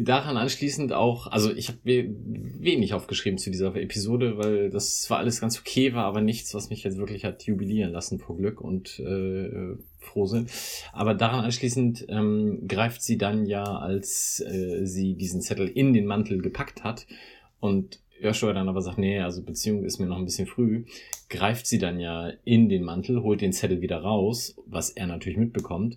daran 0.00 0.36
anschließend 0.36 0.92
auch, 0.92 1.28
also 1.28 1.54
ich 1.54 1.68
habe 1.68 1.78
wenig 1.84 2.92
aufgeschrieben 2.92 3.38
zu 3.38 3.52
dieser 3.52 3.74
Episode, 3.76 4.36
weil 4.36 4.68
das 4.68 5.00
zwar 5.02 5.18
alles 5.18 5.40
ganz 5.40 5.60
okay 5.60 5.94
war, 5.94 6.04
aber 6.06 6.20
nichts, 6.20 6.52
was 6.52 6.68
mich 6.68 6.82
jetzt 6.82 6.98
wirklich 6.98 7.24
hat 7.24 7.44
jubilieren 7.44 7.92
lassen 7.92 8.18
vor 8.18 8.36
Glück 8.36 8.60
und 8.60 8.98
äh, 8.98 9.76
froh 10.00 10.26
sind. 10.26 10.50
Aber 10.92 11.14
daran 11.14 11.44
anschließend 11.44 12.06
ähm, 12.08 12.66
greift 12.66 13.00
sie 13.00 13.16
dann 13.16 13.46
ja, 13.46 13.62
als 13.62 14.40
äh, 14.40 14.84
sie 14.84 15.14
diesen 15.14 15.40
Zettel 15.40 15.68
in 15.68 15.92
den 15.92 16.06
Mantel 16.06 16.42
gepackt 16.42 16.82
hat 16.82 17.06
und 17.60 18.00
Joshua 18.20 18.52
dann 18.52 18.68
aber 18.68 18.80
sagt, 18.80 18.98
nee, 18.98 19.20
also 19.20 19.42
Beziehung 19.42 19.84
ist 19.84 20.00
mir 20.00 20.06
noch 20.06 20.18
ein 20.18 20.24
bisschen 20.24 20.48
früh, 20.48 20.84
greift 21.28 21.68
sie 21.68 21.78
dann 21.78 22.00
ja 22.00 22.32
in 22.44 22.68
den 22.68 22.82
Mantel, 22.82 23.22
holt 23.22 23.40
den 23.40 23.52
Zettel 23.52 23.82
wieder 23.82 23.98
raus, 23.98 24.56
was 24.66 24.90
er 24.90 25.06
natürlich 25.06 25.38
mitbekommt 25.38 25.96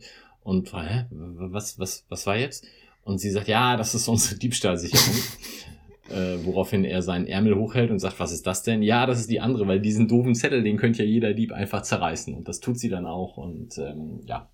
und 0.50 0.70
fragt, 0.70 0.89
hä, 0.89 1.06
was, 1.12 1.80
was, 1.80 2.06
was 2.10 2.26
war 2.26 2.38
jetzt? 2.38 2.66
Und 3.04 3.20
sie 3.20 3.32
sagt, 3.32 3.47
ja, 3.47 3.78
das 3.78 3.95
ist 3.95 4.08
unsere 4.08 4.36
Diebstahlsicherung. 4.36 5.16
äh, 6.10 6.43
woraufhin 6.43 6.84
er 6.84 7.02
seinen 7.02 7.28
Ärmel 7.28 7.56
hochhält 7.56 7.91
und 7.91 8.00
sagt, 8.00 8.20
was 8.20 8.32
ist 8.32 8.45
das 8.47 8.64
denn? 8.64 8.82
Ja, 8.82 9.06
das 9.06 9.20
ist 9.20 9.30
die 9.30 9.39
andere, 9.39 9.68
weil 9.68 9.80
diesen 9.80 10.08
doofen 10.08 10.36
Zettel, 10.36 10.64
den 10.64 10.78
könnte 10.78 11.04
ja 11.04 11.10
jeder 11.10 11.34
Dieb 11.34 11.52
einfach 11.52 11.84
zerreißen. 11.84 12.34
Und 12.34 12.47
das 12.47 12.60
tut 12.60 12.80
sie 12.80 12.89
dann 12.89 13.06
auch. 13.06 13.38
Und 13.38 13.78
ähm, 13.78 14.22
ja, 14.26 14.50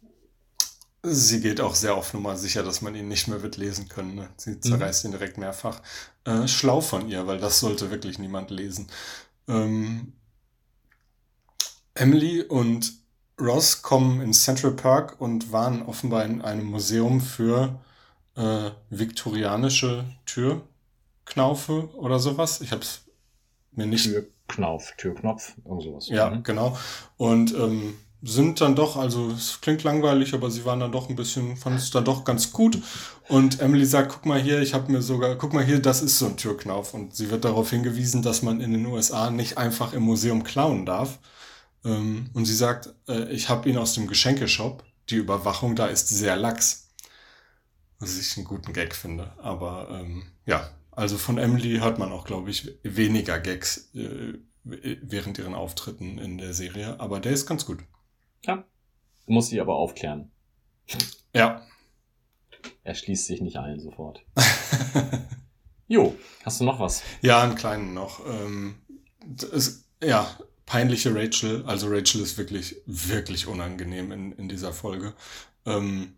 Sie 1.08 1.40
geht 1.40 1.62
auch 1.62 1.76
sehr 1.76 1.94
auf 1.94 2.16
Nummer 2.16 2.36
sicher, 2.36 2.64
dass 2.64 2.82
man 2.82 2.96
ihn 2.96 3.08
nicht 3.08 3.28
mehr 3.28 3.44
wird 3.44 3.58
lesen 3.58 3.88
können. 3.88 4.16
Ne? 4.16 4.30
Sie 4.38 4.60
zerreißt 4.60 5.04
mhm. 5.04 5.10
ihn 5.10 5.18
direkt 5.18 5.38
mehrfach. 5.38 5.82
Äh, 6.24 6.48
schlau 6.48 6.82
von 6.82 7.08
ihr, 7.10 7.28
weil 7.28 7.38
das 7.38 7.60
sollte 7.60 7.92
wirklich 7.92 8.18
niemand 8.18 8.50
lesen. 8.50 8.88
Ähm, 9.48 10.14
Emily 11.94 12.42
und 12.42 13.05
Ross 13.40 13.82
kommen 13.82 14.22
ins 14.22 14.44
Central 14.44 14.72
Park 14.72 15.20
und 15.20 15.52
waren 15.52 15.82
offenbar 15.84 16.26
in 16.26 16.42
einem 16.42 16.66
Museum 16.66 17.20
für 17.20 17.80
äh, 18.36 18.72
viktorianische 18.90 20.06
Türknaufe 20.26 21.90
oder 21.96 22.20
sowas. 22.20 22.62
Ich 22.62 22.72
habe 22.72 22.82
es 22.82 23.02
mir 23.72 23.86
nicht. 23.86 24.10
Türknauf, 24.48 24.94
Türknopf, 24.98 25.54
irgend 25.66 25.84
sowas. 25.84 26.08
Ja, 26.08 26.30
mhm. 26.30 26.44
genau. 26.44 26.78
Und 27.18 27.54
ähm, 27.56 27.96
sind 28.22 28.62
dann 28.62 28.76
doch, 28.76 28.96
also 28.96 29.30
es 29.30 29.60
klingt 29.62 29.84
langweilig, 29.84 30.34
aber 30.34 30.50
sie 30.50 30.66
waren 30.66 30.80
dann 30.80 30.92
doch 30.92 31.10
ein 31.10 31.16
bisschen, 31.16 31.58
fanden 31.58 31.78
es 31.78 31.92
dann 31.92 32.06
doch 32.06 32.24
ganz 32.24 32.52
gut. 32.52 32.82
Und 33.28 33.60
Emily 33.60 33.86
sagt, 33.86 34.12
guck 34.12 34.26
mal 34.26 34.40
hier, 34.40 34.62
ich 34.62 34.74
habe 34.74 34.92
mir 34.92 35.02
sogar, 35.02 35.36
guck 35.36 35.54
mal 35.54 35.64
hier, 35.64 35.80
das 35.80 36.02
ist 36.02 36.18
so 36.18 36.28
ein 36.28 36.38
Türknauf. 36.38 36.94
Und 36.94 37.16
sie 37.16 37.30
wird 37.30 37.46
darauf 37.46 37.70
hingewiesen, 37.70 38.22
dass 38.22 38.42
man 38.42 38.62
in 38.62 38.72
den 38.72 38.86
USA 38.86 39.30
nicht 39.30 39.58
einfach 39.58 39.94
im 39.94 40.04
Museum 40.04 40.44
klauen 40.44 40.86
darf. 40.86 41.20
Ähm, 41.86 42.30
und 42.34 42.46
sie 42.46 42.56
sagt, 42.56 42.94
äh, 43.08 43.32
ich 43.32 43.48
habe 43.48 43.70
ihn 43.70 43.78
aus 43.78 43.94
dem 43.94 44.08
Geschenkeshop. 44.08 44.84
Die 45.10 45.16
Überwachung 45.16 45.76
da 45.76 45.88
ist 45.88 46.10
sehr 46.10 46.36
lax. 46.36 46.90
Was 48.00 48.20
ich 48.20 48.36
einen 48.36 48.46
guten 48.46 48.74
Gag 48.74 48.96
finde. 48.96 49.32
Aber 49.38 49.88
ähm, 49.92 50.24
ja, 50.46 50.72
also 50.92 51.18
von 51.18 51.38
Emily 51.38 51.78
hört 51.78 52.00
man 52.00 52.12
auch, 52.12 52.26
glaube 52.26 52.50
ich, 52.50 52.70
weniger 52.84 53.40
Gags 53.40 53.94
äh, 53.94 54.34
während 54.64 55.38
ihren 55.38 55.54
Auftritten 55.54 56.18
in 56.18 56.38
der 56.38 56.54
Serie. 56.54 57.00
Aber 57.00 57.20
der 57.20 57.32
ist 57.32 57.46
ganz 57.46 57.66
gut. 57.66 57.80
Ja. 58.44 58.66
Muss 59.28 59.48
sie 59.48 59.62
aber 59.62 59.76
aufklären. 59.76 60.32
Ja. 61.34 61.66
Er 62.84 62.96
schließt 62.96 63.26
sich 63.26 63.42
nicht 63.42 63.58
allen 63.58 63.80
sofort. 63.80 64.24
jo, 65.88 66.16
hast 66.44 66.62
du 66.62 66.66
noch 66.66 66.80
was? 66.80 67.04
Ja, 67.22 67.44
einen 67.44 67.56
kleinen 67.56 67.94
noch. 67.94 68.26
Ähm, 68.26 68.76
ist, 69.52 69.86
ja, 70.02 70.28
peinliche 70.66 71.14
Rachel. 71.14 71.64
Also 71.66 71.88
Rachel 71.88 72.22
ist 72.22 72.38
wirklich, 72.38 72.78
wirklich 72.86 73.48
unangenehm 73.48 74.12
in, 74.12 74.32
in 74.34 74.50
dieser 74.50 74.74
Folge. 74.74 75.14
Ähm, 75.66 76.14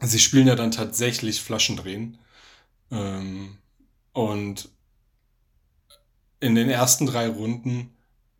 sie 0.00 0.18
spielen 0.18 0.46
ja 0.46 0.54
dann 0.54 0.70
tatsächlich 0.70 1.40
Flaschendrehen. 1.40 2.18
Ähm, 2.90 3.58
und 4.12 4.68
in 6.40 6.54
den 6.54 6.70
ersten 6.70 7.06
drei 7.06 7.28
Runden 7.28 7.90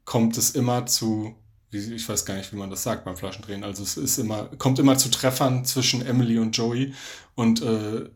kommt 0.05 0.37
es 0.37 0.51
immer 0.51 0.87
zu 0.87 1.37
ich 1.74 2.09
weiß 2.09 2.24
gar 2.24 2.37
nicht, 2.37 2.53
wie 2.53 2.57
man 2.57 2.70
das 2.70 2.82
sagt 2.82 3.05
beim 3.05 3.16
Flaschendrehen. 3.16 3.64
Also 3.64 3.82
es 3.82 3.97
ist 3.97 4.18
immer, 4.18 4.45
kommt 4.59 4.78
immer 4.78 4.97
zu 4.97 5.11
Treffern 5.11 5.64
zwischen 5.64 6.05
Emily 6.07 6.39
und 6.39 6.57
Joey 6.57 6.95
und 7.35 7.62
äh, 7.62 8.09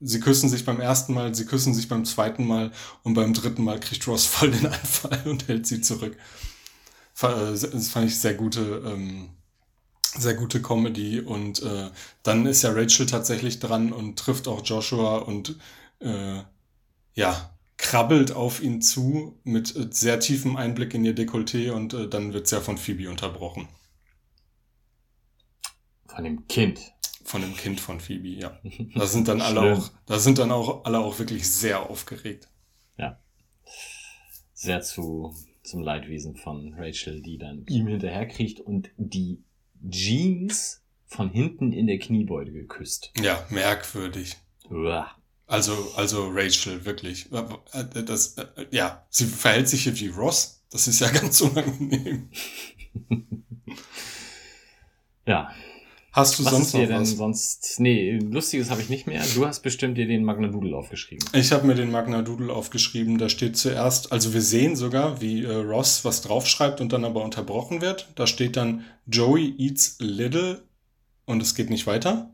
sie 0.00 0.20
küssen 0.20 0.48
sich 0.48 0.64
beim 0.64 0.80
ersten 0.80 1.14
Mal, 1.14 1.34
sie 1.34 1.46
küssen 1.46 1.74
sich 1.74 1.88
beim 1.88 2.04
zweiten 2.04 2.46
Mal 2.46 2.72
und 3.02 3.14
beim 3.14 3.32
dritten 3.32 3.64
Mal 3.64 3.80
kriegt 3.80 4.06
Ross 4.06 4.26
voll 4.26 4.50
den 4.50 4.66
Anfall 4.66 5.22
und 5.24 5.48
hält 5.48 5.66
sie 5.66 5.80
zurück. 5.80 6.16
Äh, 7.22 7.52
das 7.52 7.88
fand 7.88 8.06
ich 8.06 8.18
sehr 8.18 8.34
gute, 8.34 8.82
ähm, 8.86 9.30
sehr 10.02 10.34
gute 10.34 10.62
Comedy 10.62 11.20
und 11.20 11.62
äh, 11.62 11.90
dann 12.22 12.46
ist 12.46 12.62
ja 12.62 12.72
Rachel 12.72 13.06
tatsächlich 13.06 13.58
dran 13.58 13.92
und 13.92 14.18
trifft 14.18 14.48
auch 14.48 14.64
Joshua 14.64 15.18
und 15.18 15.56
äh, 16.00 16.42
ja, 17.14 17.56
krabbelt 17.76 18.32
auf 18.32 18.62
ihn 18.62 18.80
zu 18.80 19.38
mit 19.44 19.74
äh, 19.76 19.88
sehr 19.90 20.20
tiefem 20.20 20.56
Einblick 20.56 20.94
in 20.94 21.04
ihr 21.04 21.14
Dekolleté 21.14 21.70
und 21.70 21.94
äh, 21.94 22.08
dann 22.08 22.32
wird 22.32 22.46
es 22.46 22.50
ja 22.50 22.60
von 22.60 22.78
Phoebe 22.78 23.10
unterbrochen. 23.10 23.68
Von 26.06 26.24
dem 26.24 26.46
Kind. 26.48 26.80
Von 27.24 27.42
dem 27.42 27.56
Kind 27.56 27.80
von 27.80 28.00
Phoebe, 28.00 28.28
ja. 28.28 28.58
Da 28.94 29.06
sind 29.06 29.28
dann 29.28 29.40
alle 29.40 29.74
auch, 29.74 29.90
da 30.06 30.18
sind 30.18 30.38
dann 30.38 30.52
auch 30.52 30.84
alle 30.84 31.00
auch 31.00 31.18
wirklich 31.18 31.50
sehr 31.50 31.90
aufgeregt. 31.90 32.48
Ja. 32.96 33.18
Sehr 34.54 34.80
zu, 34.80 35.34
zum 35.66 35.82
Leidwesen 35.82 36.36
von 36.36 36.74
Rachel, 36.74 37.20
die 37.22 37.38
dann 37.38 37.64
ihm 37.68 37.86
hinterherkriegt 37.86 38.60
und 38.60 38.90
die 38.96 39.42
Jeans 39.88 40.82
von 41.06 41.30
hinten 41.30 41.72
in 41.72 41.86
der 41.86 41.98
Kniebeuge 41.98 42.52
geküsst. 42.52 43.12
Ja, 43.20 43.44
merkwürdig. 43.50 44.36
Uah. 44.70 45.10
Also, 45.46 45.92
also 45.96 46.28
Rachel, 46.32 46.84
wirklich. 46.84 47.28
Das, 48.06 48.36
ja, 48.70 49.06
sie 49.10 49.26
verhält 49.26 49.68
sich 49.68 49.84
hier 49.84 49.98
wie 49.98 50.08
Ross. 50.08 50.64
Das 50.70 50.88
ist 50.88 51.00
ja 51.00 51.08
ganz 51.12 51.40
unangenehm. 51.40 52.30
Ja. 55.26 55.50
Hast 56.16 56.38
du 56.38 56.46
Was 56.46 56.52
sonst 56.52 56.66
ist 56.68 56.74
dir 56.74 56.80
noch 56.80 56.88
denn 56.88 57.00
was? 57.02 57.10
sonst? 57.10 57.78
Nee, 57.78 58.18
lustiges 58.18 58.70
habe 58.70 58.80
ich 58.80 58.88
nicht 58.88 59.06
mehr. 59.06 59.22
Du 59.34 59.46
hast 59.46 59.60
bestimmt 59.60 59.98
dir 59.98 60.06
den 60.06 60.24
Magnadoodle 60.24 60.74
aufgeschrieben. 60.74 61.28
Ich 61.34 61.52
habe 61.52 61.66
mir 61.66 61.74
den 61.74 61.90
Magna 61.90 62.22
Doodle 62.22 62.50
aufgeschrieben. 62.50 63.18
Da 63.18 63.28
steht 63.28 63.58
zuerst, 63.58 64.12
also 64.12 64.32
wir 64.32 64.40
sehen 64.40 64.76
sogar, 64.76 65.20
wie 65.20 65.44
äh, 65.44 65.52
Ross 65.52 66.06
was 66.06 66.22
draufschreibt 66.22 66.80
und 66.80 66.94
dann 66.94 67.04
aber 67.04 67.22
unterbrochen 67.22 67.82
wird. 67.82 68.08
Da 68.14 68.26
steht 68.26 68.56
dann 68.56 68.86
Joey 69.04 69.54
eats 69.58 69.96
little 70.00 70.62
und 71.26 71.42
es 71.42 71.54
geht 71.54 71.68
nicht 71.68 71.86
weiter. 71.86 72.30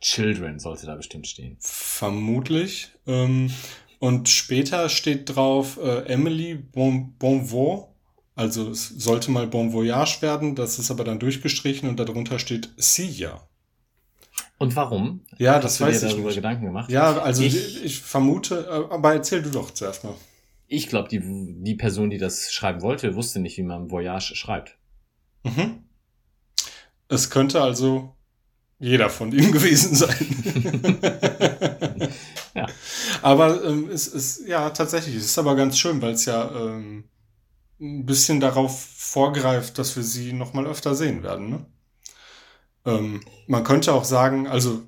Children 0.00 0.58
sollte 0.58 0.86
da 0.86 0.96
bestimmt 0.96 1.28
stehen. 1.28 1.56
Vermutlich. 1.60 2.88
Ähm, 3.06 3.52
und 4.00 4.28
später 4.28 4.88
steht 4.88 5.36
drauf 5.36 5.78
äh, 5.80 6.06
Emily 6.06 6.56
bon. 6.56 7.14
Also 8.36 8.70
es 8.70 8.88
sollte 8.90 9.30
mal 9.32 9.46
Bon 9.48 9.72
Voyage 9.72 10.22
werden. 10.22 10.54
Das 10.54 10.78
ist 10.78 10.90
aber 10.90 11.02
dann 11.04 11.18
durchgestrichen 11.18 11.88
und 11.88 11.98
darunter 11.98 12.38
steht 12.38 12.68
See 12.76 13.06
ya. 13.06 13.40
Und 14.58 14.76
warum? 14.76 15.22
Ja, 15.38 15.58
das 15.58 15.72
Hast 15.72 15.80
du 15.80 15.84
weiß 15.84 16.00
dir 16.00 16.06
ich 16.06 16.12
darüber 16.12 16.28
nicht. 16.28 16.36
Gedanken 16.36 16.66
gemacht? 16.66 16.90
Ja, 16.90 17.18
also 17.18 17.42
ich, 17.42 17.82
Ich- 17.84 18.00
vermute, 18.00 18.66
äh, 18.70 18.94
aber 18.94 19.14
erzähl 19.14 19.42
du 19.42 19.50
doch 19.50 19.70
zuerst 19.72 20.04
mal. 20.04 20.14
Ich 20.68 20.88
glaube, 20.88 21.08
die, 21.08 21.20
die 21.22 21.74
Person, 21.74 22.10
die 22.10 22.18
das 22.18 22.52
schreiben 22.52 22.82
wollte, 22.82 23.14
wusste 23.16 23.38
nicht, 23.40 23.56
wie 23.56 23.62
man 23.62 23.90
Voyage 23.90 24.34
schreibt. 24.34 24.76
Mhm. 25.44 25.84
Es 27.08 27.30
könnte 27.30 27.62
also 27.62 28.14
jeder 28.78 29.08
von 29.08 29.32
ihnen 29.32 29.52
gewesen 29.52 29.94
sein. 29.94 30.26
Ja. 32.54 32.66
Aber 33.22 33.62
ähm, 33.64 33.88
es 33.90 34.08
ist, 34.08 34.46
ja, 34.46 34.70
tatsächlich, 34.70 35.14
es 35.16 35.26
ist 35.26 35.38
aber 35.38 35.54
ganz 35.56 35.78
schön, 35.78 36.00
weil 36.02 36.12
es 36.12 36.24
ja 36.24 36.50
ähm, 36.50 37.04
ein 37.80 38.06
bisschen 38.06 38.40
darauf 38.40 38.80
vorgreift, 38.80 39.78
dass 39.78 39.96
wir 39.96 40.02
sie 40.02 40.32
noch 40.32 40.52
mal 40.52 40.66
öfter 40.66 40.94
sehen 40.94 41.22
werden. 41.22 41.50
Ne? 41.50 41.66
Ähm, 42.84 43.24
man 43.46 43.64
könnte 43.64 43.92
auch 43.92 44.04
sagen, 44.04 44.46
also 44.46 44.86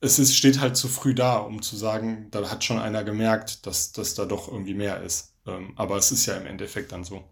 es 0.00 0.18
ist, 0.18 0.36
steht 0.36 0.60
halt 0.60 0.76
zu 0.76 0.88
früh 0.88 1.14
da, 1.14 1.36
um 1.36 1.62
zu 1.62 1.76
sagen, 1.76 2.28
da 2.30 2.50
hat 2.50 2.64
schon 2.64 2.78
einer 2.78 3.04
gemerkt, 3.04 3.66
dass, 3.66 3.92
dass 3.92 4.14
da 4.14 4.26
doch 4.26 4.48
irgendwie 4.48 4.74
mehr 4.74 5.00
ist. 5.02 5.34
Ähm, 5.46 5.72
aber 5.76 5.96
es 5.96 6.12
ist 6.12 6.26
ja 6.26 6.36
im 6.36 6.46
Endeffekt 6.46 6.92
dann 6.92 7.04
so. 7.04 7.24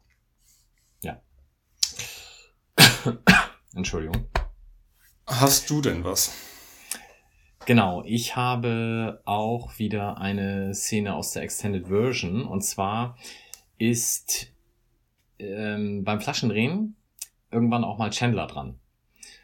Entschuldigung. 3.75 4.27
Hast 5.27 5.71
du 5.71 5.81
denn 5.81 6.05
was? 6.05 6.33
Genau, 7.65 8.03
ich 8.05 8.35
habe 8.35 9.23
auch 9.25 9.79
wieder 9.79 10.19
eine 10.19 10.75
Szene 10.75 11.15
aus 11.15 11.33
der 11.33 11.43
Extended 11.43 11.89
Version. 11.89 12.45
Und 12.45 12.63
zwar 12.63 13.17
ist 13.79 14.49
ähm, 15.43 16.05
beim 16.05 16.21
Flaschendrehen 16.21 16.97
irgendwann 17.51 17.85
auch 17.85 17.99
mal 17.99 18.11
Chandler 18.11 18.47
dran. 18.47 18.79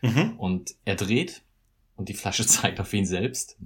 Mhm. 0.02 0.38
Und 0.38 0.74
er 0.84 0.96
dreht 0.96 1.42
und 1.96 2.08
die 2.08 2.14
Flasche 2.14 2.46
zeigt 2.46 2.80
auf 2.80 2.92
ihn 2.92 3.06
selbst. 3.06 3.58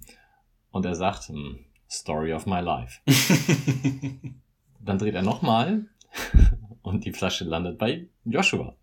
Und 0.70 0.87
er 0.87 0.95
sagt, 0.95 1.28
hm, 1.28 1.64
Story 1.91 2.33
of 2.33 2.47
my 2.47 2.61
life. 2.61 3.01
Dann 4.80 4.99
dreht 4.99 5.14
er 5.14 5.22
nochmal 5.22 5.87
und 6.83 7.05
die 7.05 7.12
Flasche 7.12 7.45
landet 7.45 7.78
bei 7.78 8.09
Joshua. 8.24 8.74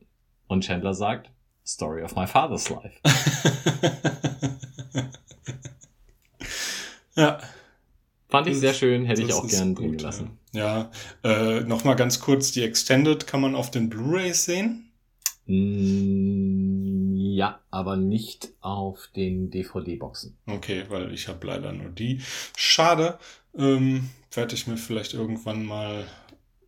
Und 0.48 0.64
Chandler 0.64 0.94
sagt, 0.94 1.32
Story 1.66 2.04
of 2.04 2.16
my 2.16 2.26
father's 2.26 2.70
life. 2.70 3.00
ja. 7.16 7.40
Fand 8.28 8.48
ich 8.48 8.58
sehr 8.58 8.74
schön, 8.74 9.06
hätte 9.06 9.24
ich 9.24 9.34
auch 9.34 9.48
gern 9.48 9.76
drin 9.76 9.98
gelassen. 9.98 10.39
Ja, 10.52 10.92
äh, 11.24 11.62
nochmal 11.62 11.96
ganz 11.96 12.20
kurz, 12.20 12.52
die 12.52 12.64
Extended 12.64 13.28
kann 13.28 13.42
man 13.42 13.56
auf 13.56 13.70
den 13.72 13.90
Blu-rays 13.90 14.46
sehen. 14.46 14.92
Mm, 15.46 17.16
Ja, 17.16 17.60
aber 17.72 17.96
nicht 17.96 18.50
auf 18.62 19.08
den 19.16 19.50
DVD-Boxen. 19.52 20.38
Okay, 20.48 20.86
weil 20.90 21.14
ich 21.14 21.28
habe 21.28 21.46
leider 21.48 21.72
nur 21.72 21.90
die. 21.90 22.22
Schade. 22.58 23.20
Ähm, 23.56 24.10
Werde 24.32 24.56
ich 24.56 24.68
mir 24.68 24.78
vielleicht 24.78 25.14
irgendwann 25.14 25.66
mal... 25.66 26.06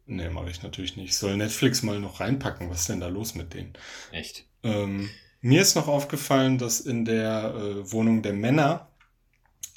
Nee, 0.05 0.29
mache 0.29 0.49
ich 0.49 0.63
natürlich 0.63 0.97
nicht. 0.97 1.15
Soll 1.15 1.37
Netflix 1.37 1.83
mal 1.83 1.99
noch 1.99 2.19
reinpacken? 2.19 2.69
Was 2.69 2.81
ist 2.81 2.89
denn 2.89 2.99
da 2.99 3.07
los 3.07 3.35
mit 3.35 3.53
denen? 3.53 3.73
Echt. 4.11 4.45
Ähm, 4.63 5.09
mir 5.41 5.61
ist 5.61 5.75
noch 5.75 5.87
aufgefallen, 5.87 6.57
dass 6.57 6.79
in 6.81 7.05
der 7.05 7.53
äh, 7.55 7.91
Wohnung 7.91 8.21
der 8.21 8.33
Männer 8.33 8.87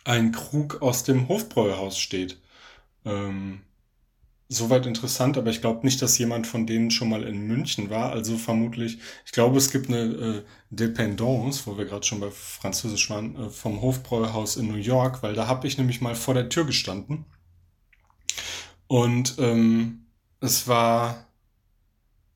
ein 0.05 0.33
Krug 0.33 0.83
aus 0.83 1.05
dem 1.05 1.29
Hofbräuhaus 1.29 1.99
steht. 1.99 2.41
Ähm, 3.05 3.63
soweit 4.49 4.87
interessant, 4.87 5.39
aber 5.39 5.51
ich 5.51 5.61
glaube 5.61 5.85
nicht, 5.85 6.03
dass 6.03 6.19
jemand 6.19 6.47
von 6.47 6.67
denen 6.67 6.91
schon 6.91 7.09
mal 7.09 7.25
in 7.25 7.47
München 7.47 7.91
war. 7.91 8.13
Also 8.13 8.37
vermutlich, 8.37 8.99
ich 9.25 9.33
glaube, 9.33 9.59
es 9.59 9.71
gibt 9.71 9.89
eine 9.89 10.03
äh, 10.03 10.43
Dependance, 10.71 11.63
wo 11.67 11.79
wir 11.79 11.87
gerade 11.87 12.05
schon 12.05 12.21
bei 12.21 12.31
Französisch 12.31 13.09
waren, 13.11 13.37
äh, 13.37 13.51
vom 13.51 13.81
Hofbräuhaus 13.81 14.57
in 14.57 14.69
New 14.69 14.77
York, 14.77 15.23
weil 15.23 15.35
da 15.35 15.47
habe 15.47 15.67
ich 15.67 15.79
nämlich 15.79 16.01
mal 16.01 16.15
vor 16.15 16.35
der 16.35 16.49
Tür 16.49 16.65
gestanden. 16.67 17.25
Und 18.87 19.37
ähm, 19.39 20.07
es 20.41 20.69
war 20.69 21.27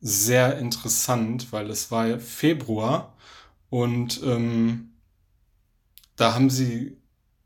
sehr 0.00 0.58
interessant, 0.58 1.52
weil 1.52 1.70
es 1.70 1.90
war 1.90 2.18
Februar 2.20 3.14
und 3.68 4.22
ähm, 4.24 4.92
da 6.16 6.34
haben 6.34 6.50
sie 6.50 6.96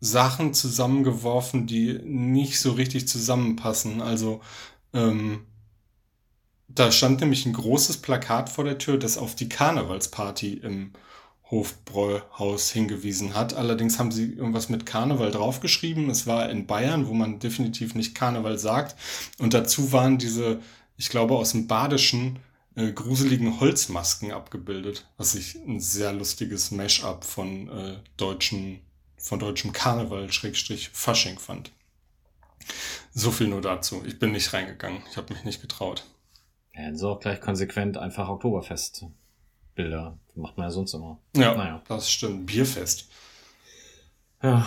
Sachen 0.04 0.52
zusammengeworfen, 0.52 1.68
die 1.68 2.00
nicht 2.02 2.58
so 2.58 2.72
richtig 2.72 3.06
zusammenpassen. 3.06 4.02
Also 4.02 4.40
ähm, 4.92 5.46
da 6.66 6.90
stand 6.90 7.20
nämlich 7.20 7.46
ein 7.46 7.52
großes 7.52 7.98
Plakat 7.98 8.50
vor 8.50 8.64
der 8.64 8.78
Tür, 8.78 8.98
das 8.98 9.16
auf 9.16 9.36
die 9.36 9.48
Karnevalsparty 9.48 10.54
im 10.54 10.90
Hofbräuhaus 11.52 12.72
hingewiesen 12.72 13.34
hat. 13.34 13.54
Allerdings 13.54 14.00
haben 14.00 14.10
sie 14.10 14.32
irgendwas 14.32 14.68
mit 14.68 14.86
Karneval 14.86 15.30
draufgeschrieben. 15.30 16.10
Es 16.10 16.26
war 16.26 16.50
in 16.50 16.66
Bayern, 16.66 17.06
wo 17.06 17.14
man 17.14 17.38
definitiv 17.38 17.94
nicht 17.94 18.16
Karneval 18.16 18.58
sagt. 18.58 18.96
Und 19.38 19.54
dazu 19.54 19.92
waren 19.92 20.18
diese, 20.18 20.60
ich 20.96 21.10
glaube, 21.10 21.36
aus 21.36 21.52
dem 21.52 21.68
Badischen 21.68 22.40
äh, 22.74 22.90
gruseligen 22.90 23.60
Holzmasken 23.60 24.32
abgebildet, 24.32 25.06
was 25.16 25.36
ich 25.36 25.54
ein 25.56 25.78
sehr 25.78 26.12
lustiges 26.12 26.72
Mash-up 26.72 27.22
von 27.22 27.68
äh, 27.68 27.98
deutschen, 28.16 28.80
von 29.22 29.38
deutschem 29.38 29.72
Karneval 29.72 30.30
Schrägstrich 30.32 30.90
Fasching 30.90 31.38
fand. 31.38 31.70
So 33.14 33.30
viel 33.30 33.48
nur 33.48 33.60
dazu. 33.60 34.02
Ich 34.04 34.18
bin 34.18 34.32
nicht 34.32 34.52
reingegangen. 34.52 35.02
Ich 35.10 35.16
habe 35.16 35.32
mich 35.32 35.44
nicht 35.44 35.62
getraut. 35.62 36.04
Ja, 36.74 36.94
so 36.94 37.10
auch 37.10 37.20
gleich 37.20 37.40
konsequent 37.40 37.96
einfach 37.96 38.28
Oktoberfest-Bilder. 38.28 40.18
Macht 40.34 40.56
man 40.56 40.66
ja 40.66 40.70
sonst 40.70 40.94
immer. 40.94 41.18
Ja, 41.36 41.54
Naja. 41.54 41.82
das 41.88 42.10
stimmt. 42.10 42.46
Bierfest. 42.46 43.08
Ja, 44.42 44.66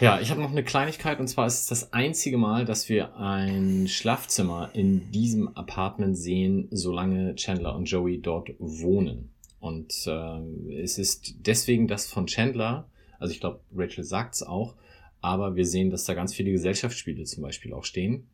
ja 0.00 0.20
ich 0.20 0.30
habe 0.30 0.40
noch 0.40 0.50
eine 0.50 0.64
Kleinigkeit 0.64 1.20
und 1.20 1.28
zwar 1.28 1.46
ist 1.46 1.60
es 1.60 1.66
das 1.66 1.92
einzige 1.92 2.38
Mal, 2.38 2.64
dass 2.64 2.88
wir 2.88 3.16
ein 3.16 3.86
Schlafzimmer 3.88 4.70
in 4.72 5.10
diesem 5.12 5.54
Apartment 5.56 6.16
sehen, 6.16 6.68
solange 6.70 7.36
Chandler 7.36 7.74
und 7.76 7.84
Joey 7.84 8.20
dort 8.20 8.50
wohnen. 8.58 9.32
Und 9.60 9.92
äh, 10.06 10.80
es 10.82 10.98
ist 10.98 11.34
deswegen 11.46 11.86
das 11.86 12.06
von 12.06 12.26
Chandler, 12.26 12.88
also 13.22 13.32
ich 13.32 13.40
glaube, 13.40 13.60
Rachel 13.74 14.04
sagt's 14.04 14.42
auch, 14.42 14.74
aber 15.20 15.54
wir 15.56 15.64
sehen, 15.64 15.90
dass 15.90 16.04
da 16.04 16.14
ganz 16.14 16.34
viele 16.34 16.50
Gesellschaftsspiele 16.50 17.24
zum 17.24 17.42
Beispiel 17.42 17.72
auch 17.72 17.84
stehen. 17.84 18.28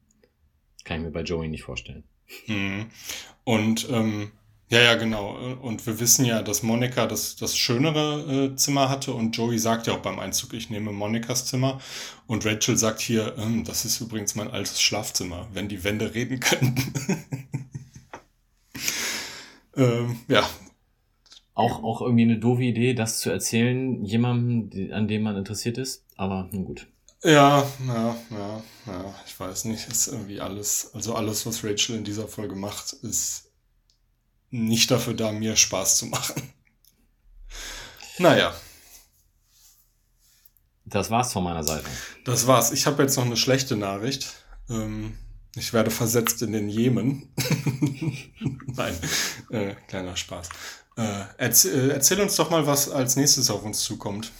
Kann 0.84 1.00
ich 1.00 1.04
mir 1.04 1.12
bei 1.12 1.22
Joey 1.22 1.48
nicht 1.48 1.62
vorstellen. 1.62 2.04
Mhm. 2.46 2.86
Und 3.44 3.88
ähm, 3.90 4.32
ja, 4.70 4.80
ja, 4.80 4.94
genau. 4.96 5.36
Und 5.62 5.86
wir 5.86 6.00
wissen 6.00 6.24
ja, 6.24 6.42
dass 6.42 6.62
Monika 6.62 7.06
das, 7.06 7.36
das 7.36 7.56
schönere 7.56 8.50
äh, 8.52 8.56
Zimmer 8.56 8.88
hatte 8.88 9.12
und 9.12 9.36
Joey 9.36 9.58
sagt 9.58 9.86
ja 9.86 9.94
auch 9.94 10.02
beim 10.02 10.18
Einzug, 10.18 10.52
ich 10.52 10.70
nehme 10.70 10.92
Monikas 10.92 11.46
Zimmer. 11.46 11.80
Und 12.26 12.44
Rachel 12.44 12.76
sagt 12.76 13.00
hier, 13.00 13.36
ähm, 13.38 13.64
das 13.64 13.84
ist 13.84 14.00
übrigens 14.00 14.34
mein 14.34 14.50
altes 14.50 14.80
Schlafzimmer, 14.80 15.48
wenn 15.52 15.68
die 15.68 15.84
Wände 15.84 16.14
reden 16.14 16.40
könnten. 16.40 16.92
ähm, 19.76 20.20
ja, 20.28 20.48
Auch, 21.58 21.82
auch 21.82 22.00
irgendwie 22.02 22.22
eine 22.22 22.38
doofe 22.38 22.62
Idee, 22.62 22.94
das 22.94 23.18
zu 23.18 23.30
erzählen, 23.30 24.04
jemandem, 24.04 24.92
an 24.92 25.08
dem 25.08 25.22
man 25.22 25.36
interessiert 25.36 25.76
ist. 25.76 26.04
Aber 26.16 26.48
nun 26.52 26.64
gut. 26.64 26.86
Ja, 27.24 27.66
ja, 27.84 28.16
ja, 28.30 28.62
ja, 28.86 29.14
ich 29.26 29.38
weiß 29.40 29.64
nicht, 29.64 29.88
ist 29.88 30.06
irgendwie 30.06 30.40
alles, 30.40 30.92
also 30.94 31.16
alles, 31.16 31.44
was 31.46 31.64
Rachel 31.64 31.96
in 31.96 32.04
dieser 32.04 32.28
Folge 32.28 32.54
macht, 32.54 32.92
ist 32.92 33.50
nicht 34.50 34.88
dafür 34.92 35.14
da, 35.14 35.32
mir 35.32 35.56
Spaß 35.56 35.98
zu 35.98 36.06
machen. 36.06 36.42
Naja, 38.20 38.52
Das 40.84 41.08
war's 41.08 41.32
von 41.32 41.44
meiner 41.44 41.62
Seite. 41.62 41.86
das 42.24 42.46
war's. 42.48 42.72
Ich 42.72 42.86
habe 42.86 43.02
jetzt 43.02 43.16
noch 43.16 43.24
eine 43.26 43.36
schlechte 43.36 43.76
Nachricht. 43.76 44.44
Ähm, 44.68 45.16
ich 45.54 45.72
werde 45.72 45.90
versetzt 45.92 46.42
in 46.42 46.50
den 46.52 46.68
Jemen. 46.68 47.32
Nein, 48.66 48.94
äh, 49.50 49.74
kleiner 49.86 50.16
Spaß. 50.16 50.48
Äh, 50.98 51.24
erzähl, 51.38 51.90
äh, 51.90 51.92
erzähl 51.94 52.20
uns 52.20 52.34
doch 52.34 52.50
mal, 52.50 52.66
was 52.66 52.90
als 52.90 53.16
nächstes 53.16 53.50
auf 53.50 53.64
uns 53.64 53.82
zukommt. 53.82 54.32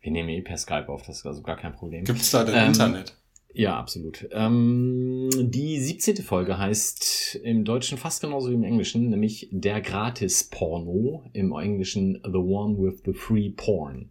Wir 0.00 0.10
nehmen 0.10 0.28
eh 0.28 0.42
per 0.42 0.58
Skype 0.58 0.88
auf, 0.88 1.02
das 1.02 1.18
ist 1.18 1.26
also 1.26 1.42
gar 1.42 1.56
kein 1.56 1.74
Problem. 1.74 2.04
Gibt's 2.04 2.32
da 2.32 2.44
denn 2.44 2.54
Ähm, 2.56 2.66
Internet? 2.68 3.16
Ja, 3.54 3.78
absolut. 3.78 4.28
Ähm, 4.32 5.30
die 5.32 5.80
17. 5.80 6.16
Folge 6.18 6.58
heißt 6.58 7.36
im 7.42 7.64
Deutschen 7.64 7.98
fast 7.98 8.20
genauso 8.20 8.50
wie 8.50 8.54
im 8.54 8.64
Englischen, 8.64 9.08
nämlich 9.08 9.48
der 9.50 9.80
Gratis-Porno, 9.80 11.24
im 11.32 11.52
Englischen 11.52 12.20
The 12.22 12.38
One 12.38 12.76
with 12.78 13.02
the 13.06 13.14
Free 13.14 13.50
Porn. 13.50 14.10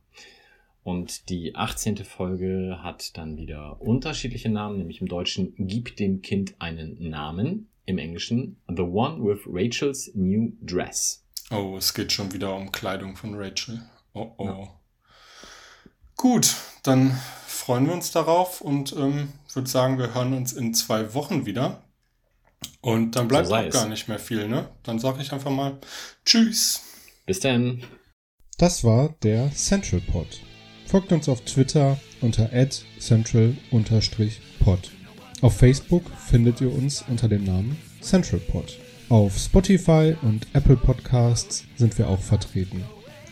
Und 0.83 1.29
die 1.29 1.55
18. 1.55 1.97
Folge 1.97 2.77
hat 2.81 3.17
dann 3.17 3.37
wieder 3.37 3.81
unterschiedliche 3.81 4.49
Namen, 4.49 4.77
nämlich 4.77 5.01
im 5.01 5.07
Deutschen 5.07 5.53
Gib 5.57 5.97
dem 5.97 6.21
Kind 6.21 6.55
einen 6.59 7.09
Namen, 7.09 7.67
im 7.85 7.97
Englischen 7.97 8.57
The 8.67 8.83
One 8.83 9.23
with 9.23 9.41
Rachel's 9.45 10.11
New 10.15 10.53
Dress. 10.61 11.24
Oh, 11.51 11.75
es 11.77 11.93
geht 11.93 12.11
schon 12.11 12.33
wieder 12.33 12.55
um 12.55 12.71
Kleidung 12.71 13.15
von 13.15 13.35
Rachel. 13.35 13.81
Oh 14.13 14.31
oh. 14.37 14.45
Ja. 14.45 14.67
Gut, 16.17 16.55
dann 16.83 17.19
freuen 17.47 17.87
wir 17.87 17.93
uns 17.93 18.11
darauf 18.11 18.61
und 18.61 18.93
ähm, 18.93 19.33
würde 19.53 19.69
sagen, 19.69 19.97
wir 19.97 20.13
hören 20.13 20.33
uns 20.33 20.53
in 20.53 20.73
zwei 20.73 21.13
Wochen 21.13 21.45
wieder. 21.45 21.81
Und 22.81 23.15
dann 23.15 23.27
bleibt 23.27 23.47
so 23.47 23.55
auch 23.55 23.69
gar 23.69 23.87
nicht 23.87 24.07
mehr 24.07 24.19
viel, 24.19 24.47
ne? 24.47 24.69
Dann 24.83 24.99
sage 24.99 25.21
ich 25.21 25.31
einfach 25.31 25.51
mal 25.51 25.77
Tschüss. 26.23 26.81
Bis 27.25 27.39
dann. 27.39 27.83
Das 28.57 28.83
war 28.83 29.15
der 29.23 29.51
Central 29.51 30.01
Pod. 30.01 30.27
Folgt 30.85 31.11
uns 31.11 31.27
auf 31.27 31.41
Twitter 31.41 31.99
unter 32.21 32.49
central-pod. 32.99 34.91
Auf 35.41 35.57
Facebook 35.57 36.03
findet 36.27 36.61
ihr 36.61 36.71
uns 36.71 37.03
unter 37.07 37.27
dem 37.27 37.43
Namen 37.43 37.77
Central 38.01 38.39
Pod. 38.39 38.77
Auf 39.09 39.37
Spotify 39.37 40.15
und 40.23 40.47
Apple 40.53 40.77
Podcasts 40.77 41.65
sind 41.75 41.95
wir 41.97 42.07
auch 42.09 42.19
vertreten. 42.21 42.83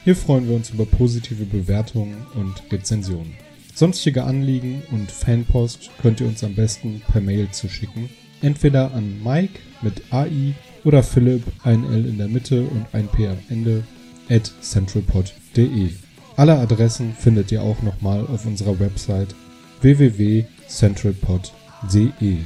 Hier 0.04 0.16
freuen 0.16 0.48
wir 0.48 0.56
uns 0.56 0.70
über 0.70 0.86
positive 0.86 1.46
Bewertungen 1.46 2.28
und 2.36 2.62
Rezensionen. 2.72 3.34
Sonstige 3.74 4.24
Anliegen 4.24 4.84
und 4.92 5.12
Fanpost 5.12 5.90
könnt 6.02 6.22
ihr 6.22 6.28
uns 6.28 6.44
am 6.44 6.54
besten 6.54 7.02
per 7.12 7.22
Mail 7.22 7.50
zuschicken. 7.52 8.08
Entweder 8.42 8.94
an 8.94 9.20
Mike 9.24 9.58
mit 9.82 10.04
AI 10.12 10.54
oder 10.84 11.02
Philipp, 11.02 11.42
ein 11.64 11.84
L 11.92 12.06
in 12.06 12.20
der 12.20 12.28
Mitte 12.28 12.62
und 12.62 12.86
ein 12.94 13.08
P 13.08 13.28
am 13.28 13.40
Ende, 13.50 13.84
at 14.30 14.52
centralpod.de. 14.62 15.90
Alle 16.36 16.60
Adressen 16.60 17.16
findet 17.18 17.52
ihr 17.52 17.64
auch 17.64 17.82
nochmal 17.82 18.28
auf 18.28 18.46
unserer 18.46 18.80
Website 18.80 19.34
www.centralpod.de. 19.82 22.38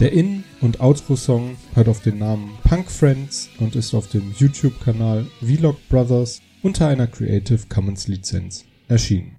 Der 0.00 0.12
In- 0.12 0.44
und 0.60 0.80
Outro-Song 0.80 1.56
hört 1.74 1.88
auf 1.88 2.00
den 2.00 2.18
Namen 2.18 2.50
Punk 2.64 2.90
Friends 2.90 3.48
und 3.58 3.76
ist 3.76 3.94
auf 3.94 4.08
dem 4.08 4.34
YouTube-Kanal 4.36 5.26
Vlog 5.40 5.76
Brothers 5.88 6.40
unter 6.62 6.88
einer 6.88 7.06
Creative 7.06 7.60
Commons 7.68 8.08
Lizenz 8.08 8.64
erschienen. 8.88 9.35